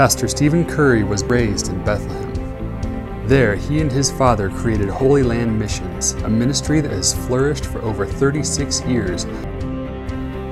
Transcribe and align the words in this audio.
Pastor 0.00 0.28
Stephen 0.28 0.64
Khoury 0.64 1.06
was 1.06 1.22
raised 1.24 1.68
in 1.68 1.84
Bethlehem. 1.84 3.26
There, 3.26 3.54
he 3.54 3.82
and 3.82 3.92
his 3.92 4.10
father 4.10 4.48
created 4.48 4.88
Holy 4.88 5.22
Land 5.22 5.58
Missions, 5.58 6.12
a 6.12 6.28
ministry 6.30 6.80
that 6.80 6.90
has 6.90 7.12
flourished 7.26 7.66
for 7.66 7.82
over 7.82 8.06
36 8.06 8.80
years. 8.86 9.26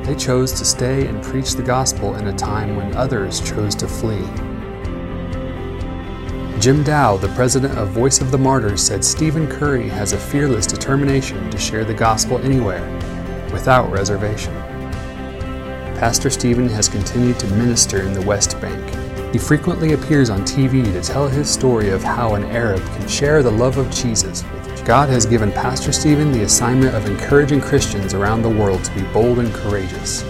They 0.04 0.14
chose 0.19 0.52
to 0.52 0.66
stay 0.66 1.06
and 1.06 1.24
preach 1.24 1.52
the 1.52 1.62
gospel 1.62 2.16
in 2.16 2.27
a 2.27 2.37
time 2.37 2.77
when 2.77 2.95
others 2.95 3.41
chose 3.41 3.74
to 3.77 3.88
flee. 3.88 4.27
Jim 6.60 6.84
Dau, 6.84 7.16
the 7.16 7.33
president 7.34 7.78
of 7.78 7.88
Voice 7.88 8.20
of 8.20 8.30
the 8.30 8.37
Martyrs, 8.37 8.83
said 8.83 9.02
Stephen 9.02 9.46
Khoury 9.46 9.88
has 9.88 10.12
a 10.12 10.19
fearless 10.19 10.66
determination 10.66 11.51
to 11.51 11.56
share 11.56 11.87
the 11.87 11.95
gospel 11.95 12.37
anywhere, 12.41 12.84
without 13.51 13.91
reservation. 13.91 14.52
Pastor 15.96 16.28
Stephen 16.28 16.69
has 16.69 16.87
continued 16.87 17.38
to 17.38 17.46
minister 17.55 18.02
in 18.02 18.12
the 18.12 18.20
West 18.27 18.60
Bank, 18.60 18.98
he 19.32 19.38
frequently 19.38 19.92
appears 19.92 20.30
on 20.30 20.41
TV 20.41 20.82
to 20.84 21.02
tell 21.02 21.28
his 21.28 21.50
story 21.50 21.91
of 21.91 22.02
how 22.02 22.34
an 22.34 22.45
Arab 22.45 22.80
can 22.96 23.06
share 23.06 23.42
the 23.42 23.50
love 23.50 23.77
of 23.77 23.91
Jesus. 23.91 24.42
God 24.86 25.10
has 25.10 25.27
given 25.27 25.52
Pastor 25.52 25.92
Stephen 25.92 26.32
the 26.32 26.45
assignment 26.45 26.95
of 26.95 27.05
encouraging 27.05 27.60
Christians 27.60 28.14
around 28.14 28.41
the 28.41 28.48
world 28.48 28.83
to 28.84 28.95
be 28.95 29.02
bold 29.12 29.38
and 29.38 29.52
courageous. 29.52 30.24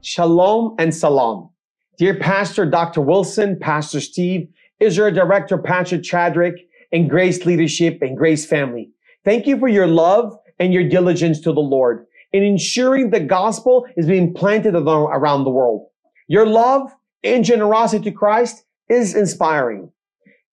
Shalom 0.00 0.76
and 0.78 0.94
salam. 0.94 1.50
Dear 1.98 2.14
Pastor 2.14 2.66
Dr. 2.66 3.00
Wilson, 3.00 3.58
Pastor 3.58 4.00
Steve, 4.00 4.48
Israel 4.78 5.12
Director 5.12 5.58
Patrick 5.58 6.02
Chadrick, 6.02 6.54
and 6.92 7.10
Grace 7.10 7.44
Leadership 7.44 7.98
and 8.00 8.16
Grace 8.16 8.46
Family. 8.46 8.90
Thank 9.24 9.46
you 9.46 9.58
for 9.58 9.68
your 9.68 9.86
love 9.86 10.36
and 10.58 10.72
your 10.72 10.88
diligence 10.88 11.40
to 11.40 11.52
the 11.52 11.60
Lord 11.60 12.06
in 12.32 12.42
ensuring 12.42 13.10
the 13.10 13.20
gospel 13.20 13.86
is 13.96 14.06
being 14.06 14.32
planted 14.32 14.74
around 14.74 15.44
the 15.44 15.50
world. 15.50 15.88
Your 16.28 16.46
love 16.46 16.90
and 17.22 17.44
generosity 17.44 18.04
to 18.04 18.12
Christ 18.12 18.64
is 18.88 19.14
inspiring. 19.14 19.90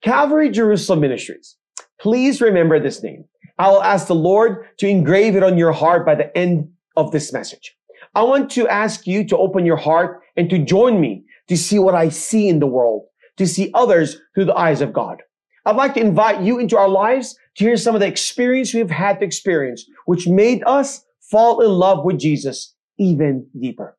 Calvary 0.01 0.49
Jerusalem 0.49 0.99
Ministries. 0.99 1.55
Please 1.99 2.41
remember 2.41 2.79
this 2.79 3.01
name. 3.01 3.25
I 3.57 3.69
will 3.69 3.81
ask 3.81 4.07
the 4.07 4.15
Lord 4.15 4.65
to 4.77 4.87
engrave 4.87 5.35
it 5.35 5.43
on 5.43 5.57
your 5.57 5.71
heart 5.71 6.05
by 6.05 6.15
the 6.15 6.35
end 6.37 6.71
of 6.95 7.11
this 7.11 7.33
message. 7.33 7.75
I 8.13 8.23
want 8.23 8.51
to 8.51 8.67
ask 8.67 9.07
you 9.07 9.25
to 9.27 9.37
open 9.37 9.65
your 9.65 9.77
heart 9.77 10.21
and 10.35 10.49
to 10.49 10.59
join 10.59 10.99
me 10.99 11.23
to 11.47 11.57
see 11.57 11.79
what 11.79 11.95
I 11.95 12.09
see 12.09 12.49
in 12.49 12.59
the 12.59 12.67
world, 12.67 13.05
to 13.37 13.47
see 13.47 13.71
others 13.73 14.19
through 14.35 14.45
the 14.45 14.55
eyes 14.55 14.81
of 14.81 14.93
God. 14.93 15.21
I'd 15.67 15.75
like 15.75 15.95
to 15.95 15.99
invite 15.99 16.41
you 16.43 16.59
into 16.59 16.77
our 16.77 16.87
lives 16.87 17.37
to 17.57 17.65
hear 17.65 17.75
some 17.75 17.93
of 17.93 17.99
the 17.99 18.07
experience 18.07 18.73
we've 18.73 18.89
had 18.89 19.19
to 19.19 19.25
experience, 19.25 19.85
which 20.05 20.25
made 20.25 20.63
us 20.65 21.03
fall 21.19 21.59
in 21.59 21.69
love 21.69 22.05
with 22.05 22.17
Jesus 22.17 22.73
even 22.97 23.45
deeper. 23.59 23.97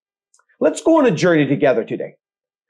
Let's 0.60 0.80
go 0.80 0.98
on 0.98 1.05
a 1.05 1.10
journey 1.10 1.47
together 1.47 1.84
today. 1.84 2.14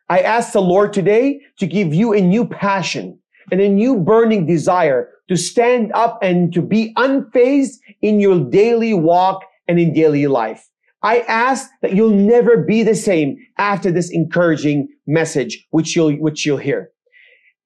I 0.09 0.19
ask 0.19 0.53
the 0.53 0.61
Lord 0.61 0.93
today 0.93 1.43
to 1.61 1.67
give 1.69 1.95
you 1.95 2.13
a 2.13 2.21
new 2.21 2.45
passion 2.45 3.21
and 3.53 3.61
a 3.61 3.69
new 3.69 3.95
burning 3.95 4.47
desire 4.47 5.11
to 5.29 5.37
stand 5.37 5.93
up 5.93 6.19
and 6.21 6.53
to 6.55 6.61
be 6.61 6.93
unfazed 6.95 7.77
in 8.03 8.19
your 8.19 8.51
daily 8.51 8.95
walk 8.95 9.45
and 9.69 9.79
in 9.79 9.93
daily 9.93 10.27
life. 10.27 10.69
I 11.05 11.21
ask 11.21 11.71
that 11.83 11.95
you'll 11.95 12.11
never 12.11 12.65
be 12.65 12.83
the 12.83 12.97
same 12.97 13.37
after 13.59 13.93
this 13.93 14.11
encouraging 14.11 14.89
message, 15.07 15.69
which 15.71 15.95
you'll, 15.95 16.15
which 16.15 16.45
you'll 16.45 16.57
hear. 16.57 16.91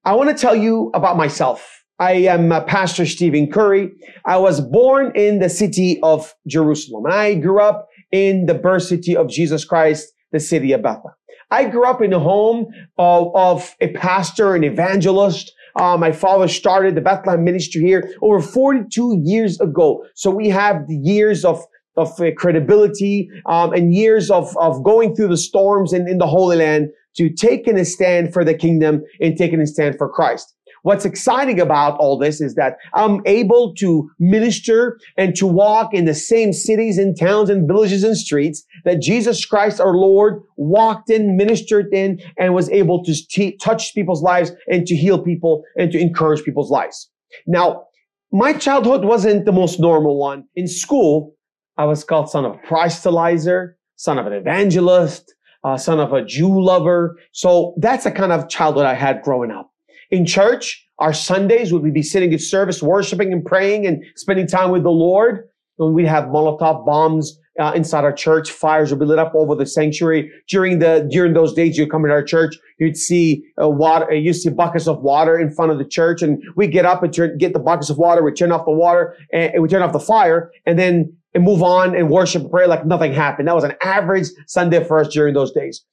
I 0.04 0.14
want 0.14 0.30
to 0.30 0.34
tell 0.34 0.56
you 0.56 0.90
about 0.94 1.16
myself. 1.16 1.84
I 2.00 2.12
am 2.12 2.48
Pastor 2.66 3.06
Stephen 3.06 3.46
Khoury. 3.46 3.92
I 4.24 4.36
was 4.36 4.60
born 4.60 5.12
in 5.14 5.38
the 5.38 5.48
city 5.48 6.00
of 6.02 6.34
Jerusalem. 6.48 7.04
And 7.04 7.14
I 7.14 7.34
grew 7.34 7.62
up 7.62 7.88
in 8.10 8.46
the 8.46 8.54
birth 8.54 8.82
city 8.82 9.16
of 9.16 9.28
Jesus 9.28 9.64
Christ, 9.64 10.12
the 10.32 10.40
city 10.40 10.72
of 10.72 10.82
Bethlehem. 10.82 11.14
I 11.52 11.66
grew 11.66 11.86
up 11.86 12.02
in 12.02 12.12
a 12.12 12.18
home 12.18 12.66
of, 12.98 13.30
of 13.36 13.76
a 13.80 13.92
pastor, 13.92 14.56
an 14.56 14.64
evangelist. 14.64 15.52
Uh, 15.76 15.96
my 15.96 16.10
father 16.10 16.48
started 16.48 16.96
the 16.96 17.00
Bethlehem 17.00 17.44
ministry 17.44 17.82
here 17.82 18.12
over 18.22 18.40
42 18.40 19.20
years 19.22 19.60
ago. 19.60 20.04
So 20.16 20.32
we 20.32 20.48
have 20.48 20.88
the 20.88 20.96
years 20.96 21.44
of 21.44 21.64
of 21.96 22.18
uh, 22.20 22.30
credibility 22.36 23.28
um, 23.44 23.72
and 23.74 23.94
years 23.94 24.30
of, 24.30 24.56
of 24.56 24.82
going 24.82 25.14
through 25.14 25.28
the 25.28 25.36
storms 25.36 25.92
in, 25.92 26.08
in 26.08 26.16
the 26.16 26.26
Holy 26.26 26.56
Land 26.56 26.88
to 27.16 27.30
taking 27.30 27.78
a 27.78 27.84
stand 27.84 28.32
for 28.32 28.44
the 28.44 28.54
kingdom 28.54 29.02
and 29.20 29.36
taking 29.36 29.60
a 29.60 29.66
stand 29.66 29.96
for 29.98 30.08
Christ. 30.08 30.54
What's 30.82 31.04
exciting 31.04 31.60
about 31.60 31.96
all 31.98 32.18
this 32.18 32.40
is 32.40 32.56
that 32.56 32.76
I'm 32.92 33.20
able 33.24 33.72
to 33.76 34.10
minister 34.18 34.98
and 35.16 35.34
to 35.36 35.46
walk 35.46 35.94
in 35.94 36.06
the 36.06 36.14
same 36.14 36.52
cities 36.52 36.98
and 36.98 37.16
towns 37.18 37.50
and 37.50 37.68
villages 37.68 38.02
and 38.02 38.16
streets 38.16 38.64
that 38.84 39.00
Jesus 39.00 39.44
Christ, 39.44 39.80
our 39.80 39.94
Lord, 39.94 40.42
walked 40.56 41.08
in, 41.08 41.36
ministered 41.36 41.86
in, 41.92 42.20
and 42.36 42.54
was 42.54 42.68
able 42.70 43.04
to 43.04 43.14
t- 43.28 43.56
touch 43.58 43.94
people's 43.94 44.22
lives 44.22 44.50
and 44.68 44.84
to 44.86 44.96
heal 44.96 45.22
people 45.22 45.62
and 45.76 45.92
to 45.92 46.00
encourage 46.00 46.42
people's 46.42 46.70
lives. 46.70 47.08
Now, 47.46 47.84
my 48.32 48.52
childhood 48.52 49.04
wasn't 49.04 49.44
the 49.44 49.52
most 49.52 49.78
normal 49.78 50.18
one. 50.18 50.44
In 50.56 50.66
school, 50.66 51.36
I 51.76 51.84
was 51.84 52.02
called 52.02 52.28
son 52.28 52.44
of 52.44 52.54
a 52.54 52.58
Christalizer, 52.58 53.76
son 53.96 54.18
of 54.18 54.26
an 54.26 54.32
evangelist, 54.32 55.32
uh, 55.64 55.76
son 55.76 56.00
of 56.00 56.12
a 56.12 56.24
Jew 56.24 56.62
lover. 56.62 57.18
So 57.32 57.74
that's 57.78 58.04
the 58.04 58.10
kind 58.10 58.32
of 58.32 58.48
childhood 58.48 58.86
I 58.86 58.94
had 58.94 59.22
growing 59.22 59.50
up 59.50 59.72
in 60.12 60.26
church, 60.26 60.86
our 60.98 61.14
Sundays, 61.14 61.72
would 61.72 61.82
we 61.82 61.90
be 61.90 62.02
sitting 62.02 62.32
in 62.32 62.38
service, 62.38 62.82
worshiping 62.82 63.32
and 63.32 63.44
praying 63.44 63.86
and 63.86 64.04
spending 64.14 64.46
time 64.46 64.70
with 64.70 64.84
the 64.84 64.90
Lord? 64.90 65.48
When 65.76 65.94
we 65.94 66.04
have 66.04 66.24
Molotov 66.24 66.84
bombs 66.84 67.36
uh, 67.58 67.72
inside 67.74 68.04
our 68.04 68.12
church, 68.12 68.50
fires 68.50 68.90
would 68.90 69.00
be 69.00 69.06
lit 69.06 69.18
up 69.18 69.32
over 69.34 69.54
the 69.54 69.64
sanctuary. 69.64 70.30
During 70.48 70.78
the 70.78 71.08
during 71.10 71.32
those 71.32 71.54
days, 71.54 71.78
you'd 71.78 71.90
come 71.90 72.04
into 72.04 72.14
our 72.14 72.22
church, 72.22 72.54
you'd 72.78 72.96
see 72.96 73.42
uh, 73.60 73.70
water, 73.70 74.10
uh, 74.10 74.14
you 74.14 74.34
see 74.34 74.50
buckets 74.50 74.86
of 74.86 75.00
water 75.00 75.40
in 75.40 75.50
front 75.50 75.72
of 75.72 75.78
the 75.78 75.84
church, 75.84 76.20
and 76.22 76.42
we 76.56 76.66
get 76.66 76.84
up 76.84 77.02
and 77.02 77.12
turn, 77.12 77.38
get 77.38 77.54
the 77.54 77.58
buckets 77.58 77.88
of 77.88 77.96
water, 77.96 78.22
we 78.22 78.32
turn 78.32 78.52
off 78.52 78.66
the 78.66 78.70
water, 78.70 79.16
and, 79.32 79.54
and 79.54 79.62
we 79.62 79.68
turn 79.68 79.82
off 79.82 79.92
the 79.92 79.98
fire, 79.98 80.52
and 80.66 80.78
then 80.78 81.16
and 81.34 81.44
move 81.44 81.62
on 81.62 81.94
and 81.94 82.10
worship 82.10 82.50
pray 82.50 82.66
like 82.66 82.86
nothing 82.86 83.12
happened. 83.12 83.48
That 83.48 83.54
was 83.54 83.64
an 83.64 83.74
average 83.82 84.28
Sunday 84.46 84.84
for 84.84 84.98
us 84.98 85.08
during 85.08 85.34
those 85.34 85.52
days. 85.52 85.84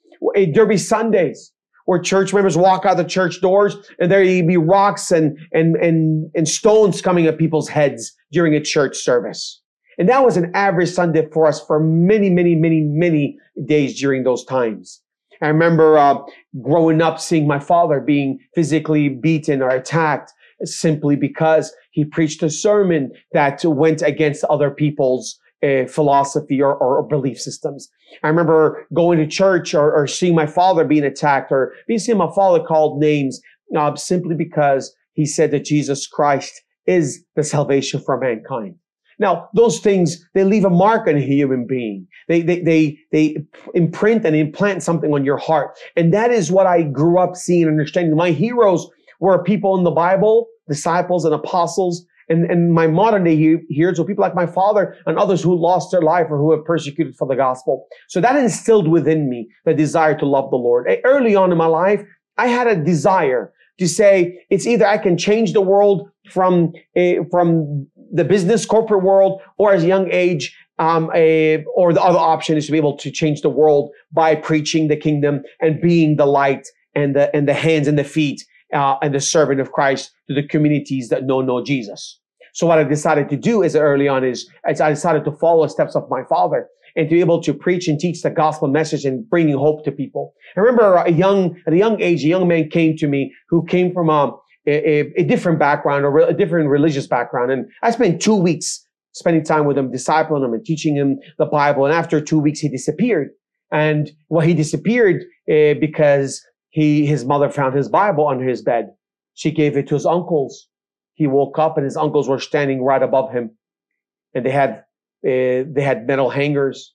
Derby 0.53 0.77
Sundays 0.77 1.51
where 1.89 1.97
church 1.97 2.35
members 2.35 2.55
walk 2.55 2.85
out 2.85 2.97
the 2.97 3.03
church 3.03 3.41
doors 3.41 3.75
and 3.99 4.11
there'd 4.11 4.45
be 4.45 4.57
rocks 4.57 5.09
and, 5.11 5.35
and, 5.53 5.75
and, 5.77 6.29
and 6.35 6.47
stones 6.47 7.01
coming 7.01 7.25
at 7.25 7.39
people's 7.39 7.67
heads 7.67 8.15
during 8.31 8.53
a 8.53 8.61
church 8.61 8.95
service. 8.95 9.59
And 9.97 10.07
that 10.07 10.23
was 10.23 10.37
an 10.37 10.51
average 10.53 10.91
Sunday 10.91 11.27
for 11.33 11.47
us 11.47 11.59
for 11.65 11.79
many, 11.79 12.29
many, 12.29 12.53
many, 12.53 12.81
many 12.81 13.37
days 13.65 13.99
during 13.99 14.23
those 14.23 14.45
times. 14.45 15.01
I 15.41 15.47
remember 15.47 15.97
uh, 15.97 16.19
growing 16.61 17.01
up 17.01 17.19
seeing 17.19 17.47
my 17.47 17.57
father 17.57 17.99
being 17.99 18.37
physically 18.53 19.09
beaten 19.09 19.63
or 19.63 19.69
attacked 19.69 20.31
simply 20.65 21.15
because 21.15 21.73
he 21.99 22.05
preached 22.05 22.41
a 22.41 22.49
sermon 22.49 23.11
that 23.33 23.63
went 23.65 24.01
against 24.01 24.45
other 24.45 24.71
people's 24.71 25.37
uh, 25.61 25.85
philosophy 25.87 26.61
or, 26.61 26.73
or, 26.75 27.03
belief 27.03 27.37
systems. 27.37 27.89
I 28.23 28.29
remember 28.29 28.87
going 28.93 29.17
to 29.17 29.27
church 29.27 29.73
or, 29.73 29.93
or, 29.93 30.07
seeing 30.07 30.33
my 30.33 30.47
father 30.47 30.85
being 30.85 31.03
attacked 31.03 31.51
or 31.51 31.73
being 31.85 31.99
seeing 31.99 32.17
my 32.17 32.31
father 32.33 32.63
called 32.63 33.01
names 33.01 33.41
uh, 33.77 33.93
simply 33.95 34.35
because 34.35 34.95
he 35.15 35.25
said 35.25 35.51
that 35.51 35.65
Jesus 35.65 36.07
Christ 36.07 36.61
is 36.85 37.25
the 37.35 37.43
salvation 37.43 37.99
for 37.99 38.17
mankind. 38.17 38.75
Now, 39.19 39.49
those 39.53 39.81
things, 39.81 40.25
they 40.33 40.45
leave 40.45 40.63
a 40.63 40.69
mark 40.69 41.09
on 41.09 41.17
a 41.17 41.19
human 41.19 41.67
being. 41.67 42.07
They, 42.29 42.41
they, 42.41 42.61
they, 42.61 42.99
they 43.11 43.37
imprint 43.75 44.25
and 44.25 44.37
implant 44.37 44.81
something 44.81 45.13
on 45.13 45.25
your 45.25 45.37
heart. 45.37 45.77
And 45.97 46.13
that 46.13 46.31
is 46.31 46.53
what 46.53 46.67
I 46.67 46.83
grew 46.83 47.19
up 47.19 47.35
seeing 47.35 47.63
and 47.63 47.71
understanding. 47.71 48.15
My 48.15 48.31
heroes 48.31 48.87
were 49.19 49.43
people 49.43 49.77
in 49.77 49.83
the 49.83 49.91
Bible, 49.91 50.47
disciples 50.69 51.25
and 51.25 51.33
apostles 51.33 52.05
and, 52.29 52.73
my 52.73 52.87
modern 52.87 53.23
day 53.23 53.35
hearers 53.69 53.97
so 53.97 54.03
people 54.03 54.21
like 54.21 54.35
my 54.35 54.45
father 54.45 54.95
and 55.05 55.17
others 55.17 55.41
who 55.41 55.55
lost 55.55 55.91
their 55.91 56.01
life 56.01 56.27
or 56.29 56.37
who 56.37 56.51
have 56.51 56.63
persecuted 56.63 57.15
for 57.15 57.27
the 57.27 57.35
gospel. 57.35 57.87
So 58.07 58.21
that 58.21 58.35
instilled 58.35 58.87
within 58.87 59.29
me 59.29 59.49
the 59.65 59.73
desire 59.73 60.17
to 60.19 60.25
love 60.25 60.51
the 60.51 60.57
Lord. 60.57 60.87
Early 61.03 61.35
on 61.35 61.51
in 61.51 61.57
my 61.57 61.65
life, 61.65 62.03
I 62.37 62.47
had 62.47 62.67
a 62.67 62.75
desire 62.75 63.51
to 63.79 63.87
say 63.87 64.39
it's 64.49 64.67
either 64.67 64.85
I 64.85 64.97
can 64.97 65.17
change 65.17 65.53
the 65.53 65.61
world 65.61 66.09
from 66.31 66.73
a, 66.95 67.19
from 67.31 67.87
the 68.11 68.23
business 68.23 68.65
corporate 68.65 69.03
world 69.03 69.41
or 69.57 69.73
as 69.73 69.83
young 69.83 70.09
age 70.11 70.55
um, 70.77 71.11
a, 71.13 71.63
or 71.75 71.93
the 71.93 72.01
other 72.01 72.19
option 72.19 72.57
is 72.57 72.65
to 72.67 72.71
be 72.71 72.77
able 72.77 72.97
to 72.97 73.11
change 73.11 73.41
the 73.41 73.49
world 73.49 73.91
by 74.11 74.35
preaching 74.35 74.87
the 74.87 74.95
kingdom 74.95 75.41
and 75.59 75.81
being 75.81 76.15
the 76.15 76.25
light 76.25 76.67
and 76.95 77.15
the 77.15 77.33
and 77.35 77.47
the 77.47 77.53
hands 77.53 77.87
and 77.87 77.99
the 77.99 78.03
feet 78.03 78.43
uh, 78.73 78.95
and 79.01 79.13
the 79.13 79.19
servant 79.19 79.59
of 79.59 79.71
Christ 79.71 80.11
to 80.27 80.33
the 80.33 80.47
communities 80.47 81.09
that 81.09 81.25
know 81.25 81.41
no 81.41 81.63
Jesus. 81.63 82.19
So 82.53 82.67
what 82.67 82.79
I 82.79 82.83
decided 82.83 83.29
to 83.29 83.37
do 83.37 83.61
is 83.61 83.75
early 83.75 84.07
on 84.07 84.23
is 84.23 84.49
I 84.65 84.73
decided 84.73 85.23
to 85.25 85.31
follow 85.31 85.63
the 85.63 85.69
steps 85.69 85.95
of 85.95 86.09
my 86.09 86.23
father 86.27 86.67
and 86.95 87.07
to 87.07 87.15
be 87.15 87.19
able 87.19 87.41
to 87.43 87.53
preach 87.53 87.87
and 87.87 87.99
teach 87.99 88.21
the 88.21 88.29
gospel 88.29 88.67
message 88.67 89.05
and 89.05 89.27
bringing 89.29 89.57
hope 89.57 89.85
to 89.85 89.91
people. 89.91 90.33
I 90.57 90.61
remember 90.61 90.95
a 90.95 91.11
young, 91.11 91.55
at 91.67 91.73
a 91.73 91.77
young 91.77 92.01
age, 92.01 92.23
a 92.23 92.27
young 92.27 92.47
man 92.47 92.69
came 92.69 92.97
to 92.97 93.07
me 93.07 93.31
who 93.49 93.65
came 93.65 93.93
from 93.93 94.09
a, 94.09 94.31
a, 94.67 95.11
a 95.17 95.23
different 95.23 95.59
background 95.59 96.05
or 96.05 96.19
a 96.19 96.33
different 96.33 96.69
religious 96.69 97.07
background. 97.07 97.51
And 97.51 97.65
I 97.83 97.91
spent 97.91 98.21
two 98.21 98.35
weeks 98.35 98.85
spending 99.13 99.43
time 99.43 99.65
with 99.65 99.77
him, 99.77 99.91
discipling 99.91 100.43
him 100.43 100.53
and 100.53 100.65
teaching 100.65 100.95
him 100.95 101.19
the 101.37 101.45
Bible. 101.45 101.85
And 101.85 101.93
after 101.93 102.19
two 102.21 102.39
weeks, 102.39 102.59
he 102.59 102.69
disappeared. 102.69 103.29
And 103.71 104.11
well, 104.29 104.45
he 104.45 104.53
disappeared 104.53 105.23
uh, 105.49 105.75
because 105.79 106.43
he, 106.69 107.05
his 107.05 107.25
mother 107.25 107.49
found 107.49 107.75
his 107.75 107.89
Bible 107.89 108.27
under 108.27 108.47
his 108.47 108.61
bed. 108.61 108.91
She 109.33 109.51
gave 109.51 109.77
it 109.77 109.87
to 109.87 109.95
his 109.95 110.05
uncles. 110.05 110.67
He 111.13 111.27
woke 111.27 111.59
up 111.59 111.77
and 111.77 111.83
his 111.83 111.97
uncles 111.97 112.29
were 112.29 112.39
standing 112.39 112.83
right 112.83 113.01
above 113.01 113.31
him 113.31 113.51
and 114.33 114.45
they 114.45 114.51
had, 114.51 114.83
uh, 115.25 115.65
they 115.67 115.81
had 115.81 116.07
metal 116.07 116.29
hangers 116.29 116.93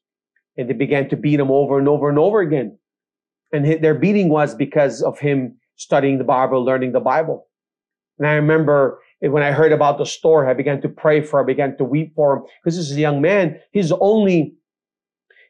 and 0.56 0.68
they 0.68 0.74
began 0.74 1.08
to 1.10 1.16
beat 1.16 1.40
him 1.40 1.50
over 1.50 1.78
and 1.78 1.88
over 1.88 2.08
and 2.08 2.18
over 2.18 2.40
again. 2.40 2.78
And 3.52 3.82
their 3.82 3.94
beating 3.94 4.28
was 4.28 4.54
because 4.54 5.02
of 5.02 5.18
him 5.18 5.58
studying 5.76 6.18
the 6.18 6.24
Bible, 6.24 6.64
learning 6.64 6.92
the 6.92 7.00
Bible. 7.00 7.46
And 8.18 8.26
I 8.26 8.34
remember 8.34 9.00
when 9.20 9.42
I 9.42 9.52
heard 9.52 9.72
about 9.72 9.98
the 9.98 10.06
story, 10.06 10.48
I 10.48 10.54
began 10.54 10.80
to 10.82 10.88
pray 10.88 11.20
for 11.20 11.40
him, 11.40 11.44
I 11.44 11.46
began 11.46 11.76
to 11.78 11.84
weep 11.84 12.14
for 12.14 12.36
him 12.36 12.42
because 12.62 12.76
this 12.76 12.90
is 12.90 12.96
a 12.96 13.00
young 13.00 13.20
man. 13.20 13.58
His 13.72 13.92
only, 14.00 14.54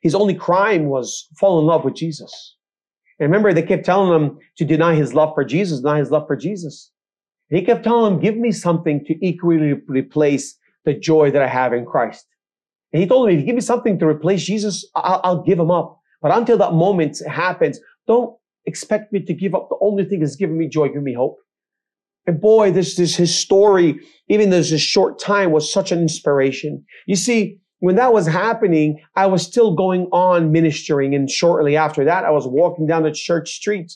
his 0.03 0.15
only 0.15 0.35
crime 0.35 0.87
was 0.87 1.29
fall 1.39 1.59
in 1.61 1.67
love 1.67 1.85
with 1.85 1.95
Jesus. 1.95 2.54
And 3.19 3.31
remember, 3.31 3.53
they 3.53 3.63
kept 3.63 3.85
telling 3.85 4.13
him 4.13 4.39
to 4.57 4.65
deny 4.65 4.95
his 4.95 5.15
love 5.15 5.33
for 5.35 5.45
Jesus, 5.45 5.81
deny 5.81 5.99
his 5.99 6.11
love 6.11 6.27
for 6.27 6.37
Jesus. 6.37 6.91
And 7.51 7.59
he 7.59 7.65
kept 7.65 7.85
telling 7.85 8.15
him, 8.15 8.21
give 8.21 8.37
me 8.37 8.51
something 8.51 9.05
to 9.05 9.27
equally 9.27 9.75
replace 9.87 10.59
the 10.85 10.95
joy 10.95 11.31
that 11.31 11.43
I 11.43 11.49
have 11.49 11.73
in 11.73 11.85
Christ. 11.85 12.27
And 12.93 13.03
he 13.03 13.09
told 13.09 13.29
him, 13.29 13.35
if 13.35 13.41
you 13.41 13.47
give 13.47 13.55
me 13.55 13.61
something 13.61 13.99
to 13.99 14.07
replace 14.07 14.45
Jesus, 14.45 14.89
I'll, 14.95 15.21
I'll 15.25 15.43
give 15.43 15.59
him 15.59 15.71
up. 15.71 16.01
But 16.23 16.37
until 16.37 16.59
that 16.59 16.73
moment 16.73 17.19
happens, 17.29 17.79
don't 18.07 18.37
expect 18.67 19.13
me 19.13 19.21
to 19.21 19.35
give 19.35 19.55
up 19.55 19.69
the 19.69 19.77
only 19.81 20.05
thing 20.05 20.21
that's 20.21 20.37
giving 20.37 20.57
me 20.57 20.69
joy, 20.69 20.89
giving 20.89 21.05
me 21.05 21.15
hope. 21.15 21.37
And 22.27 22.41
boy, 22.41 22.73
this, 22.73 22.97
this, 22.97 23.17
his 23.17 23.37
story, 23.37 24.01
even 24.29 24.51
though 24.51 24.63
this 24.63 24.81
short 24.81 25.19
time 25.19 25.51
was 25.51 25.71
such 25.71 25.93
an 25.93 26.01
inspiration. 26.01 26.85
You 27.07 27.17
see, 27.17 27.61
when 27.85 27.97
that 27.97 28.15
was 28.15 28.27
happening, 28.27 29.03
I 29.15 29.27
was 29.27 29.43
still 29.43 29.75
going 29.75 30.07
on 30.11 30.53
ministering. 30.53 31.15
And 31.15 31.31
shortly 31.31 31.77
after 31.77 32.03
that, 32.07 32.25
I 32.25 32.31
was 32.31 32.47
walking 32.47 32.87
down 32.87 33.03
the 33.03 33.13
church 33.13 33.53
street 33.53 33.93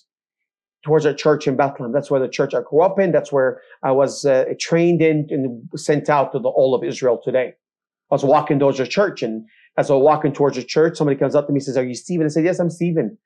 towards 0.85 1.07
a 1.07 1.15
church 1.15 1.49
in 1.49 1.57
Bethlehem. 1.57 1.91
That's 1.91 2.11
where 2.11 2.21
the 2.21 2.29
church 2.29 2.53
I 2.53 2.61
grew 2.61 2.83
up 2.83 2.99
in. 2.99 3.13
That's 3.13 3.33
where 3.33 3.63
I 3.83 3.93
was 3.93 4.27
uh, 4.27 4.45
trained 4.61 5.01
in 5.01 5.27
and 5.31 5.69
sent 5.75 6.11
out 6.11 6.33
to 6.33 6.39
the 6.39 6.51
all 6.51 6.75
of 6.75 6.85
Israel 6.85 7.19
today. 7.25 7.55
I 8.11 8.15
was 8.15 8.25
walking 8.25 8.59
towards 8.59 8.79
a 8.79 8.87
church 8.87 9.23
and 9.23 9.47
as 9.79 9.91
I 9.91 9.95
was 9.95 10.03
walking 10.03 10.35
towards 10.35 10.57
the 10.57 10.65
church, 10.65 10.99
somebody 10.99 11.19
comes 11.19 11.35
up 11.35 11.47
to 11.47 11.53
me 11.53 11.57
and 11.57 11.65
says, 11.65 11.79
are 11.79 11.85
you 11.85 11.95
Stephen? 11.95 12.27
I 12.27 12.29
said, 12.29 12.45
yes, 12.45 12.59
I'm 12.59 12.69
Stephen. 12.69 13.17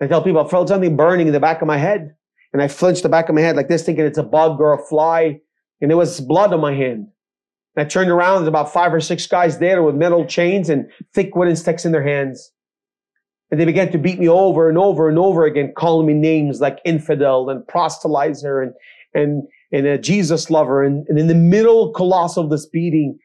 I 0.00 0.06
tell 0.06 0.22
people 0.22 0.44
I 0.44 0.48
felt 0.48 0.68
something 0.68 0.94
burning 0.94 1.26
in 1.26 1.32
the 1.32 1.40
back 1.40 1.62
of 1.62 1.66
my 1.66 1.78
head. 1.78 2.14
And 2.52 2.62
I 2.62 2.68
flinched 2.68 3.02
the 3.02 3.08
back 3.08 3.28
of 3.28 3.34
my 3.34 3.40
head 3.40 3.56
like 3.56 3.68
this, 3.68 3.82
thinking 3.82 4.04
it's 4.04 4.18
a 4.18 4.22
bug 4.22 4.60
or 4.60 4.72
a 4.72 4.86
fly. 4.86 5.40
And 5.80 5.90
there 5.90 5.96
was 5.96 6.20
blood 6.20 6.52
on 6.52 6.60
my 6.60 6.74
hand. 6.74 7.08
I 7.76 7.84
turned 7.84 8.10
around, 8.10 8.40
there's 8.40 8.48
about 8.48 8.72
five 8.72 8.92
or 8.92 9.00
six 9.00 9.26
guys 9.26 9.58
there 9.58 9.82
with 9.82 9.94
metal 9.94 10.24
chains 10.24 10.70
and 10.70 10.90
thick 11.12 11.34
wooden 11.34 11.56
sticks 11.56 11.84
in 11.84 11.92
their 11.92 12.02
hands. 12.02 12.52
And 13.50 13.60
they 13.60 13.64
began 13.64 13.92
to 13.92 13.98
beat 13.98 14.18
me 14.18 14.28
over 14.28 14.68
and 14.68 14.78
over 14.78 15.08
and 15.08 15.18
over 15.18 15.44
again, 15.44 15.72
calling 15.76 16.06
me 16.06 16.14
names 16.14 16.60
like 16.60 16.78
infidel 16.84 17.48
and 17.50 17.62
proselytizer 17.66 18.62
and, 18.62 18.72
and, 19.14 19.42
and 19.72 19.86
a 19.86 19.98
Jesus 19.98 20.50
lover. 20.50 20.82
And, 20.82 21.06
and 21.08 21.18
in 21.18 21.28
the 21.28 21.34
middle, 21.34 21.92
colossal 21.92 22.44
of 22.44 22.50
this 22.50 22.66
beating, 22.66 23.18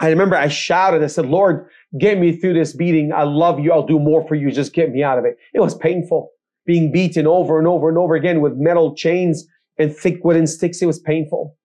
I 0.00 0.08
remember 0.08 0.36
I 0.36 0.48
shouted, 0.48 1.02
I 1.02 1.06
said, 1.06 1.26
Lord, 1.26 1.66
get 1.98 2.18
me 2.18 2.36
through 2.36 2.54
this 2.54 2.74
beating. 2.74 3.12
I 3.12 3.22
love 3.22 3.60
you. 3.60 3.72
I'll 3.72 3.86
do 3.86 3.98
more 3.98 4.26
for 4.26 4.34
you. 4.34 4.50
Just 4.50 4.74
get 4.74 4.90
me 4.90 5.02
out 5.02 5.18
of 5.18 5.24
it. 5.24 5.36
It 5.54 5.60
was 5.60 5.74
painful 5.74 6.30
being 6.66 6.90
beaten 6.90 7.26
over 7.26 7.58
and 7.58 7.68
over 7.68 7.88
and 7.88 7.98
over 7.98 8.14
again 8.14 8.40
with 8.40 8.54
metal 8.56 8.94
chains 8.94 9.46
and 9.78 9.94
thick 9.94 10.24
wooden 10.24 10.46
sticks. 10.46 10.80
It 10.80 10.86
was 10.86 10.98
painful. 10.98 11.56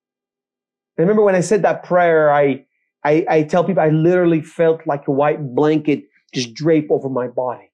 I 0.99 1.03
remember 1.03 1.23
when 1.23 1.35
I 1.35 1.39
said 1.39 1.61
that 1.61 1.83
prayer, 1.83 2.29
I, 2.29 2.65
I, 3.05 3.25
I 3.29 3.43
tell 3.43 3.63
people 3.63 3.81
I 3.81 3.87
literally 3.87 4.41
felt 4.41 4.85
like 4.85 5.07
a 5.07 5.11
white 5.11 5.55
blanket 5.55 6.03
just 6.33 6.53
drape 6.53 6.91
over 6.91 7.07
my 7.07 7.27
body. 7.27 7.71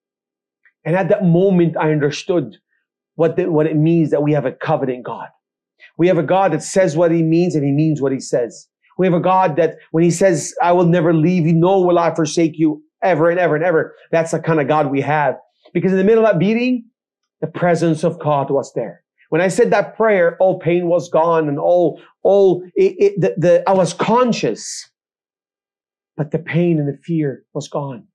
And 0.85 0.95
at 0.95 1.09
that 1.09 1.25
moment, 1.25 1.75
I 1.75 1.91
understood 1.91 2.57
what, 3.15 3.35
the, 3.35 3.51
what 3.51 3.65
it 3.65 3.75
means 3.75 4.11
that 4.11 4.21
we 4.21 4.33
have 4.33 4.45
a 4.45 4.51
covenant 4.51 5.03
God. 5.03 5.29
We 5.97 6.07
have 6.07 6.19
a 6.19 6.23
God 6.23 6.53
that 6.53 6.61
says 6.61 6.95
what 6.95 7.11
he 7.11 7.23
means 7.23 7.55
and 7.55 7.65
he 7.65 7.71
means 7.71 7.99
what 7.99 8.11
he 8.11 8.19
says. 8.19 8.67
We 8.99 9.07
have 9.07 9.15
a 9.15 9.19
God 9.19 9.55
that 9.55 9.77
when 9.89 10.03
he 10.03 10.11
says, 10.11 10.53
I 10.61 10.71
will 10.73 10.85
never 10.85 11.11
leave 11.11 11.47
you, 11.47 11.53
nor 11.53 11.85
will 11.85 11.97
I 11.97 12.13
forsake 12.13 12.59
you 12.59 12.83
ever 13.01 13.31
and 13.31 13.39
ever 13.39 13.55
and 13.55 13.65
ever. 13.65 13.95
That's 14.11 14.31
the 14.31 14.39
kind 14.39 14.61
of 14.61 14.67
God 14.67 14.91
we 14.91 15.01
have. 15.01 15.35
Because 15.73 15.91
in 15.91 15.97
the 15.97 16.03
middle 16.03 16.25
of 16.25 16.31
that 16.31 16.39
beating, 16.39 16.85
the 17.41 17.47
presence 17.47 18.03
of 18.03 18.19
God 18.19 18.51
was 18.51 18.71
there. 18.73 19.03
When 19.29 19.41
I 19.41 19.47
said 19.47 19.71
that 19.71 19.95
prayer, 19.95 20.37
all 20.39 20.59
pain 20.59 20.87
was 20.87 21.09
gone 21.09 21.47
and 21.47 21.59
all, 21.59 22.01
all, 22.23 22.63
it, 22.75 22.95
it, 22.99 23.21
the, 23.21 23.35
the, 23.37 23.63
I 23.69 23.73
was 23.73 23.93
conscious, 23.93 24.89
but 26.15 26.31
the 26.31 26.39
pain 26.39 26.79
and 26.79 26.87
the 26.87 26.97
fear 27.03 27.43
was 27.53 27.67
gone. 27.67 28.07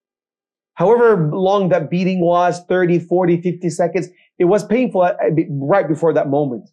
However 0.74 1.30
long 1.32 1.68
that 1.70 1.90
beating 1.90 2.20
was, 2.20 2.64
30, 2.68 3.00
40, 3.00 3.42
50 3.42 3.70
seconds, 3.70 4.08
it 4.38 4.44
was 4.44 4.64
painful 4.64 5.02
uh, 5.02 5.14
right 5.50 5.86
before 5.86 6.14
that 6.14 6.30
moment. 6.30 6.70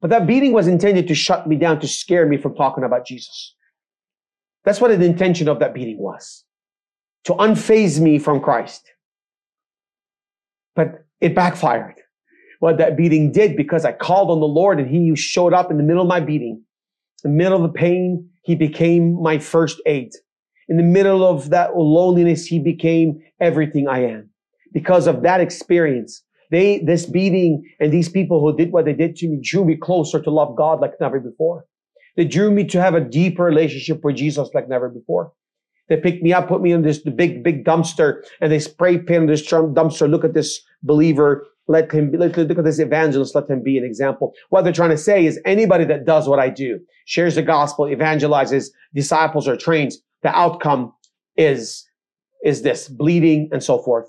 But 0.00 0.10
that 0.10 0.26
beating 0.26 0.52
was 0.52 0.66
intended 0.66 1.08
to 1.08 1.14
shut 1.14 1.46
me 1.46 1.56
down, 1.56 1.80
to 1.80 1.88
scare 1.88 2.26
me 2.26 2.36
from 2.36 2.54
talking 2.54 2.84
about 2.84 3.06
Jesus. 3.06 3.54
That's 4.64 4.80
what 4.80 4.88
the 4.88 5.04
intention 5.04 5.48
of 5.48 5.58
that 5.58 5.74
beating 5.74 5.98
was. 5.98 6.44
To 7.24 7.34
unfaze 7.34 8.00
me 8.00 8.18
from 8.18 8.40
Christ. 8.40 8.90
But 10.74 11.04
it 11.20 11.34
backfired. 11.34 11.96
What 12.60 12.78
that 12.78 12.96
beating 12.96 13.32
did 13.32 13.56
because 13.56 13.84
I 13.84 13.92
called 13.92 14.30
on 14.30 14.40
the 14.40 14.46
Lord 14.46 14.78
and 14.78 14.88
He 14.88 15.14
showed 15.16 15.52
up 15.52 15.70
in 15.70 15.76
the 15.76 15.82
middle 15.82 16.02
of 16.02 16.08
my 16.08 16.20
beating. 16.20 16.62
In 17.24 17.30
the 17.30 17.36
middle 17.36 17.64
of 17.64 17.72
the 17.72 17.78
pain, 17.78 18.28
He 18.42 18.54
became 18.54 19.20
my 19.22 19.38
first 19.38 19.80
aid. 19.86 20.12
In 20.68 20.76
the 20.76 20.82
middle 20.82 21.26
of 21.26 21.50
that 21.50 21.76
loneliness, 21.76 22.46
He 22.46 22.58
became 22.58 23.20
everything 23.40 23.88
I 23.88 24.04
am. 24.04 24.30
Because 24.72 25.06
of 25.06 25.22
that 25.22 25.40
experience, 25.40 26.22
they, 26.50 26.78
this 26.78 27.06
beating 27.06 27.64
and 27.80 27.92
these 27.92 28.08
people 28.08 28.40
who 28.40 28.56
did 28.56 28.72
what 28.72 28.84
they 28.84 28.92
did 28.92 29.16
to 29.16 29.28
me 29.28 29.40
drew 29.42 29.64
me 29.64 29.76
closer 29.76 30.20
to 30.20 30.30
love 30.30 30.56
God 30.56 30.80
like 30.80 30.92
never 31.00 31.20
before. 31.20 31.64
They 32.16 32.24
drew 32.24 32.50
me 32.50 32.64
to 32.66 32.80
have 32.80 32.94
a 32.94 33.00
deeper 33.00 33.44
relationship 33.44 34.04
with 34.04 34.16
Jesus 34.16 34.48
like 34.54 34.68
never 34.68 34.88
before. 34.88 35.32
They 35.88 35.96
picked 35.96 36.22
me 36.22 36.32
up, 36.32 36.48
put 36.48 36.62
me 36.62 36.72
in 36.72 36.82
this 36.82 36.98
big, 36.98 37.42
big 37.42 37.64
dumpster, 37.64 38.22
and 38.40 38.50
they 38.50 38.58
spray 38.58 38.98
painted 38.98 39.28
this 39.28 39.46
dumpster. 39.46 40.08
Look 40.08 40.24
at 40.24 40.32
this 40.32 40.60
believer. 40.82 41.46
Let 41.66 41.90
him 41.90 42.10
be, 42.10 42.18
look, 42.18 42.36
look 42.36 42.58
at 42.58 42.64
this 42.64 42.78
evangelist. 42.78 43.34
Let 43.34 43.48
him 43.48 43.62
be 43.62 43.78
an 43.78 43.84
example. 43.84 44.32
What 44.50 44.62
they're 44.64 44.72
trying 44.72 44.90
to 44.90 44.98
say 44.98 45.24
is 45.24 45.40
anybody 45.44 45.84
that 45.86 46.04
does 46.04 46.28
what 46.28 46.38
I 46.38 46.50
do, 46.50 46.78
shares 47.06 47.36
the 47.36 47.42
gospel, 47.42 47.86
evangelizes, 47.86 48.66
disciples 48.94 49.48
or 49.48 49.56
trains, 49.56 49.98
the 50.22 50.28
outcome 50.28 50.92
is, 51.36 51.86
is 52.44 52.62
this 52.62 52.88
bleeding 52.88 53.48
and 53.52 53.62
so 53.62 53.78
forth. 53.78 54.06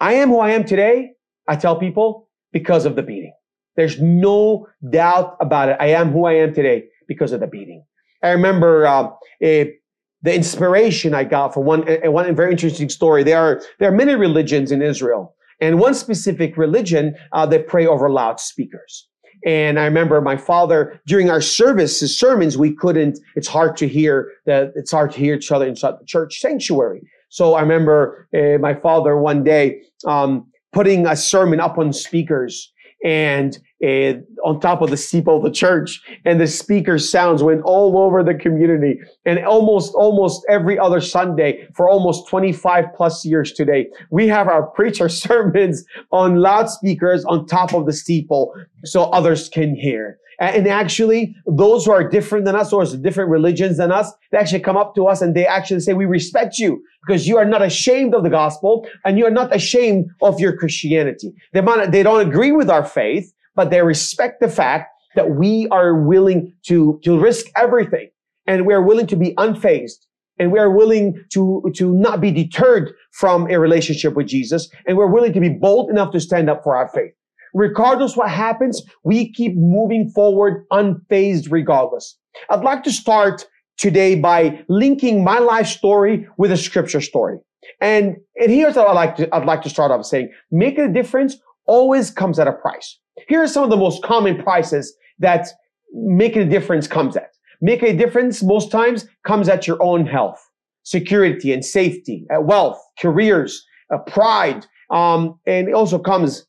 I 0.00 0.14
am 0.14 0.28
who 0.28 0.40
I 0.40 0.50
am 0.50 0.64
today, 0.64 1.12
I 1.48 1.56
tell 1.56 1.76
people, 1.78 2.28
because 2.52 2.84
of 2.84 2.96
the 2.96 3.02
beating. 3.02 3.34
There's 3.76 4.00
no 4.00 4.66
doubt 4.90 5.36
about 5.40 5.68
it. 5.70 5.76
I 5.80 5.86
am 5.86 6.12
who 6.12 6.26
I 6.26 6.34
am 6.34 6.54
today 6.54 6.84
because 7.08 7.32
of 7.32 7.40
the 7.40 7.46
beating. 7.46 7.84
I 8.22 8.30
remember 8.30 8.86
uh, 8.86 9.10
a, 9.42 9.74
the 10.22 10.34
inspiration 10.34 11.14
I 11.14 11.24
got 11.24 11.52
from 11.52 11.64
one, 11.64 11.82
one 12.04 12.34
very 12.34 12.52
interesting 12.52 12.88
story. 12.88 13.22
There 13.22 13.38
are, 13.38 13.62
there 13.78 13.88
are 13.88 13.96
many 13.96 14.14
religions 14.14 14.72
in 14.72 14.80
Israel. 14.80 15.33
And 15.60 15.78
one 15.78 15.94
specific 15.94 16.56
religion, 16.56 17.14
uh, 17.32 17.46
they 17.46 17.58
pray 17.58 17.86
over 17.86 18.10
loudspeakers. 18.10 19.08
And 19.46 19.78
I 19.78 19.84
remember 19.84 20.20
my 20.20 20.36
father 20.36 21.00
during 21.06 21.28
our 21.30 21.40
services, 21.40 22.18
sermons, 22.18 22.56
we 22.56 22.74
couldn't, 22.74 23.18
it's 23.36 23.48
hard 23.48 23.76
to 23.78 23.88
hear 23.88 24.32
that 24.46 24.72
it's 24.74 24.90
hard 24.90 25.12
to 25.12 25.18
hear 25.18 25.34
each 25.34 25.52
other 25.52 25.66
inside 25.66 25.94
the 26.00 26.06
church 26.06 26.40
sanctuary. 26.40 27.02
So 27.28 27.54
I 27.54 27.60
remember 27.60 28.28
uh, 28.34 28.58
my 28.58 28.74
father 28.74 29.18
one 29.18 29.44
day 29.44 29.82
um, 30.06 30.46
putting 30.72 31.06
a 31.06 31.16
sermon 31.16 31.60
up 31.60 31.78
on 31.78 31.92
speakers 31.92 32.72
and 33.04 33.58
uh, 33.84 34.14
on 34.44 34.58
top 34.60 34.80
of 34.80 34.88
the 34.88 34.96
steeple 34.96 35.36
of 35.36 35.42
the 35.42 35.50
church 35.50 36.00
and 36.24 36.40
the 36.40 36.46
speaker 36.46 36.98
sounds 36.98 37.42
went 37.42 37.60
all 37.62 37.98
over 37.98 38.24
the 38.24 38.34
community. 38.34 38.98
And 39.26 39.38
almost 39.44 39.94
almost 39.94 40.44
every 40.48 40.78
other 40.78 41.00
sunday 41.00 41.68
for 41.74 41.88
almost 41.88 42.28
25 42.28 42.86
plus 42.96 43.24
years 43.24 43.52
today 43.52 43.88
we 44.10 44.26
have 44.28 44.48
our 44.48 44.62
preacher 44.62 45.08
sermons 45.24 45.84
on 46.10 46.36
loudspeakers 46.36 47.24
on 47.26 47.46
top 47.46 47.74
of 47.74 47.86
the 47.86 47.92
steeple 47.92 48.54
so 48.84 49.04
others 49.04 49.48
can 49.48 49.74
hear 49.74 50.18
and 50.50 50.66
actually, 50.66 51.36
those 51.46 51.84
who 51.84 51.92
are 51.92 52.08
different 52.08 52.44
than 52.44 52.56
us, 52.56 52.72
or 52.72 52.84
different 52.84 53.30
religions 53.30 53.76
than 53.76 53.92
us, 53.92 54.12
they 54.30 54.38
actually 54.38 54.60
come 54.60 54.76
up 54.76 54.94
to 54.96 55.06
us 55.06 55.22
and 55.22 55.34
they 55.34 55.46
actually 55.46 55.80
say, 55.80 55.92
we 55.92 56.06
respect 56.06 56.58
you 56.58 56.82
because 57.06 57.26
you 57.28 57.36
are 57.36 57.44
not 57.44 57.62
ashamed 57.62 58.14
of 58.14 58.22
the 58.22 58.30
gospel 58.30 58.86
and 59.04 59.18
you 59.18 59.26
are 59.26 59.30
not 59.30 59.54
ashamed 59.54 60.06
of 60.22 60.40
your 60.40 60.56
Christianity. 60.56 61.32
They, 61.52 61.60
might, 61.60 61.92
they 61.92 62.02
don't 62.02 62.26
agree 62.26 62.52
with 62.52 62.68
our 62.68 62.84
faith, 62.84 63.32
but 63.54 63.70
they 63.70 63.82
respect 63.82 64.40
the 64.40 64.48
fact 64.48 64.90
that 65.14 65.30
we 65.30 65.68
are 65.70 65.94
willing 65.94 66.52
to, 66.66 67.00
to 67.04 67.18
risk 67.18 67.46
everything 67.56 68.10
and 68.46 68.66
we 68.66 68.74
are 68.74 68.82
willing 68.82 69.06
to 69.06 69.16
be 69.16 69.34
unfazed 69.34 70.06
and 70.38 70.50
we 70.50 70.58
are 70.58 70.70
willing 70.70 71.22
to, 71.32 71.62
to 71.76 71.94
not 71.94 72.20
be 72.20 72.32
deterred 72.32 72.92
from 73.12 73.48
a 73.50 73.58
relationship 73.58 74.14
with 74.14 74.26
Jesus 74.26 74.68
and 74.86 74.96
we're 74.96 75.12
willing 75.12 75.32
to 75.32 75.40
be 75.40 75.50
bold 75.50 75.90
enough 75.90 76.12
to 76.12 76.20
stand 76.20 76.50
up 76.50 76.64
for 76.64 76.74
our 76.74 76.88
faith 76.88 77.12
regardless 77.54 78.16
what 78.16 78.28
happens, 78.30 78.82
we 79.04 79.32
keep 79.32 79.56
moving 79.56 80.10
forward 80.10 80.66
unfazed 80.72 81.50
regardless. 81.50 82.18
I'd 82.50 82.64
like 82.64 82.82
to 82.84 82.92
start 82.92 83.46
today 83.78 84.16
by 84.16 84.62
linking 84.68 85.24
my 85.24 85.38
life 85.38 85.68
story 85.68 86.26
with 86.36 86.52
a 86.52 86.56
scripture 86.56 87.00
story. 87.00 87.38
And, 87.80 88.16
and 88.36 88.50
here's 88.50 88.76
what 88.76 88.88
I'd 88.88 88.92
like 88.92 89.16
to, 89.16 89.34
I'd 89.34 89.46
like 89.46 89.62
to 89.62 89.70
start 89.70 89.90
off 89.90 90.04
saying, 90.04 90.30
making 90.50 90.84
a 90.84 90.92
difference 90.92 91.36
always 91.66 92.10
comes 92.10 92.38
at 92.38 92.46
a 92.46 92.52
price. 92.52 92.98
Here 93.28 93.42
are 93.42 93.48
some 93.48 93.64
of 93.64 93.70
the 93.70 93.76
most 93.76 94.02
common 94.02 94.42
prices 94.42 94.94
that 95.20 95.48
making 95.92 96.42
a 96.42 96.50
difference 96.50 96.86
comes 96.86 97.16
at. 97.16 97.30
Making 97.60 97.94
a 97.94 97.96
difference 97.96 98.42
most 98.42 98.70
times 98.70 99.06
comes 99.24 99.48
at 99.48 99.66
your 99.66 99.82
own 99.82 100.06
health, 100.06 100.44
security 100.82 101.52
and 101.52 101.64
safety, 101.64 102.26
at 102.30 102.44
wealth, 102.44 102.78
careers, 102.98 103.64
uh, 103.94 103.98
pride, 103.98 104.66
um, 104.90 105.38
and 105.46 105.68
it 105.68 105.74
also 105.74 105.98
comes 105.98 106.46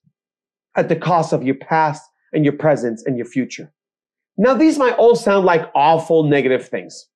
at 0.75 0.89
the 0.89 0.96
cost 0.96 1.34
of 1.34 1.44
your 1.44 1.55
past 1.55 2.03
and 2.34 2.44
your 2.44 2.53
present 2.53 3.01
and 3.05 3.17
your 3.17 3.25
future. 3.25 3.72
Now, 4.38 4.53
these 4.53 4.77
might 4.77 4.96
all 4.96 5.15
sound 5.15 5.46
like 5.46 5.72
awful 5.74 6.24
negative 6.24 6.67
things, 6.67 7.08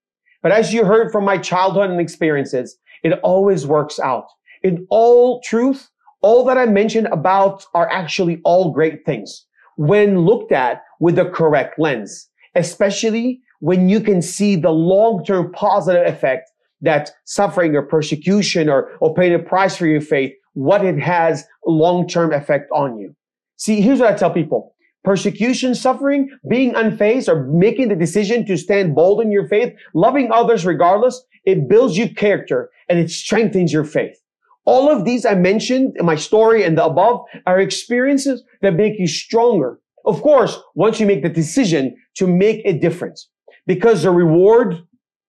but 0.41 0.51
as 0.51 0.73
you 0.73 0.85
heard 0.85 1.11
from 1.11 1.25
my 1.25 1.37
childhood 1.37 1.89
and 1.89 1.99
experiences, 1.99 2.77
it 3.03 3.19
always 3.23 3.67
works 3.67 3.99
out. 3.99 4.25
In 4.63 4.87
all 4.89 5.41
truth, 5.41 5.89
all 6.21 6.45
that 6.45 6.57
I 6.57 6.65
mentioned 6.65 7.07
about 7.07 7.65
are 7.73 7.89
actually 7.89 8.41
all 8.43 8.71
great 8.71 9.05
things 9.05 9.45
when 9.77 10.25
looked 10.25 10.51
at 10.51 10.81
with 10.99 11.15
the 11.15 11.29
correct 11.29 11.79
lens, 11.79 12.27
especially 12.55 13.41
when 13.59 13.87
you 13.87 14.01
can 14.01 14.21
see 14.21 14.55
the 14.55 14.71
long-term 14.71 15.51
positive 15.53 16.05
effect 16.05 16.49
that 16.81 17.11
suffering 17.25 17.75
or 17.75 17.81
persecution 17.81 18.69
or, 18.69 18.91
or 18.99 19.13
paying 19.13 19.33
a 19.33 19.39
price 19.39 19.75
for 19.75 19.87
your 19.87 20.01
faith, 20.01 20.33
what 20.53 20.83
it 20.83 20.99
has 20.99 21.45
long-term 21.65 22.33
effect 22.33 22.69
on 22.73 22.97
you. 22.97 23.15
See, 23.59 23.81
here's 23.81 23.99
what 23.99 24.13
I 24.13 24.15
tell 24.15 24.31
people. 24.31 24.73
Persecution, 25.03 25.75
suffering, 25.75 26.29
being 26.49 26.73
unfazed, 26.73 27.27
or 27.27 27.43
making 27.43 27.89
the 27.89 27.95
decision 27.95 28.45
to 28.45 28.57
stand 28.57 28.95
bold 28.95 29.21
in 29.21 29.31
your 29.31 29.47
faith, 29.47 29.73
loving 29.93 30.31
others 30.31 30.65
regardless, 30.65 31.23
it 31.45 31.67
builds 31.67 31.97
you 31.97 32.13
character 32.13 32.69
and 32.87 32.99
it 32.99 33.09
strengthens 33.09 33.71
your 33.71 33.83
faith. 33.83 34.17
All 34.65 34.89
of 34.89 35.03
these 35.03 35.25
I 35.25 35.35
mentioned 35.35 35.95
in 35.97 36.05
my 36.05 36.15
story 36.15 36.63
and 36.63 36.77
the 36.77 36.85
above 36.85 37.21
are 37.45 37.59
experiences 37.59 38.43
that 38.61 38.75
make 38.75 38.97
you 38.97 39.07
stronger. 39.07 39.79
Of 40.05 40.21
course, 40.21 40.57
once 40.75 40.99
you 40.99 41.05
make 41.05 41.23
the 41.23 41.29
decision 41.29 41.95
to 42.15 42.27
make 42.27 42.61
a 42.65 42.77
difference, 42.77 43.29
because 43.67 44.03
the 44.03 44.11
reward 44.11 44.83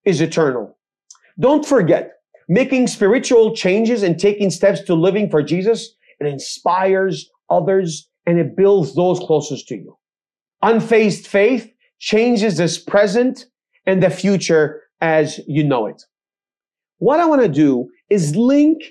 is 0.05 0.21
eternal. 0.21 0.79
Don't 1.39 1.65
forget, 1.65 2.13
making 2.49 2.87
spiritual 2.87 3.57
changes 3.57 4.03
and 4.03 4.19
taking 4.19 4.51
steps 4.51 4.83
to 4.83 4.95
living 4.95 5.31
for 5.31 5.43
Jesus, 5.43 5.97
it 6.21 6.27
inspires 6.27 7.31
others 7.49 8.10
and 8.31 8.39
it 8.39 8.57
builds 8.57 8.95
those 8.95 9.19
closest 9.19 9.67
to 9.67 9.75
you. 9.75 9.99
Unfazed 10.63 11.27
faith 11.27 11.69
changes 11.99 12.59
this 12.59 12.79
present 12.79 13.47
and 13.87 14.01
the 14.01 14.09
future 14.09 14.83
as 15.01 15.41
you 15.49 15.65
know 15.65 15.87
it. 15.87 16.01
What 16.99 17.19
I 17.19 17.27
want 17.27 17.43
to 17.43 17.49
do 17.49 17.91
is 18.09 18.37
link 18.37 18.85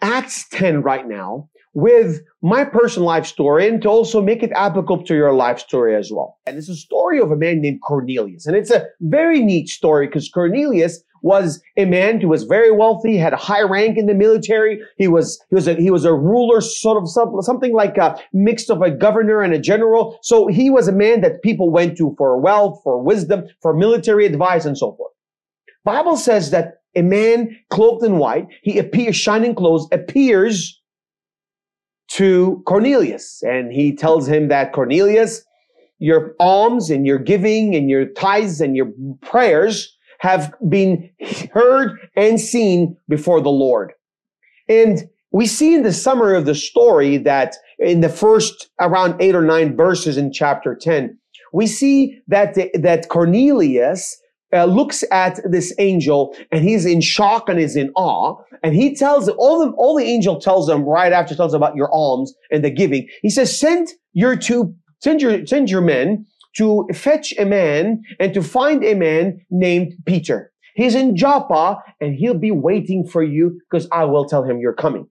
Acts 0.00 0.48
10 0.50 0.82
right 0.82 1.08
now 1.08 1.48
with 1.72 2.20
my 2.40 2.64
personal 2.64 3.08
life 3.08 3.26
story 3.26 3.66
and 3.66 3.82
to 3.82 3.88
also 3.88 4.22
make 4.22 4.44
it 4.44 4.52
applicable 4.52 5.04
to 5.06 5.16
your 5.16 5.34
life 5.34 5.58
story 5.58 5.96
as 5.96 6.12
well. 6.12 6.38
And 6.46 6.56
it's 6.56 6.68
a 6.68 6.76
story 6.76 7.18
of 7.18 7.32
a 7.32 7.36
man 7.36 7.60
named 7.60 7.80
Cornelius. 7.82 8.46
And 8.46 8.54
it's 8.54 8.70
a 8.70 8.86
very 9.00 9.40
neat 9.42 9.68
story 9.68 10.06
because 10.06 10.28
Cornelius 10.28 11.02
was 11.24 11.62
a 11.78 11.86
man 11.86 12.20
who 12.20 12.28
was 12.28 12.44
very 12.44 12.70
wealthy, 12.70 13.16
had 13.16 13.32
a 13.32 13.38
high 13.38 13.62
rank 13.62 13.96
in 13.96 14.04
the 14.04 14.14
military. 14.14 14.78
He 14.98 15.08
was, 15.08 15.42
he 15.48 15.54
was 15.54 15.66
a, 15.66 15.74
he 15.74 15.90
was 15.90 16.04
a 16.04 16.12
ruler, 16.12 16.60
sort 16.60 17.02
of 17.02 17.08
something 17.08 17.72
like 17.72 17.96
a 17.96 18.20
mix 18.34 18.68
of 18.68 18.82
a 18.82 18.90
governor 18.90 19.40
and 19.40 19.54
a 19.54 19.58
general. 19.58 20.18
So 20.22 20.48
he 20.48 20.68
was 20.68 20.86
a 20.86 20.92
man 20.92 21.22
that 21.22 21.42
people 21.42 21.70
went 21.70 21.96
to 21.96 22.14
for 22.18 22.38
wealth, 22.38 22.78
for 22.84 23.02
wisdom, 23.02 23.44
for 23.62 23.72
military 23.74 24.26
advice 24.26 24.66
and 24.66 24.76
so 24.76 24.92
forth. 24.96 25.12
Bible 25.82 26.18
says 26.18 26.50
that 26.50 26.82
a 26.94 27.00
man 27.00 27.56
cloaked 27.70 28.04
in 28.04 28.18
white, 28.18 28.46
he 28.62 28.78
appears, 28.78 29.16
shining 29.16 29.54
clothes, 29.54 29.88
appears 29.92 30.78
to 32.08 32.62
Cornelius. 32.66 33.42
And 33.42 33.72
he 33.72 33.96
tells 33.96 34.28
him 34.28 34.48
that 34.48 34.74
Cornelius, 34.74 35.42
your 35.98 36.34
alms 36.38 36.90
and 36.90 37.06
your 37.06 37.18
giving 37.18 37.74
and 37.74 37.88
your 37.88 38.04
tithes 38.04 38.60
and 38.60 38.76
your 38.76 38.92
prayers 39.22 39.96
have 40.24 40.54
been 40.70 41.10
heard 41.52 41.98
and 42.16 42.40
seen 42.40 42.96
before 43.10 43.42
the 43.42 43.50
Lord. 43.50 43.92
And 44.70 45.06
we 45.32 45.46
see 45.46 45.74
in 45.74 45.82
the 45.82 45.92
summary 45.92 46.38
of 46.38 46.46
the 46.46 46.54
story 46.54 47.18
that 47.18 47.56
in 47.78 48.00
the 48.00 48.08
first 48.08 48.70
around 48.80 49.20
eight 49.20 49.34
or 49.34 49.42
nine 49.42 49.76
verses 49.76 50.16
in 50.16 50.32
chapter 50.32 50.74
10, 50.74 51.18
we 51.52 51.66
see 51.66 52.22
that, 52.28 52.54
the, 52.54 52.70
that 52.72 53.10
Cornelius 53.10 54.18
uh, 54.54 54.64
looks 54.64 55.04
at 55.10 55.40
this 55.44 55.74
angel 55.78 56.34
and 56.50 56.64
he's 56.64 56.86
in 56.86 57.02
shock 57.02 57.50
and 57.50 57.60
is 57.60 57.76
in 57.76 57.90
awe. 57.94 58.34
And 58.62 58.74
he 58.74 58.94
tells 58.94 59.28
all 59.28 59.58
the, 59.58 59.72
all 59.76 59.94
the 59.94 60.04
angel 60.04 60.40
tells 60.40 60.70
him 60.70 60.84
right 60.84 61.12
after 61.12 61.34
tells 61.34 61.52
about 61.52 61.76
your 61.76 61.92
alms 61.92 62.32
and 62.50 62.64
the 62.64 62.70
giving. 62.70 63.06
He 63.20 63.28
says, 63.28 63.60
send 63.60 63.88
your 64.14 64.36
two, 64.36 64.74
send 65.00 65.20
your, 65.20 65.44
send 65.46 65.68
your 65.68 65.82
men 65.82 66.24
to 66.56 66.86
fetch 66.92 67.34
a 67.38 67.44
man 67.44 68.02
and 68.20 68.32
to 68.34 68.42
find 68.42 68.84
a 68.84 68.94
man 68.94 69.44
named 69.50 69.94
Peter. 70.06 70.52
He's 70.74 70.94
in 70.94 71.16
Joppa 71.16 71.78
and 72.00 72.14
he'll 72.14 72.38
be 72.38 72.50
waiting 72.50 73.06
for 73.06 73.22
you 73.22 73.60
because 73.70 73.88
I 73.92 74.04
will 74.04 74.26
tell 74.26 74.42
him 74.42 74.58
you're 74.58 74.72
coming. 74.72 75.06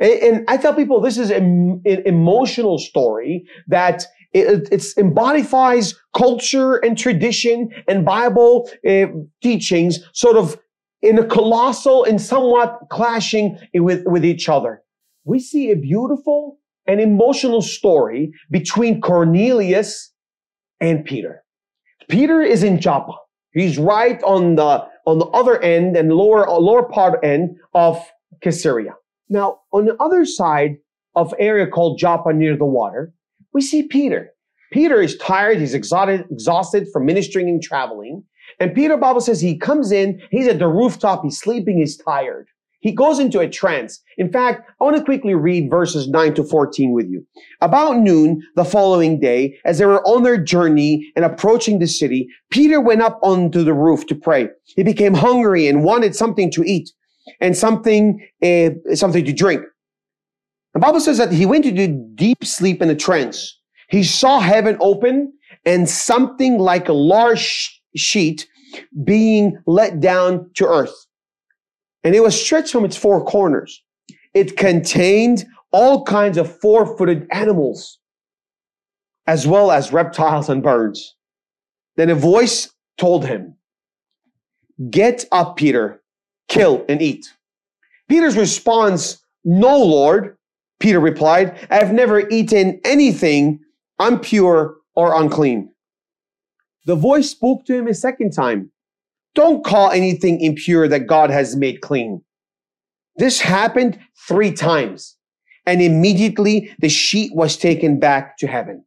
And, 0.00 0.44
I 0.48 0.56
tell 0.58 0.74
people 0.74 1.00
this 1.00 1.16
is 1.16 1.30
an 1.30 1.82
emotional 1.84 2.78
story 2.78 3.46
that 3.68 4.04
it, 4.32 4.68
it 4.70 4.84
embodies 4.98 5.94
culture 6.14 6.76
and 6.76 6.98
tradition 6.98 7.70
and 7.88 8.04
Bible 8.04 8.70
uh, 8.86 9.06
teachings 9.42 10.00
sort 10.12 10.36
of 10.36 10.58
in 11.00 11.18
a 11.18 11.24
colossal 11.24 12.04
and 12.04 12.20
somewhat 12.20 12.78
clashing 12.90 13.58
with, 13.74 14.04
with 14.06 14.24
each 14.24 14.48
other. 14.48 14.82
We 15.24 15.38
see 15.40 15.70
a 15.70 15.76
beautiful 15.76 16.58
and 16.86 17.00
emotional 17.00 17.62
story 17.62 18.32
between 18.50 19.00
Cornelius 19.00 20.12
and 20.80 21.04
Peter. 21.04 21.42
Peter 22.08 22.40
is 22.40 22.62
in 22.62 22.80
Joppa. 22.80 23.14
He's 23.52 23.78
right 23.78 24.22
on 24.22 24.56
the, 24.56 24.86
on 25.06 25.18
the 25.18 25.26
other 25.26 25.60
end 25.62 25.96
and 25.96 26.12
lower, 26.12 26.48
lower 26.48 26.84
part 26.84 27.24
end 27.24 27.56
of 27.74 28.04
Caesarea. 28.42 28.94
Now, 29.28 29.60
on 29.72 29.86
the 29.86 29.96
other 30.00 30.24
side 30.24 30.76
of 31.14 31.34
area 31.38 31.66
called 31.66 31.98
Joppa 31.98 32.32
near 32.32 32.56
the 32.56 32.66
water, 32.66 33.12
we 33.52 33.62
see 33.62 33.84
Peter. 33.84 34.30
Peter 34.72 35.00
is 35.00 35.16
tired. 35.16 35.58
He's 35.58 35.74
exhausted, 35.74 36.26
exhausted 36.30 36.88
from 36.92 37.06
ministering 37.06 37.48
and 37.48 37.62
traveling. 37.62 38.22
And 38.60 38.74
Peter, 38.74 38.96
Bible 38.96 39.20
says 39.20 39.40
he 39.40 39.58
comes 39.58 39.90
in, 39.92 40.20
he's 40.30 40.46
at 40.46 40.58
the 40.58 40.68
rooftop, 40.68 41.22
he's 41.24 41.38
sleeping, 41.38 41.78
he's 41.78 41.96
tired. 41.96 42.46
He 42.80 42.92
goes 42.92 43.18
into 43.18 43.40
a 43.40 43.48
trance. 43.48 44.00
In 44.18 44.30
fact, 44.30 44.70
I 44.80 44.84
want 44.84 44.96
to 44.96 45.04
quickly 45.04 45.34
read 45.34 45.70
verses 45.70 46.08
9 46.08 46.34
to 46.34 46.44
14 46.44 46.92
with 46.92 47.08
you. 47.08 47.26
About 47.60 47.98
noon 47.98 48.42
the 48.54 48.64
following 48.64 49.18
day, 49.18 49.58
as 49.64 49.78
they 49.78 49.86
were 49.86 50.06
on 50.06 50.22
their 50.22 50.38
journey 50.38 51.10
and 51.16 51.24
approaching 51.24 51.78
the 51.78 51.86
city, 51.86 52.28
Peter 52.50 52.80
went 52.80 53.02
up 53.02 53.18
onto 53.22 53.64
the 53.64 53.74
roof 53.74 54.06
to 54.06 54.14
pray. 54.14 54.48
He 54.64 54.82
became 54.82 55.14
hungry 55.14 55.66
and 55.68 55.84
wanted 55.84 56.14
something 56.14 56.50
to 56.52 56.62
eat 56.64 56.90
and 57.40 57.56
something, 57.56 58.26
uh, 58.42 58.70
something 58.94 59.24
to 59.24 59.32
drink. 59.32 59.62
The 60.74 60.80
Bible 60.80 61.00
says 61.00 61.18
that 61.18 61.32
he 61.32 61.46
went 61.46 61.64
into 61.64 61.88
deep 62.14 62.44
sleep 62.44 62.82
in 62.82 62.90
a 62.90 62.94
trance. 62.94 63.58
He 63.88 64.04
saw 64.04 64.40
heaven 64.40 64.76
open 64.80 65.32
and 65.64 65.88
something 65.88 66.58
like 66.58 66.88
a 66.88 66.92
large 66.92 67.80
sheet 67.96 68.46
being 69.04 69.58
let 69.66 70.00
down 70.00 70.50
to 70.56 70.66
earth. 70.66 71.05
And 72.06 72.14
it 72.14 72.22
was 72.22 72.40
stretched 72.40 72.70
from 72.70 72.84
its 72.84 72.96
four 72.96 73.24
corners. 73.24 73.82
It 74.32 74.56
contained 74.56 75.44
all 75.72 76.04
kinds 76.04 76.38
of 76.38 76.60
four-footed 76.60 77.26
animals, 77.32 77.98
as 79.26 79.44
well 79.44 79.72
as 79.72 79.92
reptiles 79.92 80.48
and 80.48 80.62
birds. 80.62 81.16
Then 81.96 82.08
a 82.08 82.14
voice 82.14 82.72
told 82.96 83.26
him, 83.26 83.56
Get 84.88 85.24
up, 85.32 85.56
Peter, 85.56 86.00
kill 86.46 86.84
and 86.88 87.02
eat. 87.02 87.26
Peter's 88.08 88.36
response, 88.36 89.18
No, 89.44 89.76
Lord, 89.76 90.38
Peter 90.78 91.00
replied, 91.00 91.66
I 91.70 91.74
have 91.74 91.92
never 91.92 92.28
eaten 92.28 92.80
anything 92.84 93.58
impure 94.00 94.76
or 94.94 95.20
unclean. 95.20 95.72
The 96.84 96.94
voice 96.94 97.30
spoke 97.30 97.64
to 97.64 97.74
him 97.74 97.88
a 97.88 97.94
second 97.94 98.30
time. 98.30 98.70
Don't 99.36 99.64
call 99.64 99.90
anything 99.90 100.40
impure 100.40 100.88
that 100.88 101.06
God 101.06 101.30
has 101.30 101.54
made 101.54 101.82
clean. 101.82 102.22
This 103.16 103.40
happened 103.40 103.98
three 104.26 104.50
times, 104.50 105.16
and 105.66 105.80
immediately 105.80 106.74
the 106.80 106.88
sheet 106.88 107.30
was 107.34 107.56
taken 107.56 108.00
back 108.00 108.38
to 108.38 108.46
heaven. 108.46 108.84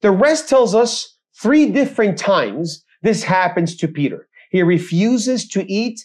The 0.00 0.10
rest 0.10 0.48
tells 0.48 0.74
us 0.74 1.18
three 1.40 1.70
different 1.70 2.18
times 2.18 2.84
this 3.02 3.22
happens 3.22 3.76
to 3.76 3.88
Peter. 3.88 4.26
He 4.50 4.62
refuses 4.62 5.46
to 5.48 5.70
eat 5.70 6.00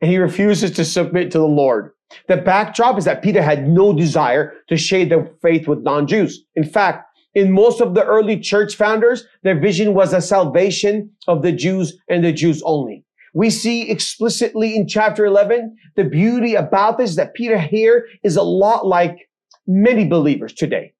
and 0.00 0.10
he 0.10 0.18
refuses 0.18 0.70
to 0.72 0.84
submit 0.84 1.30
to 1.32 1.38
the 1.38 1.44
Lord. 1.46 1.92
The 2.28 2.36
backdrop 2.36 2.98
is 2.98 3.04
that 3.04 3.22
Peter 3.22 3.42
had 3.42 3.68
no 3.68 3.92
desire 3.92 4.54
to 4.68 4.76
share 4.76 5.06
the 5.06 5.30
faith 5.40 5.66
with 5.66 5.80
non-Jews. 5.80 6.44
In 6.56 6.64
fact, 6.64 7.06
in 7.34 7.52
most 7.52 7.80
of 7.80 7.94
the 7.94 8.04
early 8.04 8.38
church 8.38 8.76
founders, 8.76 9.24
their 9.42 9.58
vision 9.58 9.94
was 9.94 10.12
a 10.12 10.20
salvation 10.20 11.10
of 11.28 11.42
the 11.42 11.52
Jews 11.52 11.96
and 12.08 12.24
the 12.24 12.32
Jews 12.32 12.62
only. 12.64 13.04
We 13.34 13.48
see 13.48 13.90
explicitly 13.90 14.76
in 14.76 14.86
chapter 14.86 15.24
11, 15.24 15.74
the 15.96 16.04
beauty 16.04 16.54
about 16.54 16.98
this 16.98 17.16
that 17.16 17.34
Peter 17.34 17.58
here 17.58 18.06
is 18.22 18.36
a 18.36 18.42
lot 18.42 18.86
like 18.86 19.30
many 19.66 20.06
believers 20.06 20.52
today 20.52 20.92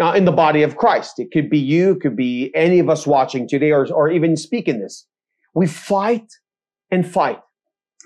uh, 0.00 0.12
in 0.12 0.24
the 0.24 0.32
body 0.32 0.62
of 0.62 0.76
Christ. 0.76 1.18
It 1.18 1.32
could 1.32 1.50
be 1.50 1.58
you, 1.58 1.92
it 1.92 2.00
could 2.00 2.16
be 2.16 2.52
any 2.54 2.78
of 2.78 2.88
us 2.88 3.06
watching 3.06 3.48
today 3.48 3.72
or, 3.72 3.92
or 3.92 4.10
even 4.10 4.36
speaking 4.36 4.80
this. 4.80 5.06
We 5.54 5.66
fight 5.66 6.30
and 6.90 7.06
fight. 7.06 7.40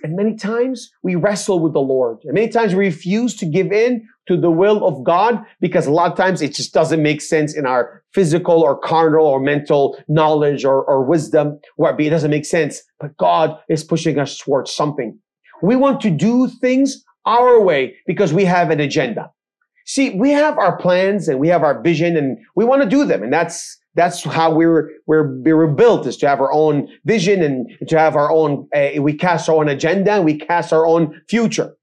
And 0.06 0.14
many 0.14 0.36
times 0.36 0.92
we 1.02 1.16
wrestle 1.16 1.58
with 1.58 1.72
the 1.72 1.80
Lord. 1.80 2.18
And 2.22 2.34
many 2.34 2.48
times 2.48 2.76
we 2.76 2.84
refuse 2.84 3.34
to 3.38 3.44
give 3.44 3.72
in 3.72 4.06
to 4.28 4.36
the 4.36 4.52
will 4.52 4.86
of 4.86 5.02
God 5.02 5.44
because 5.60 5.88
a 5.88 5.90
lot 5.90 6.12
of 6.12 6.16
times 6.16 6.40
it 6.40 6.54
just 6.54 6.72
doesn't 6.72 7.02
make 7.02 7.20
sense 7.20 7.56
in 7.56 7.66
our 7.66 8.04
physical 8.14 8.60
or 8.62 8.78
carnal 8.78 9.26
or 9.26 9.40
mental 9.40 9.98
knowledge 10.06 10.64
or, 10.64 10.84
or 10.84 11.02
wisdom, 11.02 11.58
where 11.75 12.00
it 12.00 12.10
doesn't 12.10 12.30
make 12.30 12.44
sense. 12.44 12.84
But 13.00 13.16
God 13.16 13.58
is 13.68 13.82
pushing 13.82 14.16
us 14.20 14.38
towards 14.38 14.70
something. 14.70 15.18
We 15.60 15.75
want 15.75 16.00
to 16.02 16.10
do 16.10 16.46
things 16.60 17.02
our 17.25 17.60
way 17.60 17.96
because 18.06 18.32
we 18.32 18.44
have 18.44 18.70
an 18.70 18.78
agenda. 18.78 19.32
See, 19.86 20.10
we 20.10 20.30
have 20.30 20.56
our 20.56 20.76
plans 20.76 21.26
and 21.26 21.40
we 21.40 21.48
have 21.48 21.64
our 21.64 21.82
vision 21.82 22.16
and 22.16 22.38
we 22.54 22.64
want 22.64 22.80
to 22.82 22.88
do 22.88 23.04
them. 23.04 23.25
And 23.25 23.32
that's, 23.32 23.76
that's 23.96 24.22
how 24.22 24.54
we 24.54 24.66
were, 24.66 24.92
we're, 25.06 25.40
we 25.40 25.52
were 25.54 25.66
built 25.66 26.06
is 26.06 26.16
to 26.18 26.28
have 26.28 26.40
our 26.40 26.52
own 26.52 26.88
vision 27.04 27.42
and 27.42 27.66
to 27.88 27.98
have 27.98 28.14
our 28.14 28.30
own, 28.30 28.68
uh, 28.74 29.00
we 29.00 29.14
cast 29.14 29.48
our 29.48 29.56
own 29.56 29.68
agenda 29.68 30.12
and 30.12 30.24
we 30.24 30.38
cast 30.38 30.72
our 30.72 30.86
own 30.86 31.20
future. 31.28 31.74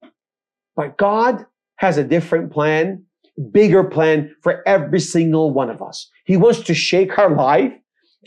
But 0.76 0.98
God 0.98 1.46
has 1.78 1.98
a 1.98 2.04
different 2.04 2.52
plan, 2.52 3.04
bigger 3.52 3.84
plan 3.84 4.34
for 4.42 4.66
every 4.68 5.00
single 5.00 5.52
one 5.52 5.70
of 5.70 5.82
us. 5.82 6.10
He 6.26 6.38
wants 6.38 6.62
to 6.62 6.74
shake 6.74 7.18
our 7.18 7.36
life, 7.36 7.74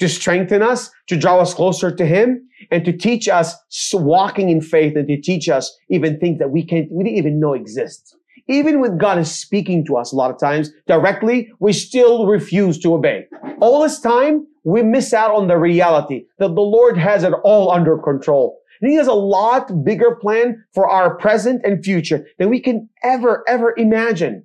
to 0.00 0.08
strengthen 0.08 0.62
us, 0.62 0.90
to 1.06 1.16
draw 1.16 1.38
us 1.38 1.54
closer 1.54 1.94
to 1.94 2.04
Him, 2.04 2.46
and 2.70 2.84
to 2.84 2.92
teach 2.92 3.28
us 3.28 3.54
walking 3.94 4.50
in 4.50 4.60
faith 4.60 4.96
and 4.96 5.06
to 5.08 5.20
teach 5.20 5.48
us 5.48 5.74
even 5.88 6.18
things 6.18 6.38
that 6.38 6.50
we 6.50 6.64
can't, 6.64 6.90
we 6.90 7.04
didn't 7.04 7.18
even 7.18 7.40
know 7.40 7.54
exist. 7.54 8.16
Even 8.48 8.80
when 8.80 8.98
God 8.98 9.18
is 9.18 9.34
speaking 9.34 9.84
to 9.86 9.96
us 9.96 10.12
a 10.12 10.16
lot 10.16 10.30
of 10.30 10.38
times 10.38 10.70
directly, 10.86 11.50
we 11.58 11.72
still 11.72 12.26
refuse 12.26 12.78
to 12.80 12.94
obey. 12.94 13.26
All 13.60 13.82
this 13.82 14.00
time, 14.00 14.46
we 14.64 14.82
miss 14.82 15.12
out 15.12 15.34
on 15.34 15.48
the 15.48 15.58
reality 15.58 16.26
that 16.38 16.54
the 16.54 16.60
Lord 16.60 16.96
has 16.98 17.24
it 17.24 17.32
all 17.44 17.70
under 17.70 17.98
control. 17.98 18.58
And 18.80 18.90
he 18.90 18.96
has 18.96 19.06
a 19.06 19.14
lot 19.14 19.84
bigger 19.84 20.16
plan 20.16 20.64
for 20.74 20.88
our 20.88 21.16
present 21.16 21.62
and 21.64 21.84
future 21.84 22.26
than 22.38 22.50
we 22.50 22.60
can 22.60 22.88
ever, 23.02 23.42
ever 23.48 23.74
imagine. 23.76 24.44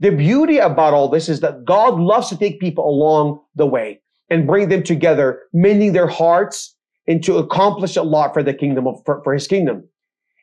The 0.00 0.10
beauty 0.10 0.58
about 0.58 0.94
all 0.94 1.08
this 1.08 1.28
is 1.28 1.40
that 1.40 1.64
God 1.64 1.98
loves 1.98 2.28
to 2.28 2.38
take 2.38 2.60
people 2.60 2.88
along 2.88 3.40
the 3.56 3.66
way 3.66 4.00
and 4.30 4.46
bring 4.46 4.68
them 4.68 4.82
together, 4.82 5.40
mending 5.52 5.92
their 5.92 6.06
hearts 6.06 6.76
and 7.06 7.22
to 7.24 7.38
accomplish 7.38 7.96
a 7.96 8.02
lot 8.02 8.32
for 8.32 8.42
the 8.42 8.54
kingdom 8.54 8.86
of, 8.86 9.02
for, 9.04 9.22
for 9.24 9.34
his 9.34 9.48
kingdom. 9.48 9.88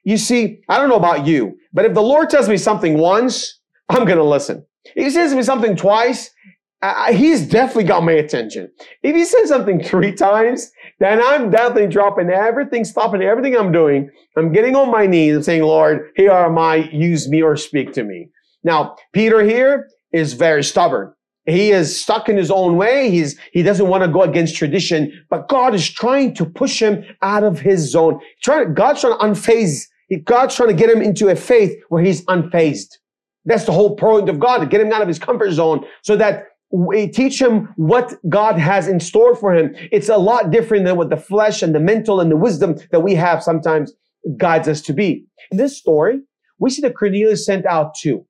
You 0.04 0.18
see, 0.18 0.62
I 0.68 0.78
don't 0.78 0.90
know 0.90 0.96
about 0.96 1.26
you, 1.26 1.58
but 1.74 1.86
if 1.86 1.94
the 1.94 2.02
Lord 2.02 2.30
tells 2.30 2.50
me 2.50 2.58
something 2.58 2.98
once, 2.98 3.60
I'm 3.90 4.06
going 4.06 4.18
to 4.18 4.24
listen. 4.24 4.66
If 4.96 5.06
he 5.06 5.10
says 5.10 5.34
me 5.34 5.44
something 5.44 5.76
twice, 5.76 6.30
I, 6.82 7.12
he's 7.12 7.48
definitely 7.48 7.84
got 7.84 8.04
my 8.04 8.14
attention. 8.14 8.72
If 9.04 9.16
he 9.16 9.26
says 9.26 9.50
something 9.50 9.84
three 9.84 10.14
times, 10.14 10.72
then 11.00 11.22
I'm 11.22 11.50
definitely 11.50 11.88
dropping 11.88 12.30
everything, 12.30 12.86
stopping 12.86 13.22
everything 13.22 13.56
I'm 13.58 13.72
doing. 13.72 14.10
I'm 14.38 14.54
getting 14.54 14.76
on 14.76 14.90
my 14.90 15.06
knees 15.06 15.36
and 15.36 15.44
saying, 15.44 15.64
Lord, 15.64 16.12
here 16.16 16.32
am 16.32 16.58
I, 16.58 16.76
use 16.76 17.28
me 17.28 17.42
or 17.42 17.58
speak 17.58 17.92
to 17.94 18.04
me. 18.04 18.30
Now, 18.64 18.96
Peter 19.12 19.42
here 19.42 19.90
is 20.14 20.34
very 20.34 20.64
stubborn. 20.64 21.14
He 21.46 21.72
is 21.72 22.00
stuck 22.02 22.30
in 22.30 22.38
his 22.38 22.52
own 22.52 22.78
way. 22.78 23.10
He's, 23.10 23.38
he 23.52 23.64
doesn't 23.64 23.88
want 23.88 24.04
to 24.04 24.10
go 24.10 24.22
against 24.22 24.56
tradition, 24.56 25.12
but 25.30 25.50
God 25.50 25.74
is 25.74 25.90
trying 25.90 26.34
to 26.36 26.46
push 26.46 26.82
him 26.82 27.04
out 27.22 27.44
of 27.44 27.60
his 27.60 27.92
zone. 27.92 28.20
Trying, 28.44 28.74
God's 28.74 29.02
trying 29.02 29.18
to 29.18 29.26
unphase, 29.26 29.86
God's 30.18 30.56
trying 30.56 30.70
to 30.70 30.76
get 30.76 30.90
him 30.90 31.02
into 31.02 31.30
a 31.30 31.36
faith 31.36 31.78
where 31.90 32.04
he's 32.04 32.26
unfazed. 32.26 32.98
That's 33.46 33.66
the 33.66 33.72
whole 33.72 33.96
point 33.96 34.30
of 34.30 34.40
God, 34.40 34.60
to 34.60 34.66
get 34.66 34.82
him 34.82 34.92
out 34.92 35.02
of 35.02 35.08
his 35.08 35.20
comfort 35.20 35.52
zone 35.52 35.86
so 36.04 36.16
that 36.18 36.48
we 36.72 37.08
teach 37.08 37.42
him 37.42 37.74
what 37.78 38.14
God 38.28 38.60
has 38.60 38.88
in 38.88 39.00
store 39.00 39.36
for 39.36 39.54
him. 39.54 39.74
It's 39.92 40.10
a 40.10 40.18
lot 40.18 40.52
different 40.52 40.86
than 40.86 40.98
what 40.98 41.10
the 41.10 41.18
flesh 41.18 41.64
and 41.64 41.74
the 41.74 41.80
mental 41.80 42.20
and 42.20 42.30
the 42.30 42.38
wisdom 42.38 42.76
that 42.92 43.00
we 43.00 43.16
have 43.16 43.42
sometimes 43.42 43.94
guides 44.38 44.68
us 44.68 44.82
to 44.82 44.94
be. 44.94 45.26
In 45.52 45.58
this 45.58 45.78
story, 45.78 46.20
we 46.60 46.70
see 46.70 46.82
that 46.82 46.96
Cornelius 46.96 47.46
sent 47.46 47.66
out 47.66 47.96
two. 47.96 48.26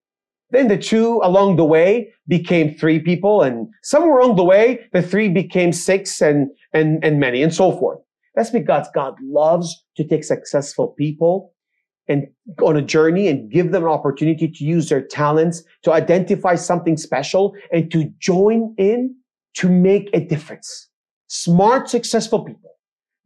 Then 0.52 0.68
the 0.68 0.78
two 0.78 1.20
along 1.24 1.58
the 1.58 1.66
way 1.66 2.12
became 2.28 2.76
three 2.76 3.00
people 3.00 3.42
and 3.42 3.68
somewhere 3.84 4.20
along 4.20 4.38
the 4.38 4.44
way, 4.44 4.88
the 4.94 5.02
three 5.02 5.30
became 5.30 5.74
six 5.74 6.22
and, 6.22 6.50
and, 6.74 7.04
and 7.04 7.20
many 7.20 7.44
and 7.44 7.54
so 7.54 7.78
forth. 7.78 8.00
That's 8.36 8.52
because 8.52 8.88
God 8.96 9.16
loves 9.22 9.84
to 9.98 10.08
take 10.08 10.24
successful 10.24 10.90
people 10.98 11.54
and 12.10 12.28
on 12.62 12.76
a 12.76 12.82
journey 12.82 13.28
and 13.28 13.52
give 13.52 13.72
them 13.72 13.84
an 13.84 13.90
opportunity 13.90 14.48
to 14.48 14.64
use 14.64 14.90
their 14.90 15.02
talents 15.02 15.64
to 15.84 15.94
identify 15.94 16.56
something 16.56 16.98
special 16.98 17.54
and 17.72 17.92
to 17.92 18.12
join 18.20 18.74
in 18.78 19.16
to 19.54 19.70
make 19.70 20.10
a 20.14 20.20
difference. 20.20 20.90
Smart, 21.28 21.88
successful 21.88 22.44
people 22.44 22.72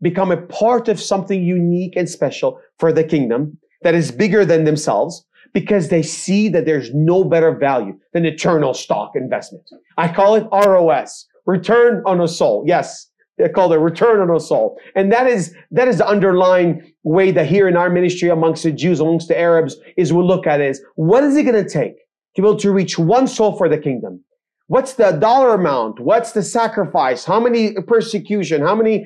become 0.02 0.32
a 0.32 0.38
part 0.38 0.90
of 0.90 1.00
something 1.00 1.42
unique 1.42 1.96
and 1.96 2.10
special 2.10 2.60
for 2.78 2.92
the 2.92 3.04
kingdom 3.04 3.58
that 3.84 3.96
is 3.96 4.12
bigger 4.12 4.44
than 4.46 4.66
themselves 4.66 5.26
because 5.54 5.90
they 5.90 6.02
see 6.02 6.50
that 6.50 6.66
there's 6.66 6.94
no 6.94 7.24
better 7.24 7.56
value 7.56 7.98
than 8.12 8.26
eternal 8.26 8.74
stock 8.74 9.12
investment. 9.16 9.64
I 9.98 10.12
call 10.12 10.36
it 10.36 10.48
ROS, 10.52 11.26
return 11.46 12.04
on 12.06 12.20
a 12.20 12.28
soul. 12.28 12.64
Yes, 12.66 13.10
they 13.38 13.50
call 13.50 13.74
it 13.74 13.78
return 13.78 14.20
on 14.22 14.36
a 14.36 14.40
soul. 14.40 14.80
And 14.96 15.12
that 15.12 15.28
is, 15.28 15.56
that 15.72 15.88
is 15.88 15.98
the 15.98 16.08
underlying 16.08 16.94
way 17.04 17.32
that 17.32 17.48
here 17.48 17.68
in 17.68 17.76
our 17.76 17.90
ministry 17.90 18.30
amongst 18.30 18.64
the 18.64 18.72
Jews, 18.72 19.00
amongst 19.00 19.28
the 19.28 19.40
Arabs, 19.40 19.78
is 19.98 20.14
we 20.14 20.24
look 20.24 20.48
at 20.48 20.62
is 20.62 20.82
what 20.96 21.24
is 21.24 21.36
it 21.36 21.44
going 21.44 21.62
to 21.62 21.70
take 21.70 21.98
to 22.36 22.42
be 22.42 22.48
able 22.48 22.60
to 22.60 22.72
reach 22.72 22.98
one 22.98 23.28
soul 23.28 23.58
for 23.58 23.68
the 23.68 23.78
kingdom? 23.78 24.24
What's 24.68 24.94
the 24.94 25.12
dollar 25.12 25.56
amount? 25.56 26.00
What's 26.00 26.32
the 26.32 26.42
sacrifice? 26.42 27.26
How 27.26 27.40
many 27.40 27.74
persecution? 27.74 28.62
How 28.62 28.76
many 28.76 29.06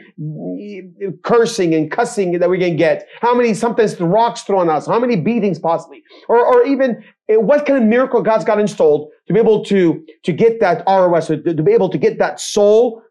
cursing 1.23 1.73
and 1.73 1.89
cussing 1.89 2.39
that 2.39 2.49
we 2.49 2.59
can 2.59 2.77
get? 2.77 3.07
How 3.21 3.33
many 3.33 3.53
sometimes 3.53 3.99
rocks 3.99 4.43
thrown 4.43 4.69
at 4.69 4.75
us? 4.77 4.87
How 4.87 4.99
many 4.99 5.15
beatings 5.15 5.57
possibly? 5.57 6.03
Or, 6.29 6.45
or 6.45 6.63
even 6.63 7.03
eh, 7.27 7.37
what 7.37 7.65
kind 7.65 7.81
of 7.81 7.89
miracle 7.89 8.21
God's 8.21 8.45
got 8.45 8.59
installed 8.59 9.09
to 9.27 9.33
be 9.33 9.39
able 9.39 9.65
to, 9.65 10.05
to 10.23 10.31
get 10.31 10.59
that 10.59 10.83
ROS, 10.87 11.27
to, 11.27 11.41
to 11.41 11.63
be 11.63 11.73
able 11.73 11.89
to 11.89 11.97
get 11.97 12.19
that 12.19 12.39
soul 12.39 13.01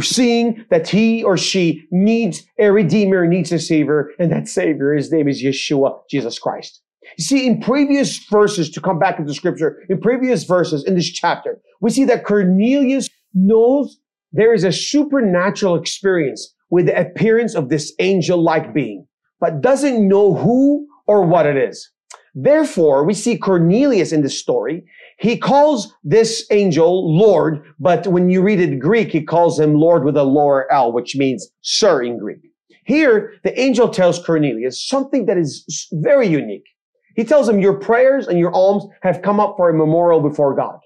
seeing 0.00 0.64
that 0.70 0.88
he 0.88 1.22
or 1.24 1.36
she 1.36 1.84
needs 1.90 2.44
a 2.58 2.70
redeemer, 2.70 3.26
needs 3.26 3.52
a 3.52 3.58
savior, 3.58 4.10
and 4.18 4.30
that 4.30 4.48
savior, 4.48 4.94
his 4.94 5.10
name 5.10 5.28
is 5.28 5.42
Yeshua, 5.42 6.00
Jesus 6.08 6.38
Christ. 6.38 6.80
You 7.18 7.24
see, 7.24 7.46
in 7.46 7.60
previous 7.60 8.18
verses, 8.30 8.70
to 8.70 8.80
come 8.80 8.98
back 8.98 9.18
into 9.18 9.34
scripture, 9.34 9.82
in 9.88 10.00
previous 10.00 10.44
verses 10.44 10.84
in 10.84 10.94
this 10.94 11.10
chapter, 11.10 11.58
we 11.80 11.90
see 11.90 12.04
that 12.04 12.24
Cornelius 12.24 13.08
knows 13.34 13.98
there 14.32 14.54
is 14.54 14.64
a 14.64 14.72
supernatural 14.72 15.74
experience 15.74 16.54
with 16.70 16.86
the 16.86 16.98
appearance 16.98 17.54
of 17.54 17.68
this 17.68 17.92
angel-like 17.98 18.72
being, 18.72 19.06
but 19.40 19.60
doesn't 19.60 20.08
know 20.08 20.34
who 20.34 20.86
or 21.06 21.26
what 21.26 21.44
it 21.44 21.56
is. 21.56 21.90
Therefore, 22.34 23.04
we 23.04 23.12
see 23.12 23.36
Cornelius 23.36 24.12
in 24.12 24.22
this 24.22 24.38
story. 24.38 24.84
He 25.22 25.38
calls 25.38 25.94
this 26.02 26.44
angel 26.50 27.16
Lord, 27.16 27.64
but 27.78 28.08
when 28.08 28.28
you 28.28 28.42
read 28.42 28.58
it 28.58 28.70
in 28.70 28.80
Greek, 28.80 29.12
he 29.12 29.22
calls 29.22 29.58
him 29.58 29.76
Lord 29.76 30.02
with 30.04 30.16
a 30.16 30.24
lower 30.24 30.70
L, 30.72 30.90
which 30.90 31.14
means 31.14 31.48
sir 31.60 32.02
in 32.02 32.18
Greek. 32.18 32.40
Here, 32.84 33.34
the 33.44 33.58
angel 33.58 33.88
tells 33.88 34.18
Cornelius 34.18 34.84
something 34.84 35.26
that 35.26 35.38
is 35.38 35.86
very 35.92 36.26
unique. 36.26 36.66
He 37.14 37.22
tells 37.22 37.48
him, 37.48 37.60
your 37.60 37.74
prayers 37.74 38.26
and 38.26 38.36
your 38.36 38.52
alms 38.52 38.84
have 39.02 39.22
come 39.22 39.38
up 39.38 39.54
for 39.56 39.70
a 39.70 39.78
memorial 39.78 40.20
before 40.20 40.56
God. 40.56 40.80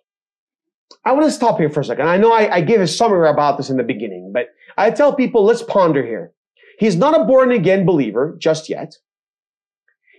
I 1.07 1.13
want 1.13 1.25
to 1.25 1.31
stop 1.31 1.59
here 1.59 1.71
for 1.71 1.81
a 1.81 1.85
second. 1.85 2.07
I 2.07 2.19
know 2.19 2.31
I, 2.31 2.57
I 2.57 2.61
gave 2.61 2.83
a 2.83 2.87
summary 2.87 3.31
about 3.31 3.57
this 3.57 3.71
in 3.71 3.79
the 3.79 3.85
beginning, 3.85 4.33
but 4.35 4.49
I 4.77 4.91
tell 4.91 5.15
people, 5.15 5.45
let's 5.45 5.63
ponder 5.63 6.05
here. 6.05 6.33
He's 6.79 6.97
not 6.97 7.19
a 7.19 7.25
born 7.25 7.53
again 7.53 7.87
believer 7.87 8.37
just 8.39 8.69
yet. 8.69 8.97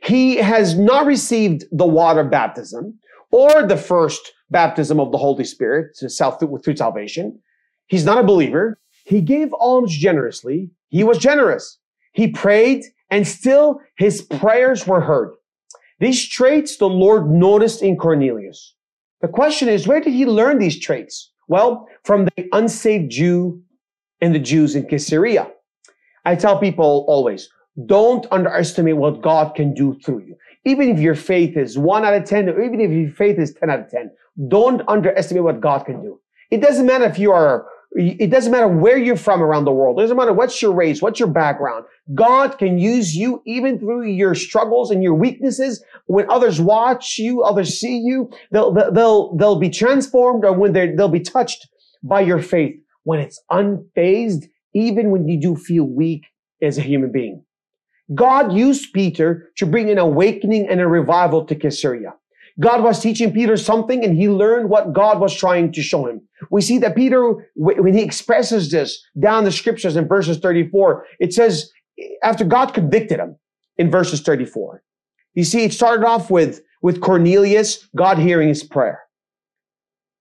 He 0.02 0.38
has 0.38 0.76
not 0.76 1.06
received 1.06 1.66
the 1.72 1.86
water 1.86 2.24
baptism 2.24 2.98
or 3.32 3.64
the 3.64 3.78
first 3.78 4.34
baptism 4.50 5.00
of 5.00 5.12
the 5.12 5.18
Holy 5.18 5.44
Spirit 5.44 5.96
through 5.98 6.76
salvation. 6.76 7.40
He's 7.88 8.06
not 8.06 8.20
a 8.20 8.24
believer. 8.24 8.80
He 9.06 9.22
gave 9.22 9.54
alms 9.60 9.96
generously. 9.96 10.70
He 10.90 11.04
was 11.04 11.18
generous. 11.18 11.80
He 12.14 12.30
prayed 12.30 12.84
and 13.10 13.28
still 13.28 13.82
his 13.98 14.22
prayers 14.22 14.86
were 14.86 15.02
heard. 15.02 15.34
These 16.00 16.28
traits 16.28 16.78
the 16.78 16.90
Lord 16.90 17.30
noticed 17.30 17.82
in 17.82 17.98
Cornelius. 17.98 18.76
The 19.22 19.28
question 19.28 19.68
is, 19.70 19.88
where 19.88 20.02
did 20.02 20.14
he 20.14 20.26
learn 20.26 20.60
these 20.60 20.80
traits? 20.80 21.32
Well, 21.48 21.88
from 22.04 22.26
the 22.26 22.48
unsaved 22.52 23.12
Jew 23.12 23.62
and 24.22 24.36
the 24.36 24.40
Jews 24.40 24.76
in 24.76 24.88
Caesarea. 24.88 25.50
I 26.26 26.36
tell 26.36 26.60
people 26.60 27.06
always, 27.08 27.50
don't 27.86 28.26
underestimate 28.32 28.98
what 28.98 29.22
God 29.22 29.56
can 29.56 29.74
do 29.74 29.98
through 30.04 30.20
you. 30.20 30.36
Even 30.68 30.90
if 30.90 31.00
your 31.00 31.16
faith 31.16 31.56
is 31.56 31.78
one 31.78 32.04
out 32.04 32.14
of 32.14 32.26
10, 32.26 32.50
or 32.50 32.62
even 32.62 32.82
if 32.82 32.92
your 32.92 33.12
faith 33.12 33.40
is 33.40 33.54
10 33.54 33.70
out 33.70 33.80
of 33.80 33.90
10, 33.90 34.12
don't 34.50 34.82
underestimate 34.88 35.44
what 35.44 35.62
God 35.62 35.86
can 35.86 36.02
do. 36.02 36.20
It 36.52 36.62
doesn't 36.62 36.86
matter 36.86 37.06
if 37.06 37.18
you 37.18 37.32
are 37.32 37.66
it 37.96 38.30
doesn't 38.30 38.52
matter 38.52 38.68
where 38.68 38.98
you're 38.98 39.16
from 39.16 39.42
around 39.42 39.66
the 39.66 39.72
world. 39.72 39.98
It 39.98 40.04
doesn't 40.04 40.18
matter 40.18 40.34
what's 40.34 40.62
your 40.62 40.74
race, 40.74 41.02
what's 41.02 41.20
your 41.20 41.30
background. 41.30 41.86
God 42.14 42.58
can 42.58 42.78
use 42.78 43.16
you 43.16 43.42
even 43.46 43.80
through 43.80 44.04
your 44.04 44.36
struggles 44.36 44.92
and 44.92 45.02
your 45.02 45.14
weaknesses. 45.14 45.84
When 46.06 46.30
others 46.30 46.60
watch 46.60 47.18
you, 47.18 47.42
others 47.44 47.80
see 47.80 47.98
you, 47.98 48.30
they'll, 48.52 48.74
they'll, 48.74 49.36
they'll 49.38 49.60
be 49.60 49.70
transformed 49.70 50.46
or 50.46 50.54
when 50.54 50.74
they 50.74 50.92
they'll 50.92 51.08
be 51.08 51.22
touched 51.22 51.68
by 52.04 52.22
your 52.22 52.40
faith 52.40 52.76
when 53.04 53.20
it's 53.20 53.42
unfazed, 53.50 54.44
even 54.76 55.10
when 55.10 55.28
you 55.28 55.40
do 55.40 55.56
feel 55.56 55.86
weak 55.86 56.26
as 56.62 56.78
a 56.78 56.82
human 56.82 57.12
being. 57.12 57.44
God 58.16 58.54
used 58.54 58.94
Peter 58.94 59.52
to 59.58 59.66
bring 59.66 59.90
an 59.90 59.98
awakening 59.98 60.68
and 60.70 60.80
a 60.80 60.88
revival 60.88 61.46
to 61.46 61.56
Caesarea. 61.56 62.14
God 62.60 62.84
was 62.84 63.00
teaching 63.00 63.32
Peter 63.32 63.56
something 63.56 64.04
and 64.04 64.16
he 64.16 64.30
learned 64.30 64.70
what 64.70 64.94
God 64.94 65.20
was 65.20 65.36
trying 65.36 65.72
to 65.74 65.82
show 65.84 66.08
him. 66.08 66.22
We 66.50 66.62
see 66.62 66.80
that 66.80 66.96
Peter, 66.96 67.50
when 67.56 67.94
he 67.94 68.02
expresses 68.02 68.72
this 68.72 69.04
down 69.20 69.44
the 69.44 69.52
scriptures 69.52 69.96
in 69.96 70.08
verses 70.08 70.40
34, 70.40 71.06
it 71.20 71.34
says, 71.34 71.72
after 72.24 72.44
God 72.44 72.74
convicted 72.74 73.20
him 73.20 73.36
in 73.78 73.92
verses 73.92 74.22
34, 74.22 74.84
you 75.36 75.44
see, 75.44 75.64
it 75.64 75.74
started 75.74 76.06
off 76.06 76.32
with, 76.32 76.62
with 76.82 77.02
Cornelius, 77.02 77.88
God 77.96 78.18
hearing 78.18 78.48
his 78.48 78.64
prayer. 78.64 79.02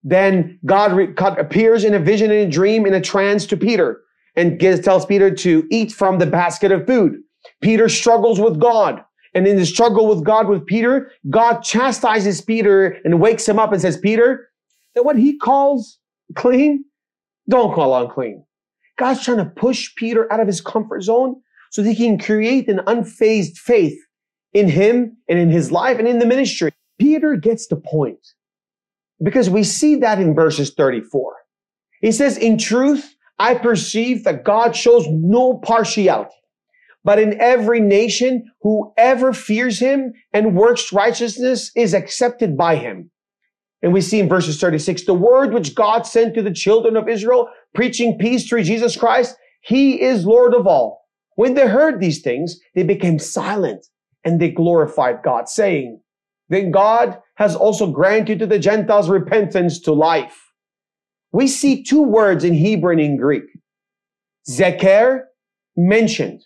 Then 0.03 0.59
God, 0.65 0.93
re- 0.93 1.15
appears 1.19 1.85
in 1.85 1.95
a 1.95 1.99
vision, 1.99 2.31
in 2.31 2.47
a 2.47 2.51
dream, 2.51 2.87
in 2.87 2.95
a 2.95 3.01
trance 3.01 3.47
to 3.47 3.57
Peter 3.57 4.03
and 4.37 4.59
gives, 4.59 4.81
tells 4.81 5.07
Peter 5.07 5.35
to 5.35 5.67
eat 5.71 5.91
from 5.91 6.19
the 6.19 6.27
basket 6.27 6.71
of 6.71 6.87
food. 6.87 7.23
Peter 7.61 7.89
struggles 7.89 8.41
with 8.41 8.61
God. 8.61 9.03
And 9.35 9.47
in 9.47 9.57
the 9.57 9.67
struggle 9.67 10.07
with 10.07 10.25
God 10.25 10.49
with 10.49 10.65
Peter, 10.65 11.11
God 11.29 11.61
chastises 11.61 12.41
Peter 12.41 12.97
and 13.05 13.21
wakes 13.21 13.47
him 13.47 13.59
up 13.59 13.73
and 13.73 13.83
says, 13.83 13.99
Peter, 13.99 14.49
that 14.95 15.05
what 15.05 15.19
he 15.19 15.37
calls 15.37 15.99
clean, 16.35 16.85
don't 17.49 17.75
call 17.75 17.95
unclean. 18.03 18.45
God's 18.99 19.25
trying 19.25 19.37
to 19.37 19.45
push 19.45 19.95
Peter 19.97 20.33
out 20.33 20.41
of 20.41 20.47
his 20.47 20.63
comfort 20.63 21.03
zone 21.03 21.37
so 21.71 21.83
that 21.83 21.93
he 21.93 22.07
can 22.07 22.19
create 22.19 22.69
an 22.69 22.79
unfazed 22.87 23.59
faith 23.59 23.99
in 24.55 24.69
him 24.69 25.17
and 25.29 25.39
in 25.39 25.51
his 25.51 25.71
life 25.71 25.99
and 25.99 26.09
in 26.09 26.19
the 26.19 26.27
ministry. 26.27 26.73
Peter 26.99 27.37
gets 27.37 27.67
the 27.67 27.77
point 27.77 28.27
because 29.23 29.51
we 29.51 29.63
see 29.63 29.97
that 29.97 30.19
in 30.19 30.35
verses 30.35 30.73
34. 30.75 31.35
He 32.01 32.11
says, 32.11 32.39
in 32.39 32.57
truth, 32.57 33.15
I 33.39 33.55
perceive 33.55 34.25
that 34.25 34.45
God 34.45 34.75
shows 34.75 35.07
no 35.09 35.59
partiality 35.59 36.31
but 37.07 37.21
in 37.21 37.41
every 37.41 37.79
nation, 37.79 38.51
whoever 38.63 39.33
fears 39.33 39.79
him 39.79 40.13
and 40.33 40.57
works 40.57 40.93
righteousness 40.93 41.71
is 41.77 41.95
accepted 41.95 42.57
by 42.57 42.75
him. 42.75 43.13
And 43.81 43.93
we 43.93 44.01
see 44.01 44.19
in 44.19 44.29
verses 44.29 44.61
36, 44.61 45.05
the 45.05 45.15
word 45.15 45.55
which 45.55 45.77
God 45.77 46.05
sent 46.05 46.35
to 46.35 46.43
the 46.43 46.53
children 46.53 46.97
of 46.97 47.09
Israel, 47.09 47.49
preaching 47.77 48.19
peace 48.19 48.49
through 48.49 48.65
Jesus 48.65 48.97
Christ, 48.97 49.37
he 49.61 50.03
is 50.03 50.27
Lord 50.27 50.53
of 50.53 50.67
all. 50.67 51.03
When 51.37 51.55
they 51.55 51.69
heard 51.69 52.01
these 52.01 52.23
things, 52.23 52.59
they 52.75 52.83
became 52.83 53.21
silent 53.21 53.87
and 54.25 54.41
they 54.41 54.51
glorified 54.51 55.23
God, 55.23 55.49
saying, 55.49 56.01
Then 56.49 56.73
God 56.73 57.21
has 57.37 57.55
also 57.55 57.87
granted 57.87 58.41
to 58.41 58.49
the 58.49 58.59
Gentiles 58.59 59.09
repentance 59.09 59.79
to 59.83 59.93
life. 59.93 60.37
We 61.31 61.47
see 61.47 61.85
two 61.85 62.03
words 62.03 62.43
in 62.43 62.55
Hebrew 62.55 62.91
and 62.91 63.01
in 63.01 63.17
Greek. 63.17 63.45
Zeker, 64.51 65.21
mentioned. 65.77 66.43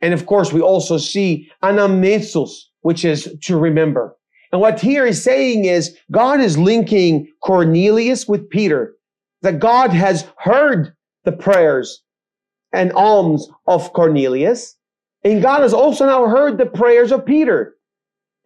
And 0.00 0.14
of 0.14 0.26
course, 0.26 0.52
we 0.52 0.60
also 0.60 0.98
see 0.98 1.50
anamnesis, 1.62 2.50
which 2.82 3.04
is 3.04 3.36
to 3.42 3.56
remember. 3.56 4.16
And 4.52 4.60
what 4.60 4.80
here 4.80 5.06
is 5.06 5.22
saying 5.22 5.64
is 5.64 5.96
God 6.10 6.40
is 6.40 6.56
linking 6.56 7.28
Cornelius 7.42 8.26
with 8.26 8.48
Peter, 8.48 8.94
that 9.42 9.58
God 9.58 9.90
has 9.90 10.26
heard 10.38 10.94
the 11.24 11.32
prayers 11.32 12.02
and 12.72 12.92
alms 12.92 13.48
of 13.66 13.92
Cornelius. 13.92 14.76
And 15.24 15.42
God 15.42 15.62
has 15.62 15.74
also 15.74 16.06
now 16.06 16.26
heard 16.26 16.58
the 16.58 16.66
prayers 16.66 17.12
of 17.12 17.26
Peter. 17.26 17.74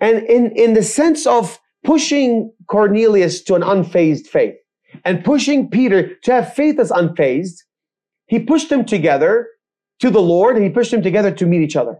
And 0.00 0.24
in, 0.24 0.50
in 0.56 0.74
the 0.74 0.82
sense 0.82 1.26
of 1.26 1.60
pushing 1.84 2.52
Cornelius 2.68 3.42
to 3.42 3.54
an 3.54 3.62
unfazed 3.62 4.26
faith 4.26 4.54
and 5.04 5.24
pushing 5.24 5.70
Peter 5.70 6.14
to 6.24 6.32
have 6.32 6.54
faith 6.54 6.78
as 6.78 6.90
unfazed, 6.90 7.62
he 8.26 8.40
pushed 8.40 8.70
them 8.70 8.84
together 8.84 9.48
to 10.02 10.10
the 10.10 10.20
Lord 10.20 10.56
and 10.56 10.64
he 10.64 10.70
pushed 10.70 10.90
them 10.90 11.02
together 11.02 11.30
to 11.30 11.46
meet 11.46 11.62
each 11.62 11.76
other. 11.76 11.98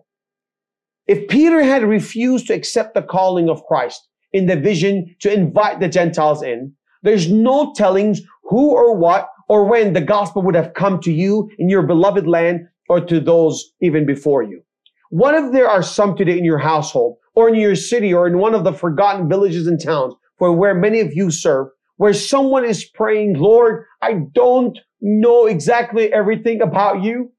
If 1.07 1.29
Peter 1.29 1.63
had 1.63 1.85
refused 1.85 2.49
to 2.49 2.55
accept 2.55 2.95
the 2.95 3.03
calling 3.03 3.49
of 3.49 3.65
Christ 3.65 4.09
in 4.33 4.47
the 4.47 4.57
vision 4.57 5.15
to 5.21 5.33
invite 5.33 5.79
the 5.79 5.89
Gentiles 5.89 6.43
in, 6.43 6.75
there's 7.03 7.31
no 7.31 7.73
telling 7.75 8.17
who 8.45 8.73
or 8.73 8.97
what 8.97 9.29
or 9.49 9.65
when 9.65 9.93
the 9.93 10.01
gospel 10.01 10.43
would 10.43 10.57
have 10.57 10.75
come 10.75 11.01
to 11.01 11.13
you 11.13 11.49
in 11.59 11.69
your 11.69 11.83
beloved 11.83 12.27
land 12.27 12.67
or 12.89 13.01
to 13.01 13.21
those 13.21 13.73
even 13.81 14.05
before 14.05 14.43
you. 14.43 14.63
What 15.11 15.37
if 15.37 15.53
there 15.53 15.69
are 15.69 15.83
some 15.83 16.17
today 16.17 16.39
in 16.39 16.45
your 16.45 16.59
household 16.59 17.19
or 17.35 17.49
in 17.49 17.55
your 17.55 17.77
city 17.77 18.13
or 18.13 18.27
in 18.27 18.39
one 18.39 18.55
of 18.55 18.65
the 18.65 18.73
forgotten 18.73 19.29
villages 19.29 19.69
and 19.69 19.81
towns 19.81 20.15
where, 20.39 20.53
where 20.53 20.75
many 20.75 21.01
of 21.01 21.15
you 21.15 21.31
serve, 21.31 21.69
where 21.99 22.15
someone 22.15 22.65
is 22.65 22.85
praying, 22.85 23.35
Lord, 23.35 23.85
I 24.01 24.23
don't 24.33 24.77
know 25.01 25.47
exactly 25.47 26.13
everything 26.13 26.63
about 26.63 27.05
you, 27.05 27.31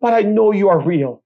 but 0.00 0.14
I 0.14 0.22
know 0.22 0.52
you 0.52 0.68
are 0.68 0.80
real. 0.80 1.22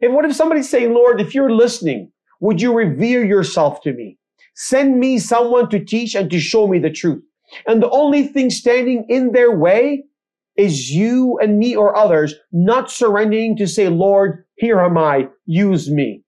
And 0.00 0.14
what 0.14 0.24
if 0.24 0.34
somebody's 0.34 0.68
saying, 0.68 0.92
Lord, 0.92 1.20
if 1.20 1.34
you're 1.34 1.50
listening, 1.50 2.12
would 2.40 2.60
you 2.60 2.74
reveal 2.74 3.24
yourself 3.24 3.80
to 3.82 3.92
me? 3.92 4.18
Send 4.54 4.98
me 4.98 5.18
someone 5.18 5.68
to 5.70 5.84
teach 5.84 6.14
and 6.14 6.30
to 6.30 6.40
show 6.40 6.66
me 6.66 6.78
the 6.78 6.90
truth. 6.90 7.22
And 7.66 7.82
the 7.82 7.90
only 7.90 8.26
thing 8.26 8.50
standing 8.50 9.06
in 9.08 9.32
their 9.32 9.56
way 9.56 10.04
is 10.56 10.90
you 10.90 11.38
and 11.40 11.58
me 11.58 11.76
or 11.76 11.96
others 11.96 12.34
not 12.52 12.90
surrendering 12.90 13.56
to 13.58 13.66
say, 13.66 13.88
Lord, 13.88 14.44
here 14.56 14.80
am 14.80 14.96
I, 14.96 15.28
use 15.44 15.90
me. 15.90 16.22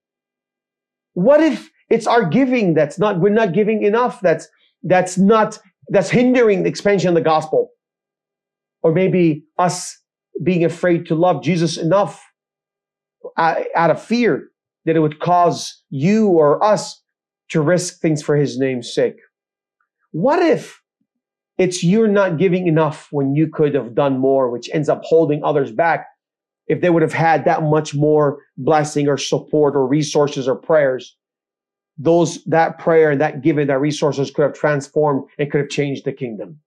What 1.15 1.41
if 1.41 1.71
it's 1.89 2.07
our 2.07 2.29
giving 2.29 2.75
that's 2.75 2.99
not, 2.99 3.21
we're 3.21 3.31
not 3.31 3.55
giving 3.55 3.83
enough, 3.83 4.21
that's, 4.21 4.47
that's 4.83 5.17
not, 5.17 5.59
that's 5.89 6.11
hindering 6.11 6.63
the 6.63 6.69
expansion 6.69 7.09
of 7.09 7.15
the 7.15 7.21
gospel? 7.23 7.71
Or 8.83 8.93
maybe 8.93 9.45
us 9.59 9.98
being 10.43 10.65
afraid 10.65 11.07
to 11.07 11.15
love 11.15 11.43
Jesus 11.43 11.77
enough 11.77 12.25
uh, 13.37 13.57
out 13.75 13.91
of 13.91 14.03
fear 14.03 14.49
that 14.85 14.97
it 14.97 15.01
would 15.01 15.21
cause 15.21 15.83
you 15.91 16.29
or 16.29 16.63
us 16.63 17.03
to 17.51 17.61
risk 17.61 18.01
things 18.01 18.23
for 18.23 18.37
his 18.37 18.59
name's 18.59 18.93
sake. 18.93 19.17
What 20.13 20.43
if 20.43 20.81
it's 21.59 21.83
you're 21.83 22.09
not 22.09 22.39
giving 22.39 22.67
enough 22.67 23.09
when 23.11 23.35
you 23.35 23.49
could 23.49 23.75
have 23.75 23.95
done 23.95 24.19
more, 24.19 24.51
which 24.51 24.71
ends 24.73 24.89
up 24.89 25.03
holding 25.05 25.43
others 25.43 25.73
back 25.73 26.07
if 26.69 26.81
they 26.81 26.91
would 26.91 27.03
have 27.03 27.13
had 27.13 27.45
that 27.45 27.63
much 27.63 27.95
more 27.95 28.39
blessing 28.57 29.09
or 29.09 29.17
support 29.17 29.75
or 29.75 29.87
resources 29.87 30.47
or 30.47 30.55
prayers? 30.55 31.17
Those, 31.99 32.45
that 32.45 32.79
prayer 32.79 33.11
and 33.11 33.21
that 33.21 33.43
giving, 33.43 33.67
that 33.67 33.81
resources 33.81 34.31
could 34.31 34.43
have 34.43 34.55
transformed 34.55 35.29
and 35.39 35.51
could 35.51 35.61
have 35.61 35.71
changed 35.71 36.05
the 36.05 36.13
kingdom. 36.13 36.61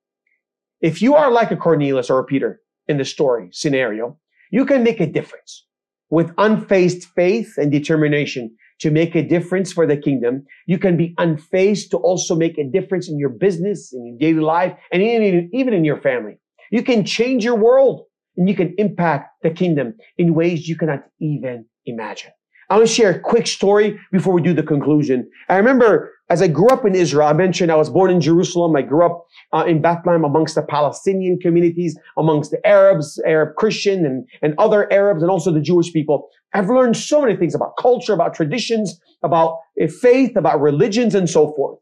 If 0.82 1.02
you 1.02 1.16
are 1.16 1.32
like 1.32 1.52
a 1.52 1.56
Cornelius 1.56 2.10
or 2.10 2.20
a 2.20 2.24
Peter, 2.26 2.60
in 2.88 2.98
the 2.98 3.06
story 3.06 3.50
scenario, 3.52 4.18
you 4.52 4.66
can 4.66 4.84
make 4.84 5.00
a 5.00 5.08
difference 5.08 5.66
with 6.10 6.36
unfazed 6.36 7.06
faith 7.16 7.54
and 7.58 7.72
determination 7.72 8.56
to 8.80 8.92
make 8.92 9.16
a 9.16 9.22
difference 9.22 9.72
for 9.72 9.86
the 9.86 9.96
kingdom. 9.96 10.44
You 10.66 10.78
can 10.78 10.98
be 10.98 11.14
unfazed 11.20 11.90
to 11.92 11.98
also 11.98 12.36
make 12.36 12.58
a 12.58 12.64
difference 12.64 13.08
in 13.08 13.18
your 13.18 13.30
business, 13.30 13.94
in 13.94 14.06
your 14.06 14.18
daily 14.18 14.44
life, 14.44 14.74
and 14.92 15.02
even 15.02 15.74
in 15.74 15.86
your 15.86 16.02
family. 16.02 16.38
You 16.72 16.84
can 16.84 17.06
change 17.06 17.46
your 17.46 17.56
world 17.56 18.06
and 18.38 18.50
you 18.50 18.56
can 18.56 18.74
impact 18.78 19.30
the 19.44 19.52
kingdom 19.52 19.96
in 20.18 20.34
ways 20.34 20.68
you 20.68 20.76
cannot 20.76 21.04
even 21.20 21.66
imagine. 21.86 22.32
I 22.70 22.76
want 22.76 22.88
to 22.88 22.94
share 22.94 23.12
a 23.12 23.20
quick 23.20 23.48
story 23.48 24.00
before 24.14 24.34
we 24.34 24.42
do 24.42 24.54
the 24.54 24.64
conclusion. 24.64 25.30
I 25.50 25.58
remember 25.58 26.14
as 26.32 26.42
I 26.42 26.48
grew 26.48 26.70
up 26.70 26.86
in 26.86 26.96
Israel, 26.96 27.28
I 27.28 27.34
mentioned 27.34 27.74
I 27.74 27.76
was 27.76 27.90
born 27.90 28.10
in 28.10 28.22
Jerusalem. 28.22 28.74
I 28.78 28.84
grew 28.84 29.06
up 29.06 29.26
uh, 29.52 29.66
in 29.68 29.82
Bethlehem 29.82 30.24
amongst 30.24 30.56
the 30.56 30.62
Palestinian 30.62 31.38
communities, 31.40 32.00
amongst 32.18 32.52
the 32.52 32.66
Arabs, 32.66 33.22
Arab 33.26 33.56
Christian 33.58 34.06
and, 34.06 34.26
and 34.42 34.56
other 34.58 34.92
Arabs, 34.94 35.22
and 35.22 35.30
also 35.30 35.52
the 35.52 35.60
Jewish 35.60 35.92
people. 35.92 36.30
I've 36.54 36.70
learned 36.70 36.96
so 36.96 37.22
many 37.22 37.36
things 37.36 37.54
about 37.54 37.76
culture, 37.78 38.14
about 38.14 38.34
traditions, 38.34 38.98
about 39.24 39.58
uh, 39.82 39.88
faith, 39.88 40.38
about 40.38 40.62
religions, 40.62 41.16
and 41.16 41.30
so 41.30 41.54
forth. 41.54 41.80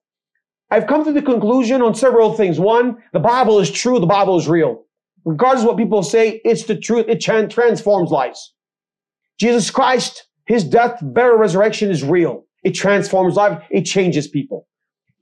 I've 0.72 0.88
come 0.88 1.06
to 1.06 1.14
the 1.14 1.22
conclusion 1.22 1.84
on 1.84 1.94
several 1.94 2.34
things. 2.34 2.60
One, 2.60 2.98
the 3.14 3.20
Bible 3.20 3.60
is 3.60 3.70
true. 3.70 4.00
The 4.00 4.08
Bible 4.08 4.40
is 4.40 4.48
real. 4.48 4.84
Regardless 5.26 5.62
of 5.62 5.68
what 5.68 5.78
people 5.78 6.02
say, 6.02 6.42
it's 6.44 6.64
the 6.64 6.76
truth. 6.76 7.06
It 7.08 7.22
transforms 7.22 8.10
lives. 8.10 8.56
Jesus 9.38 9.70
Christ 9.70 10.26
his 10.50 10.64
death, 10.64 10.98
burial, 11.00 11.38
resurrection 11.38 11.92
is 11.92 12.04
real. 12.04 12.44
It 12.64 12.72
transforms 12.72 13.36
life. 13.36 13.62
It 13.70 13.84
changes 13.84 14.28
people. 14.28 14.68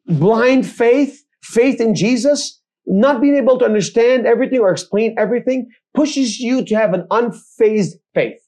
Blind 0.08 0.65
faith, 0.65 1.23
faith 1.41 1.80
in 1.82 1.93
Jesus, 1.95 2.62
not 2.86 3.21
being 3.21 3.36
able 3.36 3.60
to 3.60 3.65
understand 3.65 4.26
everything 4.26 4.60
or 4.60 4.71
explain 4.71 5.15
everything 5.17 5.67
pushes 5.93 6.39
you 6.39 6.63
to 6.63 6.76
have 6.76 6.93
an 6.93 7.06
unfazed 7.12 7.95
faith. 8.13 8.39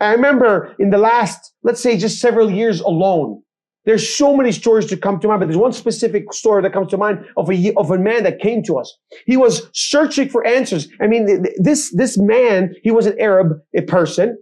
I 0.00 0.12
remember 0.12 0.74
in 0.78 0.90
the 0.90 0.98
last, 0.98 1.52
let's 1.62 1.80
say 1.80 1.96
just 1.96 2.20
several 2.20 2.50
years 2.50 2.80
alone, 2.80 3.42
There's 3.88 4.06
so 4.06 4.36
many 4.36 4.52
stories 4.52 4.84
to 4.90 4.98
come 4.98 5.18
to 5.20 5.28
mind, 5.28 5.40
but 5.40 5.46
there's 5.46 5.56
one 5.56 5.72
specific 5.72 6.30
story 6.34 6.60
that 6.60 6.74
comes 6.74 6.90
to 6.90 6.98
mind 6.98 7.24
of 7.38 7.50
a, 7.50 7.72
of 7.78 7.90
a 7.90 7.96
man 7.96 8.22
that 8.24 8.38
came 8.38 8.62
to 8.64 8.76
us. 8.76 8.94
He 9.24 9.38
was 9.38 9.70
searching 9.72 10.28
for 10.28 10.46
answers. 10.46 10.88
I 11.00 11.06
mean, 11.06 11.46
this, 11.56 11.90
this 11.96 12.18
man, 12.18 12.74
he 12.82 12.90
was 12.90 13.06
an 13.06 13.18
Arab 13.18 13.60
person. 13.86 14.36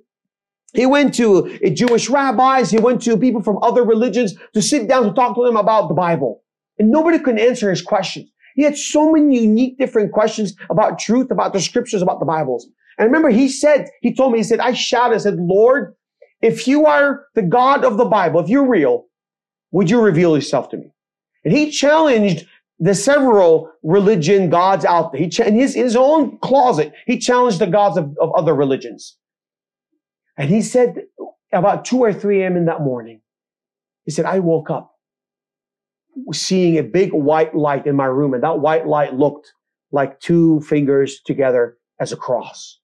He 0.76 0.86
went 0.86 1.14
to 1.14 1.58
Jewish 1.70 2.08
rabbis. 2.08 2.70
He 2.70 2.78
went 2.78 3.02
to 3.02 3.16
people 3.16 3.42
from 3.42 3.58
other 3.62 3.82
religions 3.82 4.34
to 4.54 4.62
sit 4.62 4.88
down 4.88 5.04
to 5.04 5.12
talk 5.12 5.34
to 5.34 5.44
them 5.44 5.56
about 5.56 5.88
the 5.88 5.94
Bible. 5.94 6.42
And 6.78 6.90
nobody 6.90 7.18
could 7.18 7.38
answer 7.38 7.70
his 7.70 7.82
questions. 7.82 8.30
He 8.54 8.62
had 8.62 8.76
so 8.76 9.10
many 9.10 9.40
unique 9.40 9.78
different 9.78 10.12
questions 10.12 10.54
about 10.70 10.98
truth, 10.98 11.30
about 11.30 11.52
the 11.52 11.60
scriptures, 11.60 12.02
about 12.02 12.20
the 12.20 12.26
Bibles. 12.26 12.68
And 12.98 13.06
remember, 13.06 13.28
he 13.28 13.48
said, 13.48 13.88
he 14.00 14.14
told 14.14 14.32
me, 14.32 14.38
he 14.38 14.44
said, 14.44 14.60
I 14.60 14.72
shouted, 14.72 15.14
I 15.14 15.18
said, 15.18 15.36
Lord, 15.36 15.94
if 16.40 16.66
you 16.66 16.86
are 16.86 17.26
the 17.34 17.42
God 17.42 17.84
of 17.84 17.96
the 17.96 18.04
Bible, 18.04 18.40
if 18.40 18.48
you're 18.48 18.68
real, 18.68 19.06
would 19.72 19.90
you 19.90 20.00
reveal 20.00 20.34
yourself 20.34 20.70
to 20.70 20.76
me? 20.76 20.90
And 21.44 21.54
he 21.54 21.70
challenged 21.70 22.46
the 22.78 22.94
several 22.94 23.70
religion 23.82 24.50
gods 24.50 24.84
out 24.84 25.12
there. 25.12 25.20
He 25.20 25.28
ch- 25.28 25.40
in 25.40 25.54
his, 25.54 25.74
his 25.74 25.96
own 25.96 26.38
closet, 26.38 26.92
he 27.06 27.18
challenged 27.18 27.58
the 27.58 27.66
gods 27.66 27.96
of, 27.96 28.14
of 28.20 28.32
other 28.34 28.54
religions. 28.54 29.16
And 30.36 30.50
he 30.50 30.62
said 30.62 31.02
about 31.52 31.84
2 31.84 31.98
or 31.98 32.12
3 32.12 32.42
a.m. 32.42 32.56
in 32.56 32.66
that 32.66 32.80
morning, 32.80 33.20
he 34.04 34.10
said, 34.10 34.24
I 34.24 34.38
woke 34.38 34.70
up 34.70 34.92
seeing 36.32 36.78
a 36.78 36.82
big 36.82 37.12
white 37.12 37.54
light 37.54 37.86
in 37.86 37.96
my 37.96 38.06
room. 38.06 38.34
And 38.34 38.42
that 38.42 38.60
white 38.60 38.86
light 38.86 39.14
looked 39.14 39.52
like 39.92 40.20
two 40.20 40.60
fingers 40.60 41.20
together 41.24 41.76
as 42.00 42.12
a 42.12 42.16
cross. 42.16 42.78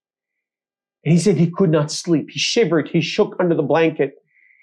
And 1.03 1.13
he 1.13 1.19
said 1.19 1.37
he 1.37 1.51
could 1.51 1.69
not 1.69 1.91
sleep. 1.91 2.29
He 2.29 2.39
shivered. 2.39 2.89
He 2.89 3.01
shook 3.01 3.35
under 3.39 3.55
the 3.55 3.63
blanket. 3.63 4.15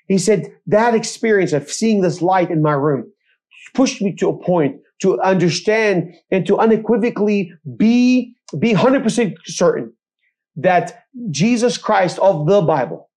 He 0.08 0.18
said 0.18 0.52
that 0.66 0.94
experience 0.94 1.52
of 1.52 1.70
seeing 1.70 2.00
this 2.00 2.22
light 2.22 2.50
in 2.50 2.62
my 2.62 2.72
room 2.72 3.12
pushed 3.74 4.02
me 4.02 4.14
to 4.16 4.28
a 4.28 4.44
point 4.44 4.76
to 5.02 5.20
understand 5.20 6.12
and 6.30 6.46
to 6.46 6.58
unequivocally 6.58 7.52
be, 7.76 8.34
be 8.58 8.74
100% 8.74 9.34
certain 9.44 9.92
that 10.62 11.04
Jesus 11.30 11.78
Christ 11.78 12.18
of 12.18 12.46
the 12.46 12.60
Bible 12.60 13.10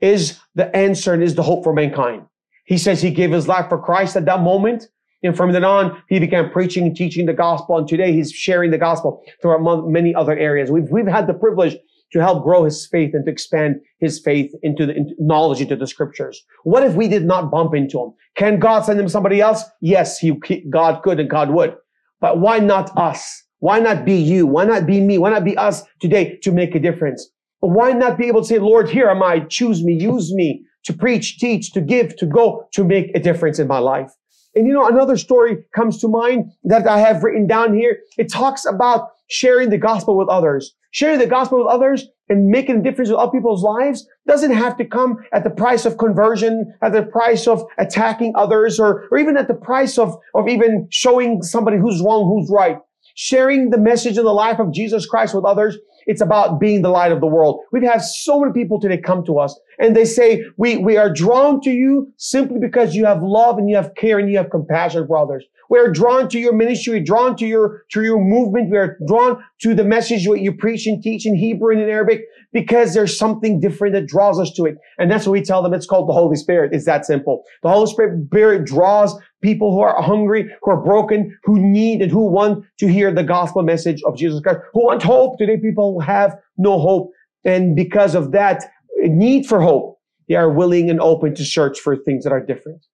is 0.00 0.38
the 0.54 0.74
answer 0.74 1.12
and 1.12 1.22
is 1.22 1.34
the 1.34 1.42
hope 1.42 1.64
for 1.64 1.72
mankind. 1.72 2.26
He 2.64 2.78
says 2.78 3.02
he 3.02 3.10
gave 3.10 3.32
his 3.32 3.48
life 3.48 3.68
for 3.68 3.78
Christ 3.78 4.16
at 4.16 4.24
that 4.26 4.40
moment. 4.40 4.88
And 5.22 5.36
from 5.36 5.52
then 5.52 5.64
on, 5.64 6.02
he 6.08 6.18
began 6.18 6.50
preaching 6.50 6.86
and 6.86 6.96
teaching 6.96 7.26
the 7.26 7.34
gospel. 7.34 7.76
And 7.76 7.86
today 7.86 8.12
he's 8.12 8.32
sharing 8.32 8.70
the 8.70 8.78
gospel 8.78 9.22
throughout 9.42 9.88
many 9.88 10.14
other 10.14 10.36
areas. 10.38 10.70
We've, 10.70 10.88
we've 10.90 11.06
had 11.06 11.26
the 11.26 11.34
privilege 11.34 11.76
to 12.12 12.20
help 12.20 12.42
grow 12.42 12.64
his 12.64 12.86
faith 12.86 13.14
and 13.14 13.24
to 13.24 13.30
expand 13.30 13.76
his 13.98 14.18
faith 14.18 14.52
into 14.62 14.86
the 14.86 14.96
into 14.96 15.14
knowledge 15.18 15.60
into 15.60 15.76
the 15.76 15.86
scriptures. 15.86 16.42
What 16.64 16.82
if 16.82 16.94
we 16.94 17.06
did 17.06 17.24
not 17.24 17.50
bump 17.50 17.74
into 17.74 18.00
him? 18.00 18.12
Can 18.34 18.58
God 18.58 18.84
send 18.84 18.98
him 18.98 19.08
somebody 19.08 19.40
else? 19.40 19.62
Yes, 19.80 20.18
he, 20.18 20.32
God 20.70 21.02
could 21.02 21.20
and 21.20 21.30
God 21.30 21.50
would. 21.50 21.76
But 22.20 22.38
why 22.38 22.58
not 22.58 22.96
us? 22.96 23.44
Why 23.60 23.78
not 23.78 24.04
be 24.04 24.14
you? 24.14 24.46
Why 24.46 24.64
not 24.64 24.86
be 24.86 25.00
me? 25.00 25.18
Why 25.18 25.30
not 25.30 25.44
be 25.44 25.56
us 25.56 25.84
today 26.00 26.36
to 26.42 26.52
make 26.52 26.74
a 26.74 26.80
difference? 26.80 27.30
But 27.60 27.68
why 27.68 27.92
not 27.92 28.18
be 28.18 28.26
able 28.26 28.42
to 28.42 28.46
say, 28.46 28.58
Lord, 28.58 28.88
here 28.88 29.08
am 29.08 29.22
I. 29.22 29.40
Choose 29.40 29.84
me, 29.84 29.94
use 29.94 30.34
me 30.34 30.64
to 30.84 30.92
preach, 30.92 31.38
teach, 31.38 31.72
to 31.72 31.80
give, 31.80 32.16
to 32.16 32.26
go, 32.26 32.66
to 32.72 32.84
make 32.84 33.14
a 33.14 33.20
difference 33.20 33.58
in 33.58 33.68
my 33.68 33.78
life. 33.78 34.10
And 34.54 34.66
you 34.66 34.72
know, 34.72 34.88
another 34.88 35.16
story 35.16 35.58
comes 35.74 36.00
to 36.00 36.08
mind 36.08 36.50
that 36.64 36.88
I 36.88 36.98
have 36.98 37.22
written 37.22 37.46
down 37.46 37.74
here. 37.74 37.98
It 38.18 38.32
talks 38.32 38.64
about 38.64 39.10
sharing 39.28 39.70
the 39.70 39.78
gospel 39.78 40.16
with 40.16 40.28
others 40.28 40.74
sharing 40.90 41.18
the 41.18 41.26
gospel 41.26 41.58
with 41.58 41.68
others 41.68 42.06
and 42.28 42.48
making 42.48 42.78
a 42.78 42.82
difference 42.82 43.10
with 43.10 43.18
other 43.18 43.32
people's 43.32 43.62
lives 43.62 44.06
doesn't 44.26 44.52
have 44.52 44.76
to 44.76 44.84
come 44.84 45.18
at 45.32 45.44
the 45.44 45.50
price 45.50 45.84
of 45.84 45.98
conversion, 45.98 46.72
at 46.82 46.92
the 46.92 47.02
price 47.02 47.46
of 47.46 47.64
attacking 47.78 48.32
others, 48.36 48.78
or, 48.78 49.08
or 49.10 49.18
even 49.18 49.36
at 49.36 49.48
the 49.48 49.54
price 49.54 49.98
of, 49.98 50.16
of 50.34 50.48
even 50.48 50.86
showing 50.90 51.42
somebody 51.42 51.76
who's 51.76 52.00
wrong, 52.00 52.24
who's 52.24 52.50
right. 52.50 52.78
Sharing 53.22 53.68
the 53.68 53.76
message 53.76 54.16
of 54.16 54.24
the 54.24 54.32
life 54.32 54.58
of 54.58 54.72
Jesus 54.72 55.04
Christ 55.04 55.34
with 55.34 55.44
others 55.44 55.76
it's 56.06 56.20
about 56.20 56.58
being 56.58 56.82
the 56.82 56.88
light 56.88 57.12
of 57.12 57.20
the 57.20 57.26
world. 57.26 57.60
We've 57.72 57.82
had 57.82 58.02
so 58.02 58.40
many 58.40 58.52
people 58.52 58.80
today 58.80 58.98
come 58.98 59.24
to 59.26 59.38
us 59.38 59.58
and 59.78 59.94
they 59.94 60.04
say, 60.04 60.44
we, 60.56 60.76
we 60.78 60.96
are 60.96 61.12
drawn 61.12 61.60
to 61.60 61.70
you 61.70 62.12
simply 62.16 62.58
because 62.58 62.94
you 62.94 63.04
have 63.04 63.22
love 63.22 63.58
and 63.58 63.68
you 63.68 63.76
have 63.76 63.94
care 63.94 64.18
and 64.18 64.30
you 64.30 64.38
have 64.38 64.50
compassion 64.50 65.06
for 65.06 65.18
others. 65.18 65.44
We 65.70 65.78
are 65.78 65.90
drawn 65.90 66.28
to 66.30 66.38
your 66.38 66.52
ministry, 66.52 67.00
drawn 67.00 67.36
to 67.36 67.46
your, 67.46 67.84
to 67.92 68.02
your 68.02 68.20
movement. 68.20 68.70
We 68.70 68.76
are 68.76 68.98
drawn 69.06 69.42
to 69.60 69.72
the 69.72 69.84
message 69.84 70.26
what 70.26 70.40
you 70.40 70.52
preach 70.52 70.84
and 70.86 71.00
teach 71.00 71.24
in 71.24 71.36
Hebrew 71.36 71.72
and 71.72 71.80
in 71.80 71.88
Arabic 71.88 72.22
because 72.52 72.92
there's 72.92 73.16
something 73.16 73.60
different 73.60 73.94
that 73.94 74.08
draws 74.08 74.40
us 74.40 74.52
to 74.56 74.66
it. 74.66 74.78
And 74.98 75.08
that's 75.08 75.26
what 75.26 75.32
we 75.32 75.42
tell 75.42 75.62
them. 75.62 75.72
It's 75.72 75.86
called 75.86 76.08
the 76.08 76.12
Holy 76.12 76.34
Spirit. 76.34 76.74
It's 76.74 76.86
that 76.86 77.06
simple. 77.06 77.44
The 77.62 77.70
Holy 77.70 77.86
Spirit 77.86 78.64
draws 78.64 79.16
people 79.42 79.72
who 79.72 79.80
are 79.80 80.02
hungry, 80.02 80.50
who 80.62 80.72
are 80.72 80.82
broken, 80.82 81.38
who 81.44 81.60
need 81.60 82.02
and 82.02 82.10
who 82.10 82.26
want 82.26 82.64
to 82.80 82.88
hear 82.88 83.14
the 83.14 83.22
gospel 83.22 83.62
message 83.62 84.02
of 84.04 84.16
Jesus 84.16 84.40
Christ, 84.40 84.58
who 84.74 84.84
want 84.86 85.04
hope. 85.04 85.38
Today 85.38 85.56
people 85.56 86.00
have 86.00 86.36
no 86.58 86.80
hope. 86.80 87.12
And 87.44 87.76
because 87.76 88.16
of 88.16 88.32
that 88.32 88.64
need 88.98 89.46
for 89.46 89.60
hope, 89.60 90.00
they 90.28 90.34
are 90.34 90.50
willing 90.50 90.90
and 90.90 91.00
open 91.00 91.34
to 91.36 91.44
search 91.44 91.78
for 91.78 91.96
things 91.96 92.24
that 92.24 92.32
are 92.32 92.44
different. 92.44 92.84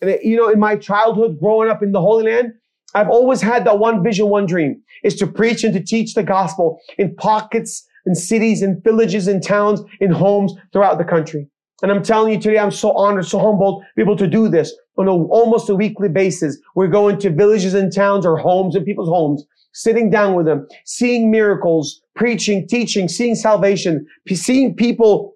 And 0.00 0.10
uh, 0.10 0.16
you 0.22 0.36
know, 0.36 0.48
in 0.48 0.58
my 0.58 0.76
childhood, 0.76 1.38
growing 1.40 1.68
up 1.68 1.82
in 1.82 1.92
the 1.92 2.00
Holy 2.00 2.24
Land, 2.24 2.52
I've 2.94 3.08
always 3.08 3.40
had 3.40 3.64
that 3.64 3.78
one 3.78 4.02
vision, 4.02 4.28
one 4.28 4.46
dream 4.46 4.80
is 5.02 5.16
to 5.16 5.26
preach 5.26 5.64
and 5.64 5.74
to 5.74 5.82
teach 5.82 6.14
the 6.14 6.22
gospel 6.22 6.78
in 6.96 7.14
pockets 7.16 7.86
in 8.06 8.14
cities 8.14 8.62
and 8.62 8.82
villages 8.84 9.26
and 9.26 9.42
towns 9.42 9.80
in 10.00 10.10
homes 10.10 10.52
throughout 10.72 10.98
the 10.98 11.04
country. 11.04 11.48
And 11.82 11.90
I'm 11.90 12.02
telling 12.02 12.32
you 12.32 12.40
today, 12.40 12.58
I'm 12.58 12.70
so 12.70 12.92
honored, 12.92 13.26
so 13.26 13.38
humbled 13.38 13.82
to 13.82 13.86
be 13.96 14.02
able 14.02 14.16
to 14.16 14.26
do 14.26 14.48
this 14.48 14.74
on 14.96 15.08
a, 15.08 15.12
almost 15.12 15.68
a 15.68 15.74
weekly 15.74 16.08
basis. 16.08 16.56
We're 16.74 16.88
going 16.88 17.18
to 17.18 17.30
villages 17.30 17.74
and 17.74 17.92
towns 17.92 18.24
or 18.24 18.36
homes 18.36 18.76
and 18.76 18.86
people's 18.86 19.08
homes, 19.08 19.44
sitting 19.72 20.08
down 20.08 20.34
with 20.34 20.46
them, 20.46 20.66
seeing 20.84 21.30
miracles, 21.30 22.00
preaching, 22.14 22.68
teaching, 22.68 23.08
seeing 23.08 23.34
salvation, 23.34 24.06
seeing 24.32 24.74
people 24.74 25.34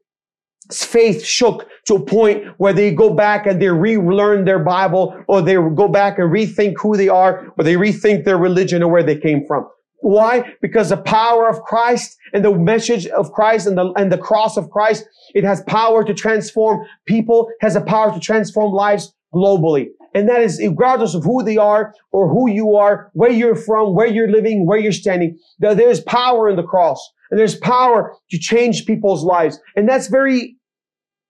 faith 0.70 1.24
shook 1.24 1.68
to 1.86 1.94
a 1.94 2.04
point 2.04 2.44
where 2.58 2.72
they 2.72 2.92
go 2.92 3.10
back 3.10 3.46
and 3.46 3.60
they 3.60 3.68
relearn 3.68 4.44
their 4.44 4.58
Bible 4.58 5.22
or 5.26 5.40
they 5.42 5.54
go 5.54 5.88
back 5.88 6.18
and 6.18 6.30
rethink 6.30 6.74
who 6.80 6.96
they 6.96 7.08
are 7.08 7.52
or 7.56 7.64
they 7.64 7.74
rethink 7.74 8.24
their 8.24 8.38
religion 8.38 8.82
or 8.82 8.90
where 8.90 9.02
they 9.02 9.18
came 9.18 9.46
from. 9.46 9.66
Why? 10.00 10.54
Because 10.62 10.90
the 10.90 10.96
power 10.96 11.48
of 11.48 11.62
Christ 11.62 12.16
and 12.32 12.44
the 12.44 12.56
message 12.56 13.06
of 13.08 13.32
Christ 13.32 13.66
and 13.66 13.76
the, 13.76 13.92
and 13.96 14.12
the 14.12 14.18
cross 14.18 14.56
of 14.56 14.70
Christ, 14.70 15.04
it 15.34 15.44
has 15.44 15.62
power 15.62 16.04
to 16.04 16.14
transform 16.14 16.86
people, 17.06 17.48
has 17.60 17.74
a 17.74 17.80
power 17.80 18.12
to 18.12 18.20
transform 18.20 18.72
lives 18.72 19.12
globally. 19.34 19.88
And 20.14 20.28
that 20.28 20.40
is 20.40 20.60
regardless 20.62 21.14
of 21.14 21.24
who 21.24 21.42
they 21.42 21.56
are 21.56 21.94
or 22.12 22.28
who 22.28 22.48
you 22.48 22.76
are, 22.76 23.10
where 23.12 23.30
you're 23.30 23.56
from, 23.56 23.94
where 23.94 24.06
you're 24.06 24.30
living, 24.30 24.66
where 24.66 24.78
you're 24.78 24.92
standing. 24.92 25.38
There's 25.58 26.00
power 26.00 26.48
in 26.48 26.56
the 26.56 26.62
cross 26.62 27.00
and 27.30 27.38
there's 27.38 27.56
power 27.56 28.14
to 28.30 28.38
change 28.38 28.86
people's 28.86 29.24
lives. 29.24 29.58
And 29.76 29.88
that's 29.88 30.08
very, 30.08 30.56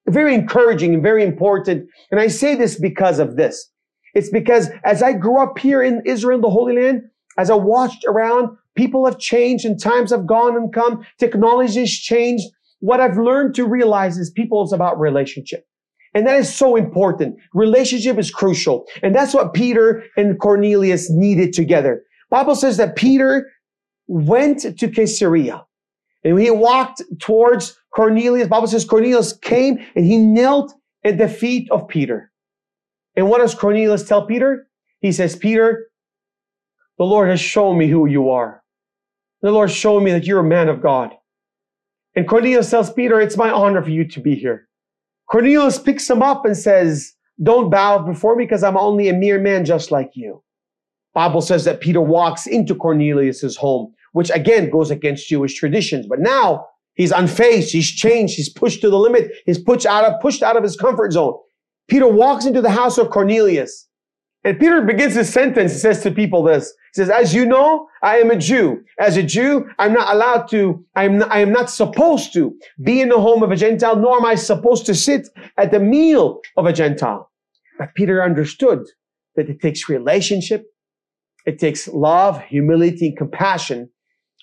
very 0.08 0.34
encouraging 0.34 0.94
and 0.94 1.02
very 1.02 1.24
important. 1.24 1.88
And 2.10 2.20
I 2.20 2.28
say 2.28 2.54
this 2.54 2.78
because 2.78 3.18
of 3.18 3.36
this. 3.36 3.70
It's 4.14 4.30
because 4.30 4.68
as 4.84 5.02
I 5.02 5.12
grew 5.12 5.40
up 5.42 5.58
here 5.58 5.82
in 5.82 6.02
Israel, 6.04 6.40
the 6.40 6.50
Holy 6.50 6.80
Land, 6.80 7.02
as 7.36 7.50
I 7.50 7.54
watched 7.54 8.04
around, 8.06 8.56
people 8.74 9.04
have 9.04 9.18
changed 9.18 9.64
and 9.64 9.80
times 9.80 10.10
have 10.10 10.26
gone 10.26 10.56
and 10.56 10.72
come. 10.72 11.04
Technology 11.18 11.80
has 11.80 11.92
changed. 11.92 12.44
What 12.80 13.00
I've 13.00 13.18
learned 13.18 13.54
to 13.56 13.66
realize 13.66 14.18
is 14.18 14.30
people 14.30 14.64
is 14.64 14.72
about 14.72 14.98
relationship. 14.98 15.66
And 16.14 16.26
that 16.26 16.38
is 16.38 16.52
so 16.52 16.74
important. 16.74 17.36
Relationship 17.54 18.18
is 18.18 18.30
crucial. 18.30 18.86
And 19.02 19.14
that's 19.14 19.34
what 19.34 19.54
Peter 19.54 20.04
and 20.16 20.38
Cornelius 20.40 21.10
needed 21.10 21.52
together. 21.52 22.02
Bible 22.30 22.54
says 22.54 22.76
that 22.78 22.96
Peter 22.96 23.50
went 24.06 24.60
to 24.78 24.88
Caesarea 24.88 25.64
and 26.24 26.40
he 26.40 26.50
walked 26.50 27.02
towards 27.20 27.78
Cornelius. 27.98 28.46
Bible 28.46 28.68
says 28.68 28.84
Cornelius 28.84 29.32
came 29.32 29.84
and 29.96 30.06
he 30.06 30.18
knelt 30.18 30.72
at 31.04 31.18
the 31.18 31.26
feet 31.26 31.68
of 31.72 31.88
Peter. 31.88 32.30
And 33.16 33.28
what 33.28 33.38
does 33.38 33.56
Cornelius 33.56 34.06
tell 34.06 34.24
Peter? 34.24 34.68
He 35.00 35.10
says, 35.10 35.34
Peter, 35.34 35.88
the 36.96 37.04
Lord 37.04 37.28
has 37.28 37.40
shown 37.40 37.76
me 37.76 37.88
who 37.88 38.06
you 38.06 38.30
are. 38.30 38.62
The 39.42 39.50
Lord 39.50 39.72
showed 39.72 40.04
me 40.04 40.12
that 40.12 40.26
you're 40.26 40.38
a 40.38 40.44
man 40.44 40.68
of 40.68 40.80
God. 40.80 41.10
And 42.14 42.28
Cornelius 42.28 42.70
tells 42.70 42.92
Peter, 42.92 43.20
it's 43.20 43.36
my 43.36 43.50
honor 43.50 43.82
for 43.82 43.90
you 43.90 44.06
to 44.06 44.20
be 44.20 44.36
here. 44.36 44.68
Cornelius 45.28 45.80
picks 45.80 46.08
him 46.08 46.22
up 46.22 46.44
and 46.44 46.56
says, 46.56 47.14
don't 47.42 47.68
bow 47.68 47.98
before 47.98 48.36
me 48.36 48.44
because 48.44 48.62
I'm 48.62 48.76
only 48.76 49.08
a 49.08 49.12
mere 49.12 49.40
man 49.40 49.64
just 49.64 49.90
like 49.90 50.10
you. 50.14 50.44
Bible 51.14 51.40
says 51.40 51.64
that 51.64 51.80
Peter 51.80 52.00
walks 52.00 52.46
into 52.46 52.76
Cornelius's 52.76 53.56
home, 53.56 53.92
which 54.12 54.30
again 54.30 54.70
goes 54.70 54.92
against 54.92 55.26
Jewish 55.26 55.54
traditions. 55.54 56.06
But 56.06 56.20
now 56.20 56.64
he's 56.98 57.12
unfazed, 57.12 57.70
he's 57.70 57.90
changed, 57.90 58.36
he's 58.36 58.52
pushed 58.52 58.82
to 58.82 58.90
the 58.90 58.98
limit, 58.98 59.32
he's 59.46 59.58
pushed 59.58 59.86
out 59.86 60.04
of, 60.04 60.20
pushed 60.20 60.42
out 60.42 60.56
of 60.56 60.62
his 60.62 60.76
comfort 60.76 61.12
zone. 61.12 61.34
Peter 61.88 62.06
walks 62.06 62.44
into 62.44 62.60
the 62.60 62.70
house 62.70 62.98
of 62.98 63.08
Cornelius. 63.08 63.86
And 64.44 64.60
Peter 64.60 64.82
begins 64.82 65.14
his 65.14 65.28
sentence. 65.28 65.72
He 65.72 65.78
says 65.78 66.02
to 66.02 66.10
people 66.10 66.42
this. 66.42 66.72
He 66.94 67.00
says, 67.00 67.10
as 67.10 67.34
you 67.34 67.44
know, 67.44 67.88
I 68.02 68.18
am 68.18 68.30
a 68.30 68.36
Jew. 68.36 68.82
As 68.98 69.16
a 69.16 69.22
Jew, 69.22 69.68
I'm 69.78 69.92
not 69.92 70.14
allowed 70.14 70.48
to, 70.50 70.84
I 70.94 71.04
am 71.04 71.18
not, 71.18 71.32
I 71.32 71.40
am 71.40 71.52
not 71.52 71.70
supposed 71.70 72.32
to 72.34 72.56
be 72.82 73.00
in 73.00 73.08
the 73.08 73.20
home 73.20 73.42
of 73.42 73.50
a 73.50 73.56
Gentile, 73.56 73.96
nor 73.96 74.16
am 74.16 74.24
I 74.24 74.36
supposed 74.36 74.86
to 74.86 74.94
sit 74.94 75.28
at 75.56 75.72
the 75.72 75.80
meal 75.80 76.40
of 76.56 76.66
a 76.66 76.72
Gentile. 76.72 77.30
But 77.78 77.94
Peter 77.94 78.22
understood 78.22 78.86
that 79.34 79.48
it 79.48 79.60
takes 79.60 79.88
relationship, 79.88 80.66
it 81.46 81.58
takes 81.58 81.88
love, 81.88 82.40
humility, 82.42 83.08
and 83.08 83.16
compassion, 83.16 83.90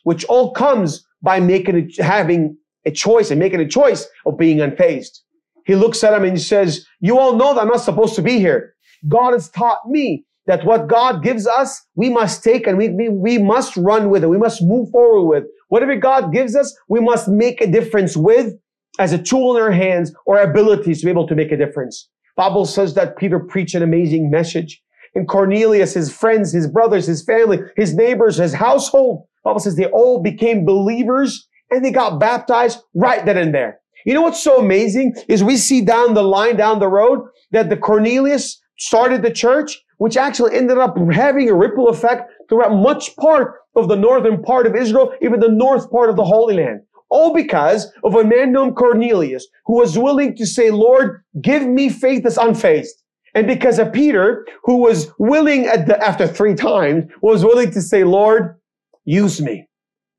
which 0.03 0.25
all 0.25 0.51
comes 0.51 1.04
by 1.25 1.39
making 1.39 1.75
a, 1.75 2.03
having 2.03 2.55
a 2.85 2.91
choice 2.91 3.31
and 3.31 3.39
making 3.39 3.59
a 3.59 3.67
choice 3.67 4.07
of 4.25 4.37
being 4.37 4.59
unfazed. 4.59 5.19
He 5.65 5.75
looks 5.75 6.03
at 6.03 6.13
him 6.13 6.23
and 6.23 6.37
he 6.37 6.43
says, 6.43 6.85
you 6.99 7.17
all 7.17 7.35
know 7.35 7.53
that 7.53 7.61
I'm 7.61 7.67
not 7.67 7.81
supposed 7.81 8.15
to 8.15 8.21
be 8.21 8.37
here. 8.39 8.75
God 9.09 9.33
has 9.33 9.49
taught 9.49 9.79
me 9.89 10.25
that 10.45 10.63
what 10.63 10.87
God 10.87 11.23
gives 11.23 11.47
us, 11.47 11.83
we 11.95 12.09
must 12.09 12.43
take 12.43 12.67
and 12.67 12.77
we, 12.77 12.89
we, 12.89 13.09
we 13.09 13.37
must 13.39 13.75
run 13.75 14.09
with 14.11 14.23
it. 14.23 14.27
We 14.27 14.37
must 14.37 14.61
move 14.61 14.91
forward 14.91 15.27
with. 15.27 15.43
Whatever 15.69 15.95
God 15.95 16.31
gives 16.31 16.55
us, 16.55 16.77
we 16.87 16.99
must 16.99 17.27
make 17.27 17.59
a 17.61 17.67
difference 17.67 18.15
with 18.15 18.53
as 18.99 19.11
a 19.11 19.17
tool 19.17 19.57
in 19.57 19.63
our 19.63 19.71
hands 19.71 20.13
or 20.27 20.39
abilities 20.39 20.99
to 20.99 21.05
be 21.05 21.11
able 21.11 21.27
to 21.27 21.35
make 21.35 21.51
a 21.51 21.57
difference. 21.57 22.07
Bible 22.37 22.65
says 22.65 22.93
that 22.93 23.17
Peter 23.17 23.39
preached 23.39 23.75
an 23.75 23.81
amazing 23.81 24.29
message. 24.29 24.81
And 25.15 25.27
Cornelius, 25.27 25.93
his 25.93 26.13
friends, 26.13 26.51
his 26.51 26.67
brothers, 26.67 27.07
his 27.07 27.23
family, 27.23 27.59
his 27.75 27.95
neighbors, 27.95 28.37
his 28.37 28.53
household, 28.53 29.25
Bible 29.45 29.61
says 29.61 29.75
they 29.75 29.85
all 29.85 30.21
became 30.21 30.65
believers 30.65 31.47
and 31.71 31.85
they 31.85 31.91
got 31.91 32.19
baptized 32.19 32.79
right 32.93 33.25
then 33.25 33.37
and 33.37 33.53
there. 33.53 33.79
You 34.05 34.13
know 34.13 34.21
what's 34.21 34.43
so 34.43 34.59
amazing 34.59 35.15
is 35.27 35.43
we 35.43 35.55
see 35.55 35.81
down 35.81 36.13
the 36.13 36.23
line, 36.23 36.57
down 36.57 36.79
the 36.79 36.87
road, 36.87 37.21
that 37.51 37.69
the 37.69 37.77
Cornelius 37.77 38.61
started 38.77 39.21
the 39.21 39.31
church, 39.31 39.81
which 39.97 40.17
actually 40.17 40.55
ended 40.55 40.77
up 40.77 40.97
having 41.11 41.49
a 41.49 41.55
ripple 41.55 41.87
effect 41.89 42.29
throughout 42.49 42.75
much 42.75 43.15
part 43.15 43.55
of 43.75 43.87
the 43.87 43.95
northern 43.95 44.41
part 44.43 44.67
of 44.67 44.75
Israel, 44.75 45.13
even 45.21 45.39
the 45.39 45.47
north 45.49 45.89
part 45.89 46.09
of 46.09 46.17
the 46.17 46.25
Holy 46.25 46.55
Land. 46.55 46.81
All 47.09 47.33
because 47.33 47.91
of 48.03 48.15
a 48.15 48.23
man 48.23 48.51
named 48.51 48.75
Cornelius 48.75 49.47
who 49.65 49.75
was 49.75 49.97
willing 49.97 50.35
to 50.37 50.45
say, 50.45 50.71
Lord, 50.71 51.23
give 51.41 51.65
me 51.65 51.89
faith 51.89 52.23
that's 52.23 52.37
unfazed. 52.37 52.89
And 53.35 53.47
because 53.47 53.79
of 53.79 53.93
Peter, 53.93 54.45
who 54.63 54.77
was 54.77 55.11
willing 55.19 55.65
at 55.65 55.87
the, 55.87 56.03
after 56.03 56.27
three 56.27 56.55
times, 56.55 57.05
was 57.21 57.43
willing 57.43 57.71
to 57.71 57.81
say, 57.81 58.03
Lord, 58.03 58.59
use 59.05 59.41
me. 59.41 59.67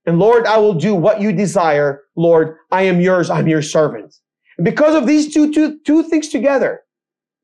And 0.07 0.19
Lord, 0.19 0.47
I 0.47 0.59
will 0.59 0.75
do 0.75 0.95
what 0.95 1.21
you 1.21 1.33
desire. 1.33 2.03
Lord, 2.17 2.57
I 2.71 2.83
am 2.83 3.01
yours. 3.01 3.29
I'm 3.29 3.49
your 3.49 3.63
servant. 3.63 4.15
And 4.57 4.65
because 4.65 4.95
of 4.95 5.07
these 5.07 5.33
two, 5.35 5.53
two, 5.53 5.79
two 5.81 6.05
things 6.05 6.29
together, 6.29 6.83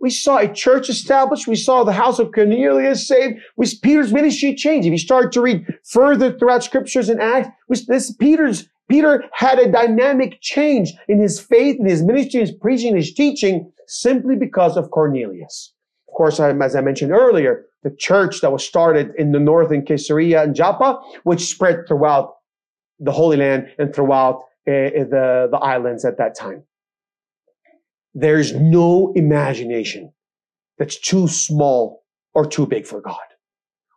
we 0.01 0.11
saw 0.11 0.39
a 0.39 0.53
church 0.53 0.89
established. 0.89 1.47
We 1.47 1.57
saw 1.57 1.85
the 1.85 1.93
house 1.93 2.19
of 2.19 2.33
Cornelius 2.33 3.07
saved. 3.07 3.41
We, 3.57 3.67
Peter's 3.83 4.13
ministry 4.13 4.55
changed. 4.55 4.87
If 4.87 4.93
you 4.93 4.99
start 4.99 5.33
to 5.33 5.41
read 5.41 5.67
further 5.85 6.37
throughout 6.37 6.65
scriptures 6.65 7.09
and 7.09 7.21
Acts, 7.21 7.51
this 7.87 8.13
Peter's 8.15 8.69
Peter 8.89 9.25
had 9.33 9.59
a 9.59 9.71
dynamic 9.71 10.39
change 10.41 10.93
in 11.09 11.21
his 11.21 11.41
faith, 11.41 11.79
in 11.79 11.87
his 11.87 12.03
ministry, 12.03 12.41
his 12.41 12.53
preaching, 12.53 12.97
his 12.97 13.15
teaching, 13.15 13.73
simply 13.87 14.37
because 14.37 14.77
of 14.77 14.91
Cornelius. 14.91 15.73
Of 16.09 16.15
course, 16.15 16.39
as 16.41 16.77
I 16.77 16.81
mentioned 16.81 17.13
earlier, 17.13 17.65
the 17.83 17.91
church 17.91 18.41
that 18.41 18.53
was 18.53 18.65
started 18.65 19.13
in 19.17 19.33
the 19.33 19.41
north 19.41 19.73
in 19.73 19.85
Caesarea 19.85 20.43
and 20.43 20.55
Joppa, 20.55 21.01
which 21.25 21.41
spread 21.47 21.87
throughout 21.89 22.35
the 22.99 23.13
Holy 23.13 23.37
Land 23.37 23.69
and 23.79 23.95
throughout 23.95 24.37
uh, 24.69 25.05
the, 25.11 25.49
the 25.51 25.59
islands 25.59 26.05
at 26.05 26.19
that 26.19 26.37
time. 26.39 26.63
There's 28.15 28.53
no 28.55 29.13
imagination 29.17 30.13
that's 30.79 30.99
too 31.01 31.27
small 31.29 32.05
or 32.35 32.47
too 32.47 32.67
big 32.67 32.87
for 32.87 33.01
God. 33.01 33.17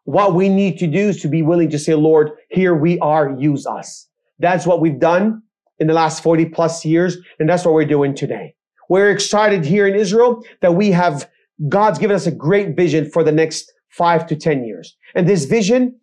What 0.05 0.33
we 0.33 0.49
need 0.49 0.77
to 0.79 0.87
do 0.87 1.09
is 1.09 1.21
to 1.21 1.27
be 1.27 1.41
willing 1.41 1.69
to 1.71 1.79
say, 1.79 1.95
Lord, 1.95 2.31
here 2.49 2.75
we 2.75 2.99
are, 2.99 3.35
use 3.37 3.65
us. 3.65 4.07
That's 4.39 4.65
what 4.65 4.81
we've 4.81 4.99
done 4.99 5.41
in 5.79 5.87
the 5.87 5.93
last 5.93 6.23
40 6.23 6.45
plus 6.45 6.85
years. 6.85 7.17
And 7.39 7.49
that's 7.49 7.65
what 7.65 7.73
we're 7.73 7.85
doing 7.85 8.15
today. 8.15 8.55
We're 8.89 9.09
excited 9.09 9.65
here 9.65 9.87
in 9.87 9.95
Israel 9.95 10.43
that 10.61 10.75
we 10.75 10.91
have, 10.91 11.29
God's 11.69 11.97
given 11.97 12.15
us 12.15 12.27
a 12.27 12.31
great 12.31 12.75
vision 12.75 13.09
for 13.09 13.23
the 13.23 13.31
next 13.31 13.71
five 13.97 14.27
to 14.27 14.35
10 14.35 14.65
years. 14.65 14.95
And 15.15 15.27
this 15.27 15.45
vision 15.45 15.99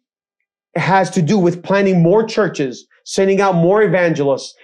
has 0.74 1.11
to 1.11 1.22
do 1.22 1.38
with 1.38 1.62
planning 1.62 2.02
more 2.02 2.24
churches 2.24 2.87
sending 3.05 3.40
out 3.40 3.55
more 3.55 3.83
evangelists, 3.83 4.55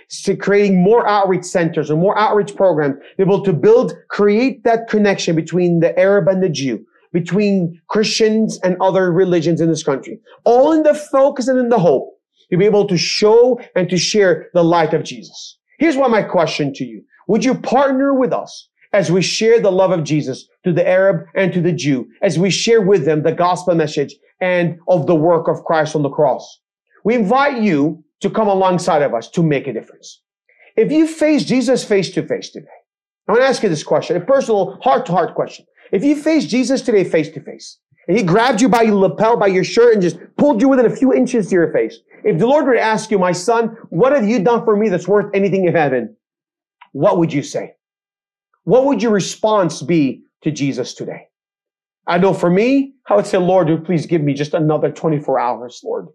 creating 0.41 0.83
more 0.83 1.07
outreach 1.09 1.45
centers 1.45 1.91
and 1.91 2.01
more 2.01 2.19
outreach 2.19 2.55
programs, 2.55 2.97
able 3.19 3.43
to 3.43 3.53
build, 3.53 3.95
create 4.11 4.65
that 4.65 4.89
connection 4.89 5.35
between 5.35 5.81
the 5.81 5.99
Arab 5.99 6.29
and 6.29 6.43
the 6.43 6.49
Jew, 6.49 6.85
between 7.13 7.81
Christians 7.89 8.59
and 8.63 8.77
other 8.81 9.13
religions 9.13 9.61
in 9.61 9.69
this 9.69 9.83
country, 9.83 10.21
all 10.45 10.73
in 10.73 10.83
the 10.83 10.95
focus 10.95 11.49
and 11.49 11.59
in 11.59 11.69
the 11.69 11.79
hope 11.79 12.15
to 12.51 12.57
be 12.57 12.65
able 12.65 12.87
to 12.87 12.97
show 12.97 13.61
and 13.75 13.91
to 13.91 13.99
share 13.99 14.49
the 14.55 14.65
light 14.65 14.95
of 14.95 15.05
Jesus. 15.05 15.59
Here's 15.79 15.97
what 15.97 16.11
my 16.11 16.23
question 16.23 16.73
to 16.75 16.85
you. 16.85 17.03
Would 17.29 17.45
you 17.45 17.55
partner 17.55 18.15
with 18.15 18.33
us 18.33 18.69
as 18.99 19.13
we 19.13 19.23
share 19.23 19.61
the 19.61 19.71
love 19.71 19.93
of 19.93 20.03
Jesus 20.03 20.49
to 20.65 20.73
the 20.73 20.87
Arab 20.87 21.25
and 21.37 21.53
to 21.53 21.61
the 21.61 21.71
Jew, 21.71 22.09
as 22.21 22.37
we 22.37 22.51
share 22.51 22.81
with 22.81 23.05
them 23.05 23.23
the 23.23 23.31
gospel 23.31 23.77
message 23.77 24.13
and 24.41 24.77
of 24.89 25.07
the 25.07 25.15
work 25.15 25.47
of 25.47 25.63
Christ 25.63 25.95
on 25.95 26.03
the 26.03 26.11
cross? 26.11 26.61
We 27.05 27.15
invite 27.15 27.63
you 27.63 28.03
to 28.23 28.29
come 28.29 28.49
alongside 28.49 29.03
of 29.03 29.15
us 29.15 29.31
to 29.31 29.43
make 29.45 29.69
a 29.69 29.73
difference. 29.73 30.21
If 30.77 30.91
you 30.91 31.07
face 31.07 31.45
Jesus 31.45 31.85
face 31.85 32.11
to 32.11 32.27
face 32.27 32.51
today, 32.51 32.67
I 33.29 33.33
want 33.33 33.43
to 33.43 33.47
ask 33.47 33.63
you 33.63 33.69
this 33.69 33.85
question, 33.85 34.17
a 34.17 34.21
personal 34.21 34.81
heart 34.83 35.07
to 35.07 35.13
heart 35.13 35.37
question. 35.37 35.65
If 35.93 36.03
you 36.03 36.21
face 36.21 36.47
Jesus 36.47 36.83
today 36.83 37.05
face 37.05 37.31
to 37.31 37.41
face, 37.41 37.79
and 38.09 38.17
he 38.17 38.25
grabbed 38.25 38.61
you 38.61 38.69
by 38.69 38.83
your 38.83 38.97
lapel, 38.97 39.37
by 39.37 39.47
your 39.47 39.63
shirt, 39.63 39.93
and 39.93 40.03
just 40.03 40.19
pulled 40.37 40.61
you 40.61 40.69
within 40.69 40.87
a 40.87 40.97
few 40.97 41.15
inches 41.15 41.47
to 41.49 41.55
your 41.55 41.73
face, 41.73 42.01
if 42.25 42.41
the 42.41 42.49
Lord 42.49 42.67
were 42.67 42.75
to 42.75 42.81
ask 42.81 43.13
you, 43.13 43.19
my 43.21 43.33
son, 43.33 43.77
what 43.91 44.13
have 44.13 44.27
you 44.27 44.43
done 44.43 44.65
for 44.65 44.77
me 44.77 44.89
that's 44.89 45.07
worth 45.07 45.31
anything 45.35 45.67
in 45.67 45.75
heaven? 45.75 46.17
What 46.91 47.19
would 47.19 47.33
you 47.33 47.45
say? 47.45 47.75
What 48.69 48.85
would 48.85 49.03
your 49.03 49.13
response 49.13 49.81
be 49.81 50.25
to 50.43 50.51
Jesus 50.51 50.93
today? 50.93 51.29
I 52.07 52.19
know 52.19 52.35
for 52.35 52.51
me, 52.51 52.93
I 53.09 53.17
would 53.17 53.25
say, 53.25 53.39
Lord, 53.39 53.83
please 53.87 54.05
give 54.05 54.21
me 54.21 54.35
just 54.35 54.53
another 54.53 54.93
24 54.93 55.41
hours, 55.41 55.81
Lord. 55.83 56.09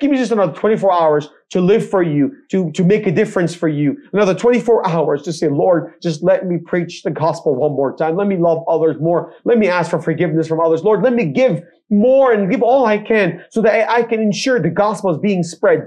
Give 0.00 0.10
me 0.10 0.18
just 0.18 0.30
another 0.30 0.52
24 0.52 0.92
hours 0.92 1.30
to 1.52 1.62
live 1.62 1.88
for 1.88 2.02
you, 2.02 2.30
to, 2.50 2.70
to 2.72 2.84
make 2.84 3.06
a 3.06 3.10
difference 3.10 3.54
for 3.54 3.68
you. 3.68 3.96
Another 4.12 4.34
24 4.34 4.86
hours 4.86 5.22
to 5.22 5.32
say, 5.32 5.48
Lord, 5.48 5.94
just 6.02 6.22
let 6.22 6.44
me 6.44 6.58
preach 6.58 7.04
the 7.04 7.10
gospel 7.10 7.56
one 7.56 7.72
more 7.72 7.96
time. 7.96 8.16
Let 8.16 8.26
me 8.26 8.36
love 8.36 8.62
others 8.68 8.96
more. 9.00 9.32
Let 9.44 9.56
me 9.56 9.68
ask 9.68 9.90
for 9.90 10.02
forgiveness 10.02 10.46
from 10.46 10.60
others. 10.60 10.84
Lord, 10.84 11.02
let 11.02 11.14
me 11.14 11.24
give 11.24 11.62
more 11.88 12.32
and 12.32 12.50
give 12.50 12.62
all 12.62 12.84
I 12.84 12.98
can 12.98 13.42
so 13.48 13.62
that 13.62 13.88
I 13.88 14.02
can 14.02 14.20
ensure 14.20 14.60
the 14.60 14.68
gospel 14.68 15.10
is 15.10 15.16
being 15.16 15.42
spread 15.42 15.86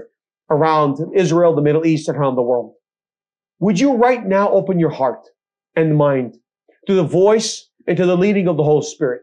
around 0.50 0.98
Israel, 1.14 1.54
the 1.54 1.62
Middle 1.62 1.86
East, 1.86 2.08
and 2.08 2.18
around 2.18 2.34
the 2.34 2.42
world. 2.42 2.74
Would 3.60 3.78
you 3.78 3.94
right 3.94 4.26
now 4.26 4.50
open 4.50 4.80
your 4.80 4.90
heart 4.90 5.24
and 5.76 5.96
mind 5.96 6.36
to 6.86 6.94
the 6.94 7.04
voice 7.04 7.68
and 7.86 7.96
to 7.96 8.06
the 8.06 8.16
leading 8.16 8.48
of 8.48 8.56
the 8.56 8.64
Holy 8.64 8.84
Spirit? 8.84 9.22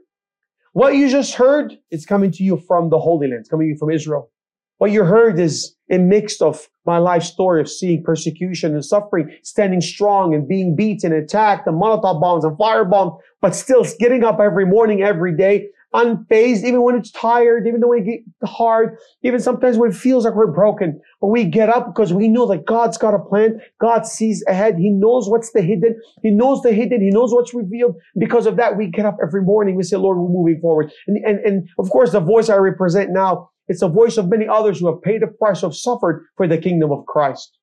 What 0.73 0.95
you 0.95 1.09
just 1.09 1.35
heard 1.35 1.77
is 1.91 2.05
coming 2.05 2.31
to 2.31 2.43
you 2.43 2.57
from 2.57 2.89
the 2.89 2.99
Holy 2.99 3.27
Land, 3.27 3.41
it's 3.41 3.49
coming 3.49 3.67
to 3.67 3.71
you 3.73 3.77
from 3.77 3.91
Israel. 3.91 4.29
What 4.77 4.91
you 4.91 5.05
heard 5.05 5.39
is 5.39 5.73
a 5.89 5.97
mix 5.97 6.41
of 6.41 6.67
my 6.85 6.97
life 6.97 7.23
story 7.23 7.61
of 7.61 7.69
seeing 7.69 8.03
persecution 8.03 8.73
and 8.73 8.83
suffering, 8.83 9.33
standing 9.41 9.79
strong 9.79 10.33
and 10.33 10.47
being 10.47 10.75
beaten, 10.75 11.13
attacked, 11.13 11.65
and 11.67 11.81
Molotov 11.81 12.19
bombs 12.19 12.43
and 12.43 12.57
firebombs, 12.57 13.17
but 13.41 13.55
still 13.55 13.85
getting 13.99 14.23
up 14.23 14.39
every 14.39 14.65
morning, 14.65 15.01
every 15.01 15.35
day, 15.35 15.69
unfazed, 15.95 16.63
even 16.63 16.81
when 16.81 16.95
it's 16.95 17.11
tired, 17.11 17.67
even 17.67 17.81
when 17.81 17.99
it 17.99 18.05
gets 18.05 18.51
hard, 18.51 18.97
even 19.23 19.39
sometimes 19.39 19.77
when 19.77 19.91
it 19.91 19.95
feels 19.95 20.25
like 20.25 20.35
we're 20.35 20.51
broken. 20.51 20.99
But 21.21 21.27
we 21.27 21.45
get 21.45 21.69
up 21.69 21.87
because 21.87 22.13
we 22.13 22.27
know 22.27 22.45
that 22.47 22.65
God's 22.65 22.97
got 22.97 23.13
a 23.13 23.19
plan. 23.19 23.61
God 23.79 24.05
sees 24.05 24.43
ahead. 24.47 24.75
He 24.77 24.89
knows 24.89 25.29
what's 25.29 25.51
the 25.51 25.61
hidden. 25.61 25.99
He 26.21 26.31
knows 26.31 26.61
the 26.61 26.73
hidden. 26.73 27.01
He 27.01 27.09
knows 27.09 27.33
what's 27.33 27.53
revealed. 27.53 27.95
Because 28.17 28.45
of 28.45 28.57
that, 28.57 28.77
we 28.77 28.87
get 28.87 29.05
up 29.05 29.17
every 29.23 29.41
morning. 29.41 29.75
We 29.75 29.83
say, 29.83 29.97
Lord, 29.97 30.17
we're 30.17 30.29
moving 30.29 30.59
forward. 30.61 30.91
And, 31.07 31.17
and, 31.25 31.39
and 31.39 31.69
of 31.79 31.89
course, 31.89 32.11
the 32.11 32.19
voice 32.19 32.49
I 32.49 32.57
represent 32.57 33.11
now 33.11 33.49
it's 33.67 33.79
the 33.79 33.89
voice 33.89 34.17
of 34.17 34.29
many 34.29 34.47
others 34.47 34.79
who 34.79 34.87
have 34.87 35.01
paid 35.01 35.21
the 35.21 35.27
price, 35.27 35.61
who 35.61 35.67
have 35.67 35.75
suffered 35.75 36.25
for 36.37 36.47
the 36.47 36.57
kingdom 36.57 36.91
of 36.91 37.05
Christ. 37.05 37.57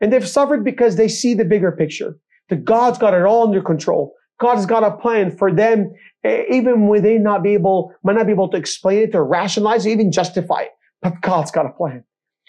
And 0.00 0.12
they've 0.12 0.26
suffered 0.26 0.64
because 0.64 0.96
they 0.96 1.08
see 1.08 1.34
the 1.34 1.44
bigger 1.44 1.72
picture. 1.72 2.16
That 2.48 2.64
God's 2.64 2.98
got 2.98 3.14
it 3.14 3.22
all 3.22 3.46
under 3.46 3.62
control. 3.62 4.14
God's 4.38 4.66
got 4.66 4.84
a 4.84 4.96
plan 4.96 5.34
for 5.36 5.52
them, 5.52 5.92
even 6.24 6.88
when 6.88 7.02
they 7.02 7.18
not 7.18 7.42
be 7.42 7.54
able, 7.54 7.94
might 8.02 8.16
not 8.16 8.26
be 8.26 8.32
able 8.32 8.50
to 8.50 8.56
explain 8.56 8.98
it 9.08 9.14
or 9.14 9.24
rationalize 9.24 9.86
it, 9.86 9.90
even 9.90 10.12
justify 10.12 10.62
it. 10.62 10.70
But 11.02 11.20
God's 11.22 11.50
got 11.50 11.66
a 11.66 11.70
plan. 11.70 12.04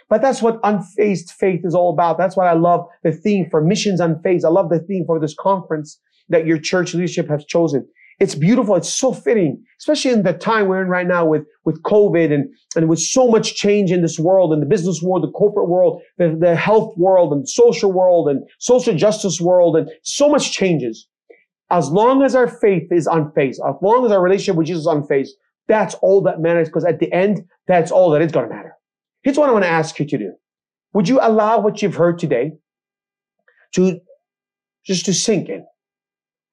But 0.10 0.22
that's 0.22 0.42
what 0.42 0.62
unfazed 0.62 1.32
faith 1.32 1.62
is 1.64 1.76
all 1.76 1.92
about. 1.92 2.18
That's 2.18 2.38
why 2.38 2.48
I 2.50 2.54
love 2.54 2.86
the 3.04 3.12
theme 3.12 3.50
for 3.50 3.62
missions 3.62 4.00
unfazed. 4.00 4.46
I 4.46 4.50
love 4.50 4.70
the 4.70 4.80
theme 4.80 5.06
for 5.06 5.20
this 5.20 5.36
conference 5.38 6.00
that 6.30 6.46
your 6.46 6.60
church 6.60 6.94
leadership 6.94 7.30
has 7.30 7.46
chosen. 7.46 7.88
It's 8.20 8.34
beautiful. 8.34 8.76
It's 8.76 8.92
so 8.92 9.14
fitting, 9.14 9.64
especially 9.80 10.12
in 10.12 10.24
the 10.24 10.34
time 10.34 10.68
we're 10.68 10.82
in 10.82 10.88
right 10.88 11.06
now 11.06 11.26
with, 11.26 11.44
with 11.66 11.82
COVID 11.84 12.34
and, 12.34 12.46
and 12.76 12.90
with 12.90 13.00
so 13.00 13.28
much 13.28 13.56
change 13.56 13.92
in 13.92 14.02
this 14.02 14.18
world, 14.18 14.54
in 14.54 14.60
the 14.60 14.66
business 14.66 15.02
world, 15.04 15.24
the 15.24 15.32
corporate 15.32 15.70
world, 15.70 16.02
the, 16.18 16.36
the 16.40 16.56
health 16.56 16.98
world 16.98 17.32
and 17.32 17.48
social 17.48 17.92
world 17.92 18.28
and 18.28 18.42
social 18.60 18.96
justice 18.96 19.40
world 19.40 19.78
and 19.78 19.90
so 20.04 20.30
much 20.30 20.52
changes. 20.52 21.08
As 21.70 21.90
long 21.90 22.24
as 22.24 22.36
our 22.36 22.48
faith 22.48 22.92
is 22.92 23.08
unfazed, 23.08 23.60
as 23.68 23.76
long 23.82 24.06
as 24.06 24.12
our 24.12 24.22
relationship 24.22 24.56
with 24.56 24.68
Jesus 24.68 24.82
is 24.82 24.88
unfazed, 24.88 25.30
that's 25.68 25.96
all 25.96 26.22
that 26.22 26.40
matters 26.40 26.70
because 26.70 26.86
at 26.86 27.00
the 27.00 27.12
end, 27.12 27.46
that's 27.68 27.92
all 27.92 28.10
that 28.12 28.22
is 28.22 28.32
going 28.32 28.48
to 28.48 28.56
matter. 28.56 28.74
Here's 29.24 29.38
what 29.38 29.50
I 29.50 29.52
want 29.54 29.66
to 29.66 29.70
ask 29.70 30.00
you 30.00 30.06
to 30.06 30.18
do. 30.18 30.34
Would 30.94 31.10
you 31.10 31.20
allow 31.22 31.60
what 31.60 31.82
you've 31.82 31.96
heard 31.96 32.20
today 32.20 32.54
to 33.74 34.00
just 34.86 35.06
to 35.06 35.14
sink 35.14 35.50
in? 35.50 35.66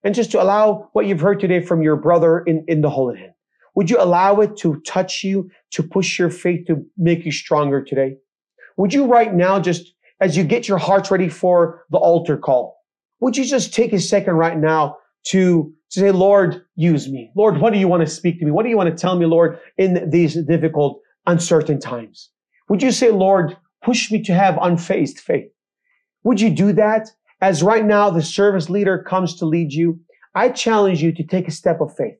and 0.04 0.14
just 0.14 0.30
to 0.32 0.42
allow 0.42 0.90
what 0.92 1.06
you've 1.06 1.20
heard 1.20 1.40
today 1.40 1.60
from 1.60 1.82
your 1.82 1.96
brother 1.96 2.40
in, 2.40 2.64
in 2.68 2.82
the 2.82 2.90
Holy 2.90 3.18
Land? 3.18 3.32
Would 3.74 3.90
you 3.90 3.96
allow 3.98 4.40
it 4.40 4.56
to 4.58 4.80
touch 4.86 5.24
you, 5.24 5.50
to 5.72 5.82
push 5.82 6.18
your 6.18 6.30
faith, 6.30 6.66
to 6.66 6.84
make 6.96 7.24
you 7.24 7.32
stronger 7.32 7.82
today? 7.82 8.18
Would 8.76 8.92
you 8.92 9.06
right 9.06 9.34
now, 9.34 9.58
just 9.58 9.94
as 10.20 10.36
you 10.36 10.44
get 10.44 10.68
your 10.68 10.78
hearts 10.78 11.10
ready 11.10 11.28
for 11.28 11.84
the 11.90 11.98
altar 11.98 12.36
call, 12.36 12.76
would 13.20 13.36
you 13.36 13.44
just 13.44 13.74
take 13.74 13.92
a 13.92 13.98
second 13.98 14.34
right 14.34 14.56
now 14.56 14.98
to, 15.28 15.72
to 15.90 16.00
say, 16.00 16.10
Lord, 16.10 16.64
use 16.76 17.08
me. 17.08 17.30
Lord, 17.34 17.58
what 17.58 17.72
do 17.72 17.78
you 17.78 17.88
want 17.88 18.02
to 18.02 18.06
speak 18.06 18.38
to 18.38 18.44
me? 18.44 18.50
What 18.50 18.64
do 18.64 18.68
you 18.68 18.76
want 18.76 18.90
to 18.90 19.00
tell 19.00 19.16
me, 19.16 19.26
Lord, 19.26 19.58
in 19.78 20.10
these 20.10 20.34
difficult, 20.46 21.00
uncertain 21.26 21.80
times? 21.80 22.30
Would 22.68 22.82
you 22.82 22.92
say, 22.92 23.10
Lord, 23.10 23.56
push 23.82 24.10
me 24.10 24.22
to 24.22 24.34
have 24.34 24.56
unfazed 24.56 25.18
faith? 25.18 25.50
Would 26.24 26.40
you 26.40 26.50
do 26.50 26.72
that? 26.72 27.10
As 27.40 27.62
right 27.62 27.84
now 27.84 28.10
the 28.10 28.22
service 28.22 28.70
leader 28.70 29.02
comes 29.02 29.36
to 29.36 29.44
lead 29.44 29.72
you, 29.72 30.00
I 30.34 30.48
challenge 30.48 31.02
you 31.02 31.12
to 31.12 31.22
take 31.22 31.46
a 31.46 31.52
step 31.52 31.80
of 31.80 31.94
faith. 31.94 32.16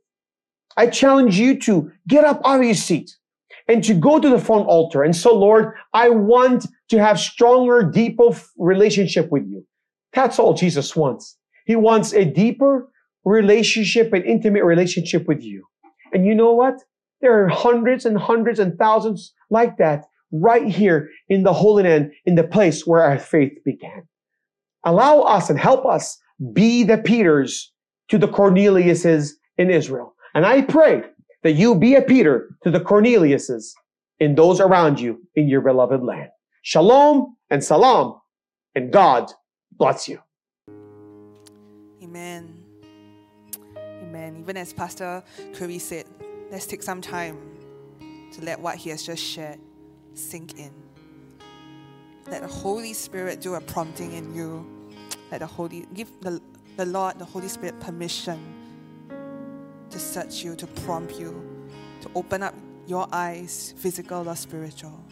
I 0.77 0.87
challenge 0.89 1.39
you 1.39 1.59
to 1.61 1.91
get 2.09 2.25
up 2.25 2.41
out 2.45 2.61
of 2.61 2.65
your 2.65 2.75
seat 2.75 3.17
and 3.69 3.83
to 3.85 3.95
go 3.95 4.21
to 4.21 4.29
the 4.29 4.39
front 4.39 4.67
altar. 4.67 5.03
And 5.03 5.17
so, 5.17 5.35
Lord, 5.35 5.75
I 5.93 6.11
want 6.11 6.67
to 6.91 6.99
have 6.99 7.19
stronger, 7.19 7.83
deeper 7.83 8.31
relationship 8.59 9.31
with 9.31 9.47
you. 9.47 9.65
That's 10.13 10.39
all 10.39 10.55
Jesus 10.55 10.95
wants. 10.95 11.39
He 11.65 11.77
wants 11.77 12.13
a 12.13 12.25
deeper 12.25 12.91
relationship, 13.25 14.13
an 14.13 14.25
intimate 14.25 14.65
relationship 14.65 15.27
with 15.27 15.43
you. 15.43 15.65
And 16.13 16.27
you 16.27 16.35
know 16.35 16.53
what? 16.53 16.83
There 17.21 17.43
are 17.43 17.49
hundreds 17.49 18.05
and 18.05 18.19
hundreds 18.19 18.59
and 18.59 18.79
thousands 18.79 19.33
like 19.51 19.79
that 19.79 20.05
right 20.33 20.67
here 20.67 21.11
in 21.29 21.43
the 21.43 21.53
Holy 21.53 21.85
Land, 21.85 22.13
in 22.25 22.35
the 22.35 22.45
place 22.45 22.87
where 22.87 23.03
our 23.03 23.19
faith 23.19 23.53
began. 23.65 24.07
Allow 24.85 25.21
us 25.21 25.49
and 25.49 25.59
help 25.59 25.87
us 25.87 26.19
be 26.53 26.83
the 26.85 26.99
Peters 26.99 27.73
to 28.09 28.19
the 28.19 28.29
Corneliuses 28.29 29.33
in 29.57 29.71
Israel. 29.71 30.15
And 30.35 30.45
I 30.45 30.63
pray 30.63 31.03
that 31.43 31.53
you 31.53 31.75
be 31.75 31.95
a 31.95 32.03
Peter 32.03 32.51
to 32.65 32.71
the 32.71 32.81
Corneliuses 32.81 33.73
in 34.19 34.35
those 34.35 34.61
around 34.61 35.01
you 35.01 35.23
in 35.35 35.49
your 35.49 35.61
beloved 35.61 36.03
land. 36.03 36.29
Shalom 36.63 37.37
and 37.51 37.63
salam, 37.63 38.21
and 38.75 38.93
God 38.93 39.31
bless 39.73 40.09
you. 40.09 40.19
Amen. 42.03 42.54
Amen. 44.25 44.41
Even 44.41 44.57
as 44.57 44.73
Pastor 44.73 45.23
Khoury 45.53 45.81
said, 45.81 46.07
let's 46.51 46.67
take 46.67 46.83
some 46.83 47.01
time 47.01 47.39
to 48.33 48.43
let 48.43 48.59
what 48.59 48.77
he 48.77 48.91
has 48.91 49.03
just 49.03 49.23
shared 49.23 49.59
sink 50.15 50.59
in. 50.59 50.73
Let 52.29 52.41
the 52.43 52.49
Holy 52.49 52.95
Spirit 52.95 53.41
do 53.41 53.55
a 53.55 53.61
prompting 53.61 54.13
in 54.13 54.35
you. 54.35 54.67
Let 55.31 55.41
the 55.41 55.47
Holy 55.47 55.87
give 55.93 56.09
the, 56.21 56.41
the 56.77 56.87
Lord, 56.87 57.19
the 57.19 57.25
Holy 57.25 57.49
Spirit 57.49 57.79
permission 57.81 58.41
to 59.91 59.99
search 59.99 60.43
you, 60.43 60.57
to 60.57 60.67
prompt 60.67 61.19
you, 61.19 61.69
to 62.01 62.11
open 62.15 62.43
up 62.43 62.55
your 62.87 63.07
eyes, 63.13 63.75
physical 63.77 64.29
or 64.29 64.37
spiritual. 64.37 65.05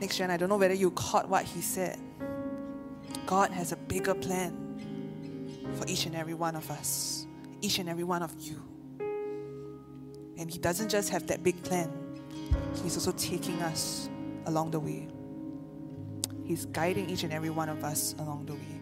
Next 0.00 0.16
gen, 0.16 0.30
I 0.30 0.36
don't 0.36 0.48
know 0.48 0.56
whether 0.56 0.74
you 0.74 0.90
caught 0.92 1.28
what 1.28 1.44
he 1.44 1.60
said. 1.60 1.98
God 3.26 3.50
has 3.50 3.72
a 3.72 3.76
bigger 3.76 4.14
plan 4.14 4.65
for 5.74 5.86
each 5.86 6.06
and 6.06 6.14
every 6.14 6.34
one 6.34 6.56
of 6.56 6.70
us, 6.70 7.26
each 7.60 7.78
and 7.78 7.88
every 7.88 8.04
one 8.04 8.22
of 8.22 8.32
you. 8.40 8.62
And 10.38 10.50
He 10.50 10.58
doesn't 10.58 10.88
just 10.88 11.10
have 11.10 11.26
that 11.26 11.42
big 11.42 11.62
plan, 11.62 11.90
He's 12.82 12.96
also 12.96 13.12
taking 13.12 13.60
us 13.62 14.08
along 14.46 14.70
the 14.70 14.80
way. 14.80 15.08
He's 16.44 16.66
guiding 16.66 17.10
each 17.10 17.24
and 17.24 17.32
every 17.32 17.50
one 17.50 17.68
of 17.68 17.82
us 17.82 18.14
along 18.18 18.46
the 18.46 18.54
way. 18.54 18.80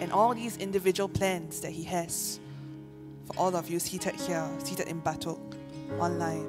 And 0.00 0.12
all 0.12 0.34
these 0.34 0.56
individual 0.58 1.08
plans 1.08 1.60
that 1.60 1.72
He 1.72 1.84
has 1.84 2.40
for 3.24 3.38
all 3.38 3.56
of 3.56 3.70
you 3.70 3.78
seated 3.78 4.14
here, 4.16 4.48
seated 4.58 4.88
in 4.88 5.00
battle, 5.00 5.40
online, 5.98 6.48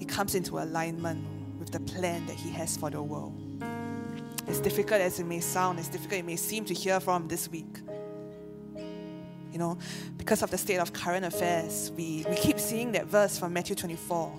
it 0.00 0.08
comes 0.08 0.34
into 0.34 0.58
alignment 0.58 1.24
with 1.58 1.70
the 1.70 1.80
plan 1.80 2.26
that 2.26 2.36
He 2.36 2.50
has 2.50 2.76
for 2.76 2.90
the 2.90 3.02
world. 3.02 3.47
As 4.48 4.60
difficult 4.60 5.00
as 5.00 5.20
it 5.20 5.26
may 5.26 5.40
sound, 5.40 5.78
as 5.78 5.88
difficult 5.88 6.20
it 6.20 6.24
may 6.24 6.36
seem 6.36 6.64
to 6.64 6.74
hear 6.74 7.00
from 7.00 7.28
this 7.28 7.48
week, 7.50 7.80
you 9.52 9.58
know, 9.58 9.78
because 10.16 10.42
of 10.42 10.50
the 10.50 10.58
state 10.58 10.78
of 10.78 10.92
current 10.92 11.24
affairs, 11.24 11.92
we, 11.96 12.24
we 12.28 12.36
keep 12.36 12.58
seeing 12.58 12.92
that 12.92 13.06
verse 13.06 13.38
from 13.38 13.52
Matthew 13.52 13.76
24 13.76 14.32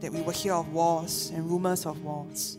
that 0.00 0.12
we 0.12 0.20
will 0.20 0.32
hear 0.32 0.54
of 0.54 0.72
wars 0.72 1.30
and 1.34 1.48
rumors 1.48 1.86
of 1.86 2.02
wars, 2.02 2.58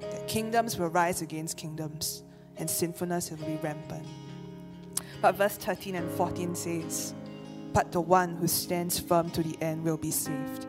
that 0.00 0.26
kingdoms 0.26 0.78
will 0.78 0.88
rise 0.88 1.20
against 1.20 1.56
kingdoms 1.56 2.22
and 2.56 2.68
sinfulness 2.68 3.30
will 3.30 3.38
be 3.46 3.58
rampant. 3.62 4.06
But 5.20 5.34
verse 5.34 5.56
13 5.56 5.96
and 5.96 6.10
14 6.12 6.54
says, 6.54 7.14
But 7.72 7.92
the 7.92 8.00
one 8.00 8.36
who 8.36 8.48
stands 8.48 8.98
firm 8.98 9.30
to 9.30 9.42
the 9.42 9.56
end 9.62 9.84
will 9.84 9.98
be 9.98 10.10
saved. 10.10 10.66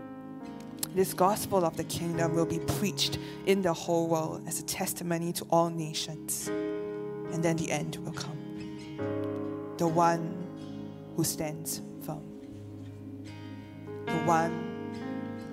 This 0.93 1.13
gospel 1.13 1.63
of 1.63 1.77
the 1.77 1.85
kingdom 1.85 2.35
will 2.35 2.45
be 2.45 2.59
preached 2.59 3.17
in 3.45 3.61
the 3.61 3.71
whole 3.71 4.09
world 4.09 4.43
as 4.45 4.59
a 4.59 4.63
testimony 4.63 5.31
to 5.33 5.45
all 5.49 5.69
nations, 5.69 6.49
and 6.49 7.41
then 7.41 7.55
the 7.55 7.71
end 7.71 7.95
will 8.03 8.11
come. 8.11 8.37
The 9.77 9.87
one 9.87 10.35
who 11.15 11.23
stands 11.23 11.81
firm, 12.05 12.21
the 14.05 14.21
one 14.25 14.51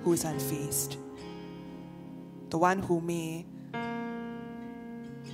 who 0.03 0.11
is 0.11 0.25
unfazed, 0.25 0.97
the 2.49 2.57
one 2.57 2.79
who 2.79 2.99
may 2.99 3.45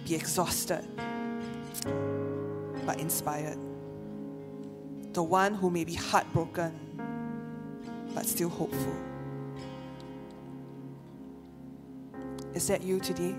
be 0.05 0.13
exhausted 0.13 0.87
but 2.85 2.99
inspired, 2.99 3.57
the 5.13 5.23
one 5.23 5.55
who 5.55 5.71
may 5.71 5.83
be 5.83 5.95
heartbroken 5.95 6.79
but 8.13 8.27
still 8.27 8.49
hopeful. 8.49 8.95
Is 12.55 12.67
that 12.67 12.81
you 12.83 13.01
today? 13.01 13.35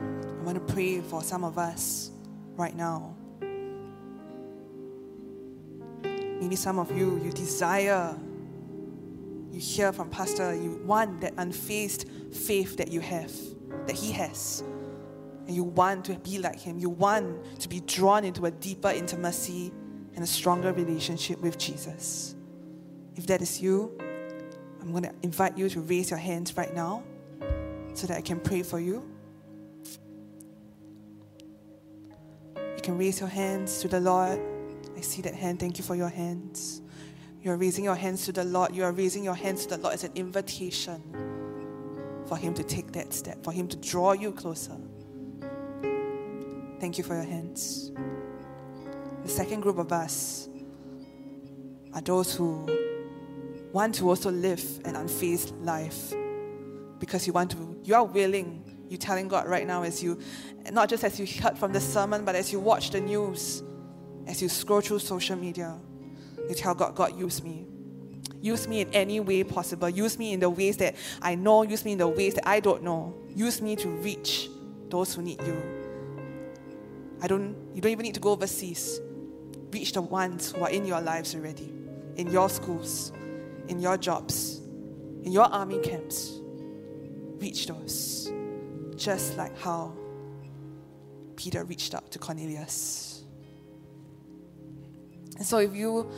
I 0.00 0.42
want 0.42 0.66
to 0.66 0.74
pray 0.74 1.00
for 1.00 1.22
some 1.22 1.44
of 1.44 1.56
us 1.56 2.10
right 2.56 2.74
now. 2.74 3.14
Maybe 6.02 6.56
some 6.56 6.80
of 6.80 6.90
you, 6.96 7.20
you 7.24 7.30
desire, 7.30 8.18
you 9.52 9.60
hear 9.60 9.92
from 9.92 10.10
Pastor, 10.10 10.52
you 10.54 10.80
want 10.84 11.20
that 11.20 11.36
unfazed 11.36 12.34
faith 12.34 12.76
that 12.78 12.90
you 12.90 13.00
have, 13.00 13.32
that 13.86 13.94
he 13.94 14.10
has. 14.12 14.64
And 15.46 15.54
you 15.54 15.62
want 15.62 16.04
to 16.06 16.18
be 16.18 16.38
like 16.38 16.58
him. 16.58 16.80
You 16.80 16.90
want 16.90 17.60
to 17.60 17.68
be 17.68 17.78
drawn 17.80 18.24
into 18.24 18.46
a 18.46 18.50
deeper 18.50 18.90
intimacy 18.90 19.72
and 20.16 20.24
a 20.24 20.26
stronger 20.26 20.72
relationship 20.72 21.40
with 21.40 21.58
Jesus. 21.58 22.34
If 23.14 23.28
that 23.28 23.40
is 23.40 23.62
you, 23.62 23.96
I'm 24.80 24.90
going 24.90 25.04
to 25.04 25.14
invite 25.22 25.58
you 25.58 25.68
to 25.70 25.80
raise 25.80 26.10
your 26.10 26.18
hands 26.18 26.56
right 26.56 26.74
now 26.74 27.02
so 27.94 28.06
that 28.06 28.16
I 28.16 28.20
can 28.20 28.40
pray 28.40 28.62
for 28.62 28.78
you. 28.78 29.02
You 32.56 32.82
can 32.82 32.96
raise 32.96 33.20
your 33.20 33.28
hands 33.28 33.80
to 33.80 33.88
the 33.88 34.00
Lord. 34.00 34.40
I 34.96 35.00
see 35.00 35.22
that 35.22 35.34
hand. 35.34 35.60
Thank 35.60 35.78
you 35.78 35.84
for 35.84 35.94
your 35.94 36.08
hands. 36.08 36.80
You 37.42 37.52
are 37.52 37.56
raising 37.56 37.84
your 37.84 37.94
hands 37.94 38.24
to 38.26 38.32
the 38.32 38.44
Lord. 38.44 38.74
You 38.74 38.84
are 38.84 38.92
raising 38.92 39.24
your 39.24 39.34
hands 39.34 39.66
to 39.66 39.76
the 39.76 39.82
Lord 39.82 39.94
as 39.94 40.04
an 40.04 40.12
invitation 40.14 41.02
for 42.26 42.36
Him 42.36 42.54
to 42.54 42.62
take 42.62 42.92
that 42.92 43.12
step, 43.12 43.42
for 43.42 43.52
Him 43.52 43.68
to 43.68 43.76
draw 43.76 44.12
you 44.12 44.32
closer. 44.32 44.76
Thank 46.80 46.98
you 46.98 47.04
for 47.04 47.14
your 47.14 47.24
hands. 47.24 47.90
The 49.22 49.28
second 49.28 49.60
group 49.60 49.78
of 49.78 49.92
us 49.92 50.48
are 51.94 52.00
those 52.00 52.34
who 52.34 52.66
want 53.72 53.94
to 53.96 54.08
also 54.08 54.30
live 54.30 54.62
an 54.84 54.94
unfazed 54.94 55.52
life 55.64 56.14
because 56.98 57.26
you 57.26 57.32
want 57.32 57.50
to, 57.52 57.80
you 57.84 57.94
are 57.94 58.04
willing. 58.04 58.64
You're 58.88 58.98
telling 58.98 59.28
God 59.28 59.46
right 59.46 59.66
now 59.66 59.82
as 59.82 60.02
you, 60.02 60.18
not 60.72 60.88
just 60.88 61.04
as 61.04 61.20
you 61.20 61.26
heard 61.42 61.58
from 61.58 61.72
the 61.72 61.80
sermon, 61.80 62.24
but 62.24 62.34
as 62.34 62.50
you 62.50 62.58
watch 62.58 62.90
the 62.90 63.00
news, 63.00 63.62
as 64.26 64.40
you 64.40 64.48
scroll 64.48 64.80
through 64.80 65.00
social 65.00 65.36
media, 65.36 65.78
you 66.48 66.54
tell 66.54 66.74
God, 66.74 66.94
God, 66.94 67.18
use 67.18 67.42
me. 67.42 67.66
Use 68.40 68.66
me 68.68 68.80
in 68.82 68.88
any 68.94 69.20
way 69.20 69.44
possible. 69.44 69.88
Use 69.90 70.18
me 70.18 70.32
in 70.32 70.40
the 70.40 70.48
ways 70.48 70.76
that 70.78 70.94
I 71.20 71.34
know. 71.34 71.64
Use 71.64 71.84
me 71.84 71.92
in 71.92 71.98
the 71.98 72.08
ways 72.08 72.34
that 72.34 72.48
I 72.48 72.60
don't 72.60 72.82
know. 72.82 73.14
Use 73.34 73.60
me 73.60 73.76
to 73.76 73.88
reach 73.88 74.48
those 74.88 75.14
who 75.14 75.22
need 75.22 75.42
you. 75.42 75.62
I 77.20 77.26
don't, 77.26 77.56
you 77.74 77.80
don't 77.80 77.92
even 77.92 78.04
need 78.04 78.14
to 78.14 78.20
go 78.20 78.30
overseas. 78.30 79.00
Reach 79.70 79.92
the 79.92 80.02
ones 80.02 80.52
who 80.52 80.62
are 80.62 80.70
in 80.70 80.86
your 80.86 81.00
lives 81.00 81.34
already, 81.34 81.72
in 82.16 82.30
your 82.30 82.48
schools, 82.48 83.12
in 83.68 83.80
your 83.80 83.96
jobs, 83.96 84.58
in 85.22 85.32
your 85.32 85.44
army 85.44 85.78
camps. 85.80 86.38
Reach 87.38 87.66
those. 87.66 88.32
Just 88.96 89.36
like 89.36 89.56
how 89.58 89.92
Peter 91.36 91.64
reached 91.64 91.94
out 91.94 92.10
to 92.10 92.18
Cornelius. 92.18 93.22
And 95.36 95.46
so, 95.46 95.58
if 95.58 95.74
you 95.74 96.10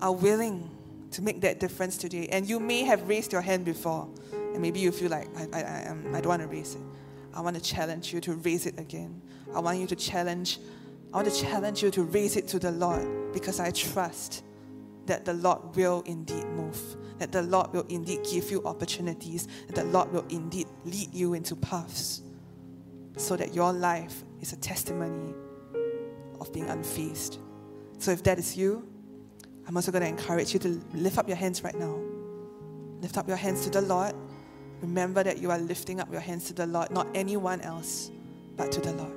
are 0.00 0.12
willing 0.12 0.68
to 1.12 1.22
make 1.22 1.40
that 1.42 1.60
difference 1.60 1.96
today, 1.96 2.28
and 2.32 2.48
you 2.48 2.58
may 2.58 2.82
have 2.82 3.08
raised 3.08 3.32
your 3.32 3.40
hand 3.40 3.64
before, 3.64 4.08
and 4.32 4.60
maybe 4.60 4.80
you 4.80 4.90
feel 4.90 5.10
like, 5.10 5.28
I, 5.36 5.60
I, 5.60 5.62
I, 5.62 5.86
um, 5.88 6.14
I 6.14 6.20
don't 6.20 6.28
want 6.28 6.42
to 6.42 6.48
raise 6.48 6.74
it. 6.74 6.80
I 7.32 7.40
want 7.40 7.56
to 7.56 7.62
challenge 7.62 8.12
you 8.12 8.20
to 8.22 8.34
raise 8.34 8.66
it 8.66 8.78
again. 8.78 9.22
I 9.54 9.60
want 9.60 9.78
you 9.78 9.86
to 9.86 9.96
challenge, 9.96 10.58
I 11.12 11.18
want 11.18 11.32
to 11.32 11.40
challenge 11.40 11.82
you 11.82 11.90
to 11.92 12.02
raise 12.02 12.36
it 12.36 12.48
to 12.48 12.58
the 12.58 12.72
Lord 12.72 13.32
because 13.32 13.60
I 13.60 13.70
trust 13.70 14.42
that 15.08 15.24
the 15.24 15.34
Lord 15.34 15.74
will 15.74 16.02
indeed 16.06 16.44
move, 16.46 16.80
that 17.18 17.32
the 17.32 17.42
Lord 17.42 17.72
will 17.72 17.86
indeed 17.88 18.20
give 18.30 18.50
you 18.50 18.62
opportunities, 18.64 19.48
that 19.66 19.74
the 19.74 19.84
Lord 19.84 20.12
will 20.12 20.24
indeed 20.28 20.68
lead 20.84 21.12
you 21.12 21.34
into 21.34 21.56
paths 21.56 22.22
so 23.16 23.36
that 23.36 23.54
your 23.54 23.72
life 23.72 24.22
is 24.40 24.52
a 24.52 24.56
testimony 24.56 25.34
of 26.40 26.52
being 26.52 26.66
unfazed. 26.66 27.38
So 27.98 28.12
if 28.12 28.22
that 28.22 28.38
is 28.38 28.56
you, 28.56 28.88
I'm 29.66 29.76
also 29.76 29.90
going 29.90 30.02
to 30.02 30.08
encourage 30.08 30.54
you 30.54 30.60
to 30.60 30.80
lift 30.94 31.18
up 31.18 31.26
your 31.26 31.36
hands 31.36 31.64
right 31.64 31.74
now. 31.74 31.98
Lift 33.00 33.18
up 33.18 33.28
your 33.28 33.36
hands 33.36 33.64
to 33.64 33.70
the 33.70 33.82
Lord. 33.82 34.14
Remember 34.80 35.22
that 35.24 35.38
you 35.38 35.50
are 35.50 35.58
lifting 35.58 36.00
up 36.00 36.10
your 36.12 36.20
hands 36.20 36.46
to 36.46 36.52
the 36.52 36.66
Lord, 36.66 36.90
not 36.90 37.08
anyone 37.14 37.60
else, 37.62 38.10
but 38.56 38.70
to 38.72 38.80
the 38.80 38.92
Lord. 38.92 39.12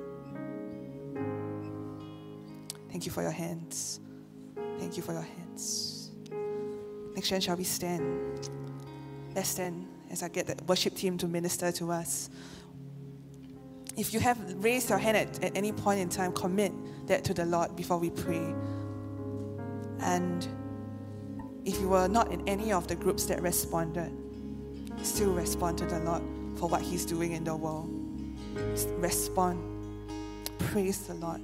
Thank 2.90 3.06
you 3.06 3.12
for 3.12 3.22
your 3.22 3.32
hands. 3.32 4.00
Thank 4.80 4.98
you 4.98 5.04
for 5.04 5.14
your 5.14 5.22
hands. 5.22 5.41
Next 5.56 7.30
time, 7.30 7.42
shall 7.42 7.56
we 7.56 7.64
stand? 7.64 8.50
Let's 9.36 9.50
stand 9.50 9.88
as 10.10 10.24
I 10.24 10.28
get 10.28 10.48
the 10.48 10.62
worship 10.66 10.96
team 10.96 11.18
to 11.20 11.28
minister 11.28 11.72
to 11.72 11.92
us. 11.92 12.30
If 13.98 14.14
you 14.14 14.20
have 14.20 14.38
raised 14.64 14.90
your 14.90 14.98
hand 14.98 15.18
at, 15.18 15.44
at 15.44 15.58
any 15.58 15.72
point 15.72 16.00
in 16.00 16.10
time, 16.10 16.32
commit 16.34 16.72
that 17.08 17.24
to 17.26 17.34
the 17.34 17.46
Lord 17.46 17.76
before 17.76 17.98
we 17.98 18.10
pray. 18.10 18.54
And 20.00 20.48
if 21.66 21.80
you 21.80 21.90
were 21.90 22.08
not 22.08 22.32
in 22.32 22.48
any 22.48 22.72
of 22.72 22.88
the 22.88 22.96
groups 22.96 23.26
that 23.26 23.42
responded, 23.42 24.12
still 25.04 25.34
respond 25.34 25.78
to 25.80 25.86
the 25.86 26.00
Lord 26.00 26.24
for 26.58 26.68
what 26.68 26.82
He's 26.82 27.06
doing 27.06 27.34
in 27.34 27.44
the 27.44 27.56
world. 27.56 27.90
Respond. 28.98 29.60
Praise 30.60 31.08
the 31.08 31.14
Lord. 31.16 31.42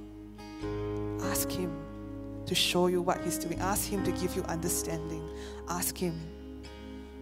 Ask 1.30 1.50
Him 1.50 1.87
to 2.48 2.54
show 2.54 2.86
you 2.88 3.00
what 3.02 3.22
He's 3.22 3.38
doing. 3.38 3.60
Ask 3.60 3.88
Him 3.88 4.02
to 4.04 4.12
give 4.12 4.34
you 4.34 4.42
understanding. 4.44 5.22
Ask 5.68 5.96
Him 5.96 6.18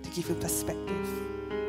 to 0.02 0.10
give 0.10 0.28
you 0.28 0.34
perspective. 0.36 1.65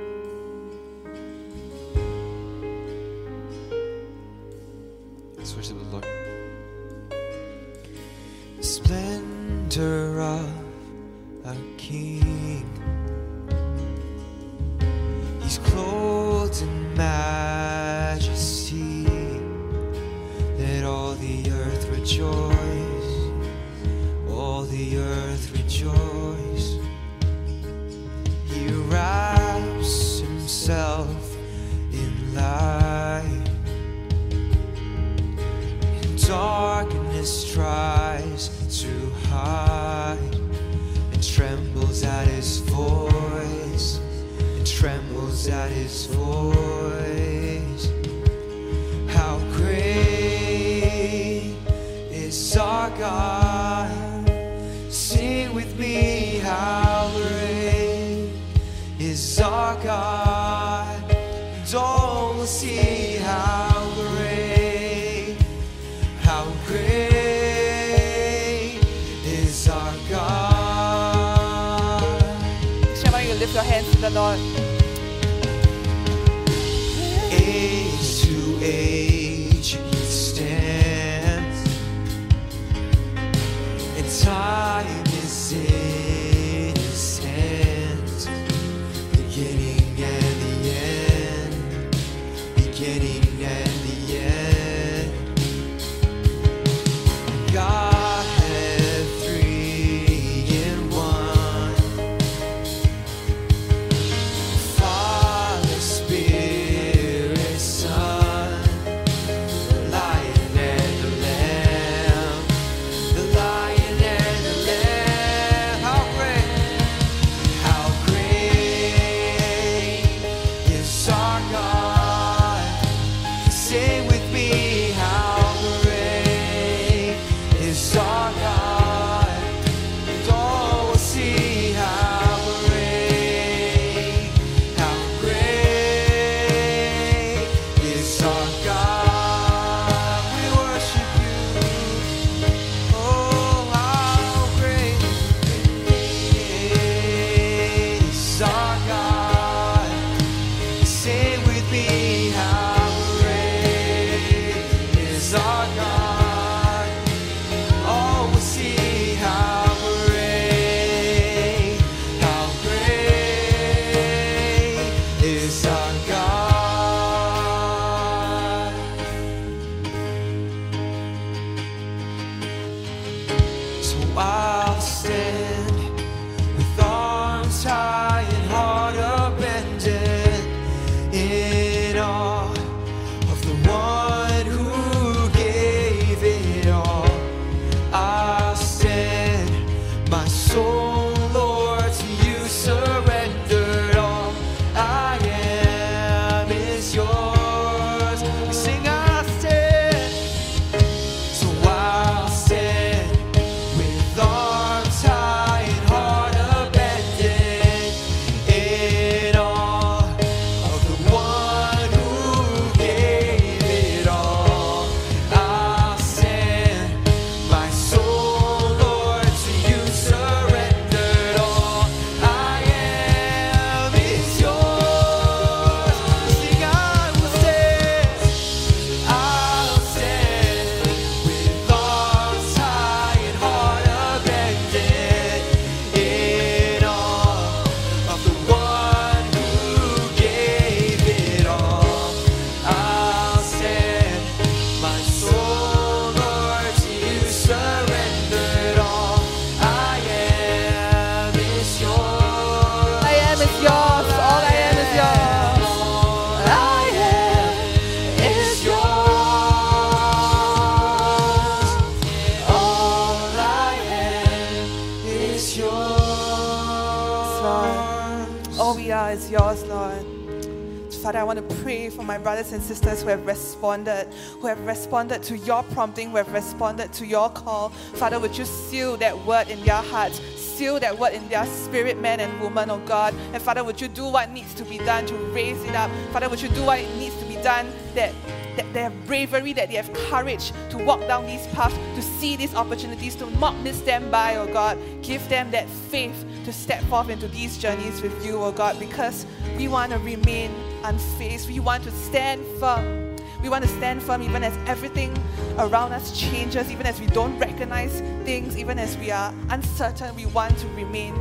Brothers 272.27 272.51
and 272.51 272.61
sisters 272.61 273.03
who 273.03 273.07
have 273.07 273.25
responded, 273.25 274.05
who 274.41 274.47
have 274.47 274.59
responded 274.65 275.23
to 275.23 275.37
your 275.37 275.63
prompting, 275.63 276.09
who 276.09 276.17
have 276.17 276.33
responded 276.33 276.91
to 276.91 277.05
your 277.05 277.29
call. 277.29 277.69
Father, 277.69 278.19
would 278.19 278.37
you 278.37 278.43
seal 278.43 278.97
that 278.97 279.17
word 279.25 279.47
in 279.47 279.63
their 279.63 279.81
hearts, 279.81 280.19
seal 280.35 280.77
that 280.77 280.99
word 280.99 281.13
in 281.13 281.25
their 281.29 281.45
spirit, 281.45 282.01
man 282.01 282.19
and 282.19 282.41
woman, 282.41 282.69
oh 282.69 282.79
God. 282.79 283.13
And 283.31 283.41
Father, 283.41 283.63
would 283.63 283.79
you 283.79 283.87
do 283.87 284.03
what 284.09 284.29
needs 284.31 284.53
to 284.55 284.65
be 284.65 284.77
done 284.79 285.05
to 285.05 285.15
raise 285.31 285.63
it 285.63 285.73
up? 285.73 285.89
Father, 286.11 286.27
would 286.27 286.41
you 286.41 286.49
do 286.49 286.65
what 286.65 286.81
needs 286.97 287.15
to 287.15 287.25
be 287.27 287.35
done 287.35 287.71
that 287.95 288.13
that 288.57 288.73
they 288.73 288.81
have 288.81 289.05
bravery, 289.05 289.53
that 289.53 289.69
they 289.69 289.75
have 289.75 289.93
courage 290.09 290.51
to 290.71 290.77
walk 290.79 290.99
down 291.01 291.27
these 291.27 291.47
paths, 291.55 291.77
to 291.95 292.01
see 292.01 292.35
these 292.35 292.53
opportunities, 292.55 293.15
to 293.15 293.29
not 293.39 293.55
miss 293.59 293.79
them 293.81 294.11
by, 294.11 294.35
oh 294.35 294.51
God. 294.51 294.77
Give 295.01 295.25
them 295.29 295.49
that 295.51 295.69
faith 295.69 296.25
to 296.47 296.53
step 296.53 296.81
forth 296.85 297.09
into 297.09 297.27
these 297.27 297.57
journeys 297.57 298.01
with 298.01 298.25
you, 298.25 298.41
oh 298.41 298.53
God, 298.53 298.79
because 298.79 299.25
we 299.57 299.67
want 299.67 299.91
to 299.91 299.99
remain 299.99 300.49
unfazed. 300.83 301.45
We 301.45 301.59
want 301.59 301.83
to 301.83 301.91
stand 301.91 302.45
firm. 302.57 303.17
We 303.43 303.49
want 303.49 303.65
to 303.65 303.69
stand 303.71 304.01
firm 304.01 304.21
even 304.23 304.45
as 304.45 304.55
everything 304.65 305.13
around 305.57 305.91
us 305.91 306.17
changes, 306.17 306.71
even 306.71 306.85
as 306.85 307.01
we 307.01 307.07
don't 307.07 307.37
recognize 307.37 307.99
things, 308.23 308.57
even 308.57 308.79
as 308.79 308.97
we 308.97 309.11
are 309.11 309.33
uncertain. 309.49 310.15
We 310.15 310.25
want 310.27 310.57
to 310.59 310.67
remain 310.69 311.15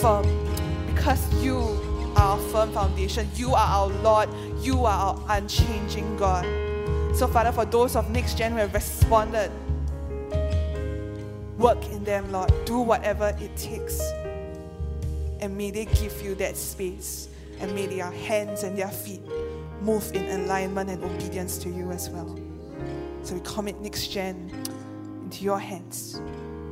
firm 0.00 0.24
because 0.86 1.20
you 1.42 1.58
are 2.14 2.36
our 2.36 2.38
firm 2.50 2.72
foundation. 2.72 3.28
You 3.34 3.54
are 3.54 3.66
our 3.66 3.88
Lord. 3.88 4.28
You 4.60 4.84
are 4.84 5.16
our 5.16 5.24
unchanging 5.30 6.16
God. 6.16 6.44
So, 7.16 7.26
Father, 7.26 7.50
for 7.50 7.64
those 7.64 7.96
of 7.96 8.08
next 8.10 8.38
gen 8.38 8.52
who 8.52 8.58
have 8.58 8.72
responded, 8.72 9.50
work 11.58 11.84
in 11.90 12.04
them, 12.04 12.30
Lord. 12.30 12.52
Do 12.66 12.78
whatever 12.78 13.36
it 13.40 13.56
takes. 13.56 14.00
And 15.40 15.56
may 15.56 15.70
they 15.70 15.86
give 15.86 16.22
you 16.22 16.34
that 16.36 16.56
space. 16.56 17.28
And 17.58 17.74
may 17.74 17.86
their 17.86 18.10
hands 18.10 18.62
and 18.62 18.76
their 18.76 18.88
feet 18.88 19.20
move 19.82 20.10
in 20.14 20.24
alignment 20.40 20.88
and 20.88 21.02
obedience 21.04 21.58
to 21.58 21.68
you 21.68 21.90
as 21.90 22.08
well. 22.08 22.38
So 23.22 23.34
we 23.34 23.40
commit 23.40 23.80
next 23.80 24.08
gen 24.08 24.50
into 25.22 25.44
your 25.44 25.58
hands. 25.58 26.20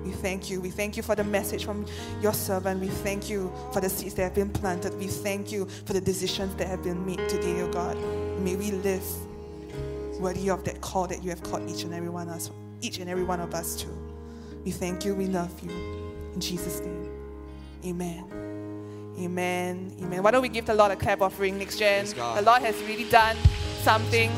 We 0.05 0.13
thank 0.13 0.49
you. 0.49 0.61
We 0.63 0.71
thank 0.71 0.97
you 0.97 1.03
for 1.03 1.15
the 1.15 1.25
message 1.25 1.67
from 1.67 1.85
your 2.23 2.33
servant. 2.33 2.81
We 2.81 2.89
thank 2.89 3.29
you 3.29 3.53
for 3.75 3.81
the 3.81 3.91
seeds 3.91 4.15
that 4.15 4.23
have 4.23 4.35
been 4.35 4.49
planted. 4.49 4.99
We 4.99 5.09
thank 5.09 5.53
you 5.53 5.67
for 5.85 5.93
the 5.93 6.01
decisions 6.01 6.55
that 6.55 6.69
have 6.69 6.83
been 6.83 7.05
made 7.05 7.29
today, 7.29 7.61
O 7.61 7.71
God. 7.71 7.99
May 8.41 8.57
we 8.57 8.71
live 8.71 9.05
worthy 10.19 10.49
of 10.49 10.65
that 10.65 10.81
call 10.81 11.07
that 11.09 11.23
you 11.23 11.31
have 11.31 11.43
called 11.43 11.69
each 11.69 11.85
and 11.85 11.93
every 11.93 12.09
one 12.09 12.29
of 12.29 12.35
us, 12.35 12.51
each 12.81 12.99
and 12.99 13.11
every 13.11 13.25
one 13.25 13.41
of 13.41 13.55
us 13.55 13.77
to. 13.83 13.89
We 14.65 14.71
thank 14.71 15.05
you. 15.05 15.15
We 15.15 15.27
love 15.27 15.53
you. 15.63 15.71
In 16.33 16.41
Jesus' 16.41 16.81
name. 16.81 17.11
Amen. 17.85 18.48
Amen. 19.19 19.93
Amen. 20.03 20.23
Why 20.23 20.31
don't 20.31 20.43
we 20.43 20.49
give 20.49 20.67
the 20.67 20.75
Lord 20.75 20.93
a 20.93 20.97
clap 20.97 21.21
offering 21.21 21.59
next 21.59 21.79
gen? 21.79 22.07
The 22.07 22.43
Lord 22.43 22.63
has 22.63 22.77
really 22.83 23.09
done 23.11 23.37
something. 23.83 24.31